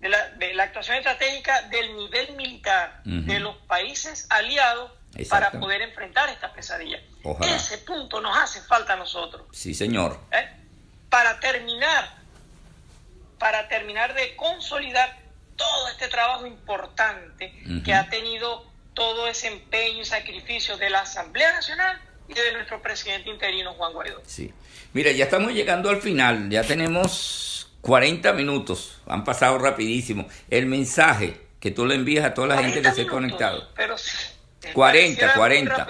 la, 0.00 0.62
actuación 0.62 0.96
estratégica 0.96 1.62
del 1.62 1.96
nivel 1.96 2.36
militar 2.36 3.02
de 3.04 3.40
los 3.40 3.56
países 3.66 4.26
aliados 4.30 4.92
para 5.28 5.50
poder 5.50 5.82
enfrentar 5.82 6.28
esta 6.28 6.52
pesadilla. 6.52 7.00
Ese 7.40 7.78
punto 7.78 8.20
nos 8.20 8.36
hace 8.36 8.60
falta 8.62 8.92
a 8.92 8.96
nosotros. 8.96 9.46
Sí, 9.52 9.74
señor. 9.74 10.20
¿Eh? 10.30 10.48
Para 11.08 11.40
terminar, 11.40 12.17
para 13.38 13.68
terminar 13.68 14.14
de 14.14 14.36
consolidar 14.36 15.16
todo 15.56 15.88
este 15.88 16.08
trabajo 16.08 16.46
importante 16.46 17.52
que 17.84 17.94
ha 17.94 18.08
tenido 18.08 18.64
todo 18.94 19.28
ese 19.28 19.48
empeño 19.48 20.02
y 20.02 20.04
sacrificio 20.04 20.76
de 20.76 20.90
la 20.90 21.00
Asamblea 21.00 21.52
Nacional 21.52 22.00
y 22.28 22.34
de 22.34 22.52
nuestro 22.52 22.82
presidente 22.82 23.30
interino 23.30 23.74
Juan 23.74 23.92
Guaidó. 23.92 24.22
Sí. 24.26 24.52
Mira, 24.92 25.12
ya 25.12 25.24
estamos 25.24 25.52
llegando 25.52 25.90
al 25.90 26.00
final, 26.00 26.50
ya 26.50 26.62
tenemos 26.62 27.70
40 27.82 28.32
minutos, 28.32 29.00
han 29.06 29.24
pasado 29.24 29.58
rapidísimo. 29.58 30.28
El 30.50 30.66
mensaje 30.66 31.40
que 31.60 31.70
tú 31.70 31.86
le 31.86 31.94
envías 31.94 32.24
a 32.24 32.34
toda 32.34 32.48
la 32.48 32.62
gente 32.62 32.82
que 32.82 32.92
se 32.92 33.02
ha 33.02 33.06
conectado. 33.06 33.68
Pero 33.74 33.96
40, 34.72 35.34
40. 35.34 35.86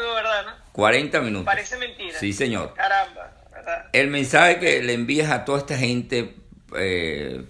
40 0.73 1.21
minutos. 1.21 1.45
Parece 1.45 1.77
mentira. 1.77 2.19
Sí, 2.19 2.33
señor. 2.33 2.75
Caramba, 2.75 3.33
¿verdad? 3.53 3.87
El 3.93 4.09
mensaje 4.09 4.59
que 4.59 4.83
le 4.83 4.93
envías 4.93 5.31
a 5.31 5.45
toda 5.45 5.59
esta 5.59 5.77
gente 5.77 6.37
eh, 6.77 7.45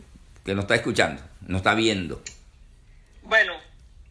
que 0.44 0.54
nos 0.54 0.64
está 0.64 0.74
escuchando, 0.76 1.22
nos 1.42 1.58
está 1.58 1.74
viendo. 1.74 2.22
Bueno, 3.22 3.54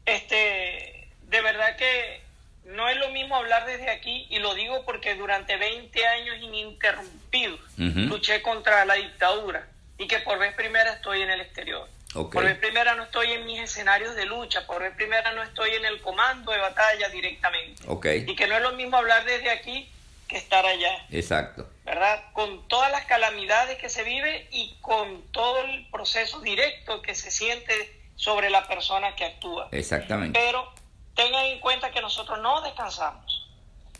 este, 0.05 1.07
de 1.23 1.41
verdad 1.41 1.75
que 1.77 2.21
no 2.65 2.89
es 2.89 2.97
lo 2.97 3.09
mismo 3.09 3.35
hablar 3.35 3.65
desde 3.65 3.89
aquí, 3.89 4.27
y 4.29 4.39
lo 4.39 4.53
digo 4.53 4.83
porque 4.85 5.15
durante 5.15 5.57
20 5.57 6.05
años 6.05 6.37
ininterrumpidos 6.41 7.59
luché 7.77 8.41
contra 8.41 8.85
la 8.85 8.95
dictadura 8.95 9.67
y 9.97 10.07
que 10.07 10.19
por 10.19 10.37
vez 10.37 10.53
primera 10.53 10.93
estoy 10.93 11.21
en 11.21 11.29
el 11.29 11.41
exterior. 11.41 11.87
Por 12.13 12.43
vez 12.43 12.57
primera 12.57 12.95
no 12.95 13.03
estoy 13.03 13.31
en 13.31 13.45
mis 13.45 13.59
escenarios 13.59 14.15
de 14.15 14.25
lucha, 14.25 14.65
por 14.65 14.81
vez 14.81 14.95
primera 14.95 15.33
no 15.33 15.43
estoy 15.43 15.71
en 15.71 15.85
el 15.85 16.01
comando 16.01 16.51
de 16.51 16.57
batalla 16.57 17.09
directamente. 17.09 17.83
Y 18.27 18.35
que 18.35 18.47
no 18.47 18.55
es 18.55 18.61
lo 18.61 18.73
mismo 18.73 18.97
hablar 18.97 19.23
desde 19.25 19.49
aquí 19.49 19.89
que 20.27 20.37
estar 20.37 20.65
allá. 20.65 21.05
Exacto. 21.09 21.69
¿Verdad? 21.85 22.31
Con 22.33 22.67
todas 22.67 22.91
las 22.91 23.05
calamidades 23.05 23.77
que 23.77 23.89
se 23.89 24.03
vive 24.03 24.47
y 24.51 24.75
con 24.81 25.23
todo 25.31 25.61
el 25.61 25.87
proceso 25.89 26.41
directo 26.41 27.01
que 27.01 27.15
se 27.15 27.31
siente 27.31 27.73
sobre 28.15 28.49
la 28.49 28.67
persona 28.67 29.15
que 29.15 29.25
actúa. 29.25 29.69
Exactamente. 29.71 30.37
Pero 30.39 30.71
tengan 31.15 31.45
en 31.45 31.59
cuenta 31.59 31.91
que 31.91 32.01
nosotros 32.01 32.39
no 32.39 32.61
descansamos, 32.61 33.47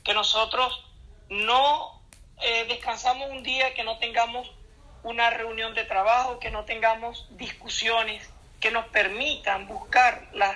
que 0.04 0.14
nosotros 0.14 0.86
no 1.30 2.02
eh, 2.42 2.66
descansamos 2.68 3.30
un 3.32 3.44
día 3.44 3.74
que 3.74 3.84
no 3.84 3.98
tengamos 3.98 4.52
una 5.04 5.30
reunión 5.30 5.74
de 5.74 5.84
trabajo, 5.86 6.40
que 6.40 6.52
no 6.52 6.66
tengamos 6.66 7.28
discusiones 7.32 8.30
que 8.60 8.72
nos 8.72 8.86
permitan 8.88 9.68
buscar 9.68 10.28
las, 10.34 10.56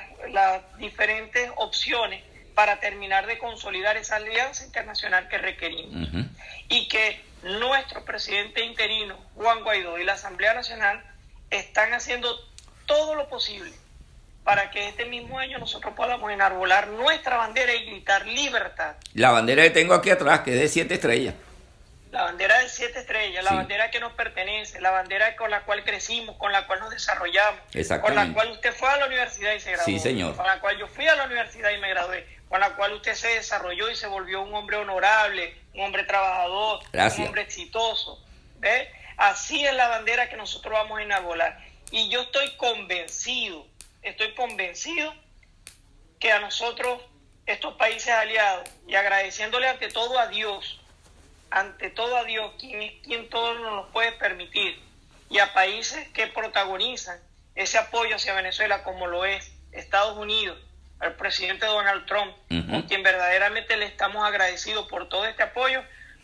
diferentes 0.78 1.52
opciones 1.58 2.24
para 2.54 2.80
terminar 2.80 3.28
de 3.28 3.38
consolidar 3.38 3.98
esa 3.98 4.18
alianza 4.18 4.66
internacional 4.66 5.28
que 5.28 5.38
requerimos. 5.38 6.10
Y 6.70 6.88
que 6.88 7.22
nuestro 7.44 8.06
presidente 8.06 8.64
interino, 8.64 9.18
Juan 9.36 9.64
Guaidó, 9.64 9.98
y 9.98 10.04
la 10.04 10.14
Asamblea 10.14 10.54
Nacional 10.54 11.04
están 11.50 11.94
haciendo 11.94 12.40
todo 12.86 13.16
lo 13.16 13.28
posible 13.30 13.72
para 14.44 14.72
que 14.72 14.88
este 14.88 15.06
mismo 15.06 15.38
año 15.38 15.60
nosotros 15.60 15.94
podamos 15.96 16.32
enarbolar 16.32 16.88
nuestra 16.88 17.38
bandera 17.38 17.74
y 17.76 17.86
gritar 17.86 18.26
libertad. 18.26 18.96
La 19.14 19.32
bandera 19.32 19.64
que 19.64 19.70
tengo 19.70 19.94
aquí 19.94 20.10
atrás, 20.10 20.42
que 20.42 20.54
es 20.54 20.60
de 20.60 20.68
siete 20.68 20.96
estrellas 20.96 21.36
la 22.12 22.24
bandera 22.24 22.60
de 22.60 22.68
siete 22.68 23.00
estrellas, 23.00 23.44
la 23.44 23.54
bandera 23.54 23.90
que 23.90 24.00
nos 24.00 24.12
pertenece, 24.14 24.82
la 24.82 24.92
bandera 24.92 25.36
con 25.38 25.50
la 25.50 25.62
cual 25.64 25.84
crecimos, 25.84 26.36
con 26.36 26.52
la 26.52 26.68
cual 26.68 26.82
nos 26.82 26.90
desarrollamos, 26.90 27.62
con 28.02 28.16
la 28.16 28.34
cual 28.34 28.52
usted 28.52 28.74
fue 28.74 28.90
a 28.90 28.98
la 28.98 29.06
universidad 29.06 29.54
y 29.54 29.62
se 29.62 29.72
graduó, 29.72 29.86
sí, 29.86 29.98
señor. 29.98 30.36
con 30.36 30.46
la 30.46 30.60
cual 30.60 30.78
yo 30.78 30.88
fui 30.88 31.08
a 31.08 31.16
la 31.16 31.26
universidad 31.26 31.72
y 31.72 31.78
me 31.78 31.90
gradué, 31.90 32.28
con 32.52 32.60
la 32.60 32.76
cual 32.76 32.92
usted 32.92 33.14
se 33.16 33.30
desarrolló 33.30 33.90
y 33.90 33.96
se 33.96 34.08
volvió 34.08 34.42
un 34.42 34.54
hombre 34.54 34.76
honorable, 34.76 35.56
un 35.74 35.86
hombre 35.86 36.04
trabajador, 36.04 36.82
un 36.92 37.26
hombre 37.26 37.44
exitoso. 37.44 38.22
¿ve? 38.58 38.92
Así 39.16 39.66
es 39.66 39.74
la 39.74 39.88
bandera 39.88 40.28
que 40.28 40.36
nosotros 40.36 40.74
vamos 40.74 41.00
a 41.00 41.02
enarbolar. 41.02 41.66
Y 41.92 42.10
yo 42.10 42.24
estoy 42.24 42.58
convencido, 42.58 43.66
estoy 44.02 44.36
convencido 44.36 45.16
que 46.20 46.34
a 46.34 46.40
nosotros, 46.40 47.02
estos 47.46 47.76
países 47.76 48.10
aliados, 48.10 48.70
y 48.86 48.96
agradeciéndole 48.96 49.70
ante 49.70 49.88
todo 49.88 50.20
a 50.20 50.28
Dios, 50.28 50.82
ante 51.52 51.90
todo 51.90 52.18
a 52.18 52.26
Dios, 52.26 52.52
quien 52.60 52.82
es 52.82 53.02
quien 53.02 53.30
todo 53.30 53.54
nos 53.60 53.76
lo 53.76 53.92
puede 53.94 54.12
permitir, 54.12 54.78
y 55.30 55.40
a 55.40 55.54
países 55.54 56.06
que 56.10 56.28
protagonizan 56.28 57.18
ese 57.56 57.78
apoyo 57.78 58.18
hacia 58.18 58.34
Venezuela, 58.34 58.84
como 58.84 59.08
lo 59.08 59.24
es 59.24 59.54
Estados 59.72 60.18
Unidos, 60.18 60.60
al 61.02 61.16
presidente 61.16 61.66
Donald 61.66 62.06
Trump, 62.06 62.34
con 62.70 62.84
quien 62.84 63.04
verdaderamente 63.04 63.76
le 63.76 63.86
estamos 63.86 64.24
agradecidos 64.26 64.88
por 64.88 65.10
todo 65.10 65.26
este 65.26 65.44
apoyo, 65.44 65.82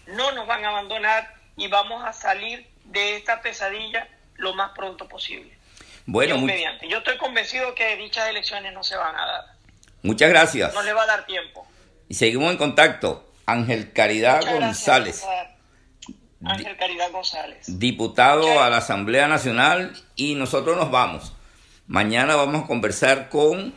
no 0.07 0.31
nos 0.31 0.47
van 0.47 0.63
a 0.63 0.69
abandonar 0.69 1.33
y 1.57 1.67
vamos 1.67 2.05
a 2.05 2.13
salir 2.13 2.67
de 2.85 3.17
esta 3.17 3.41
pesadilla 3.41 4.07
lo 4.35 4.53
más 4.53 4.71
pronto 4.71 5.07
posible. 5.07 5.57
Bueno, 6.05 6.37
mediante. 6.37 6.87
Yo 6.87 6.99
estoy 6.99 7.17
convencido 7.17 7.75
que 7.75 7.97
dichas 7.97 8.29
elecciones 8.29 8.73
no 8.73 8.83
se 8.83 8.95
van 8.95 9.15
a 9.15 9.25
dar. 9.25 9.45
Muchas 10.03 10.29
gracias. 10.29 10.73
No 10.73 10.83
le 10.83 10.93
va 10.93 11.03
a 11.03 11.07
dar 11.07 11.25
tiempo. 11.25 11.67
Y 12.07 12.13
seguimos 12.13 12.51
en 12.51 12.57
contacto. 12.57 13.29
Ángel 13.45 13.91
Caridad 13.91 14.41
González. 14.45 15.25
Ángel 16.45 16.77
Caridad 16.77 17.11
González. 17.11 17.79
Diputado 17.79 18.61
a 18.61 18.69
la 18.69 18.77
Asamblea 18.77 19.27
Nacional 19.27 19.93
y 20.15 20.35
nosotros 20.35 20.77
nos 20.77 20.91
vamos. 20.91 21.33
Mañana 21.87 22.35
vamos 22.35 22.63
a 22.63 22.67
conversar 22.67 23.29
con 23.29 23.73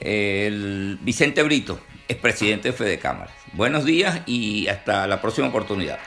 el 0.00 0.98
Vicente 1.02 1.42
Brito, 1.42 1.80
expresidente 2.08 2.68
de 2.68 2.72
Fede 2.72 2.98
Cámaras. 2.98 3.34
Buenos 3.52 3.84
días 3.84 4.20
y 4.26 4.68
hasta 4.68 5.06
la 5.06 5.20
próxima 5.20 5.48
oportunidad. 5.48 5.98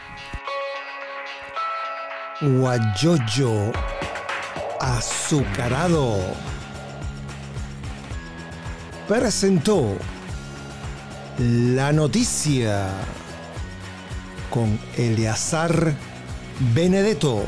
Guayoyo 2.42 3.72
azucarado 4.80 6.18
presentó 9.08 9.96
la 11.38 11.92
noticia 11.92 12.88
con 14.50 14.80
Eleazar 14.98 15.94
Benedetto. 16.74 17.48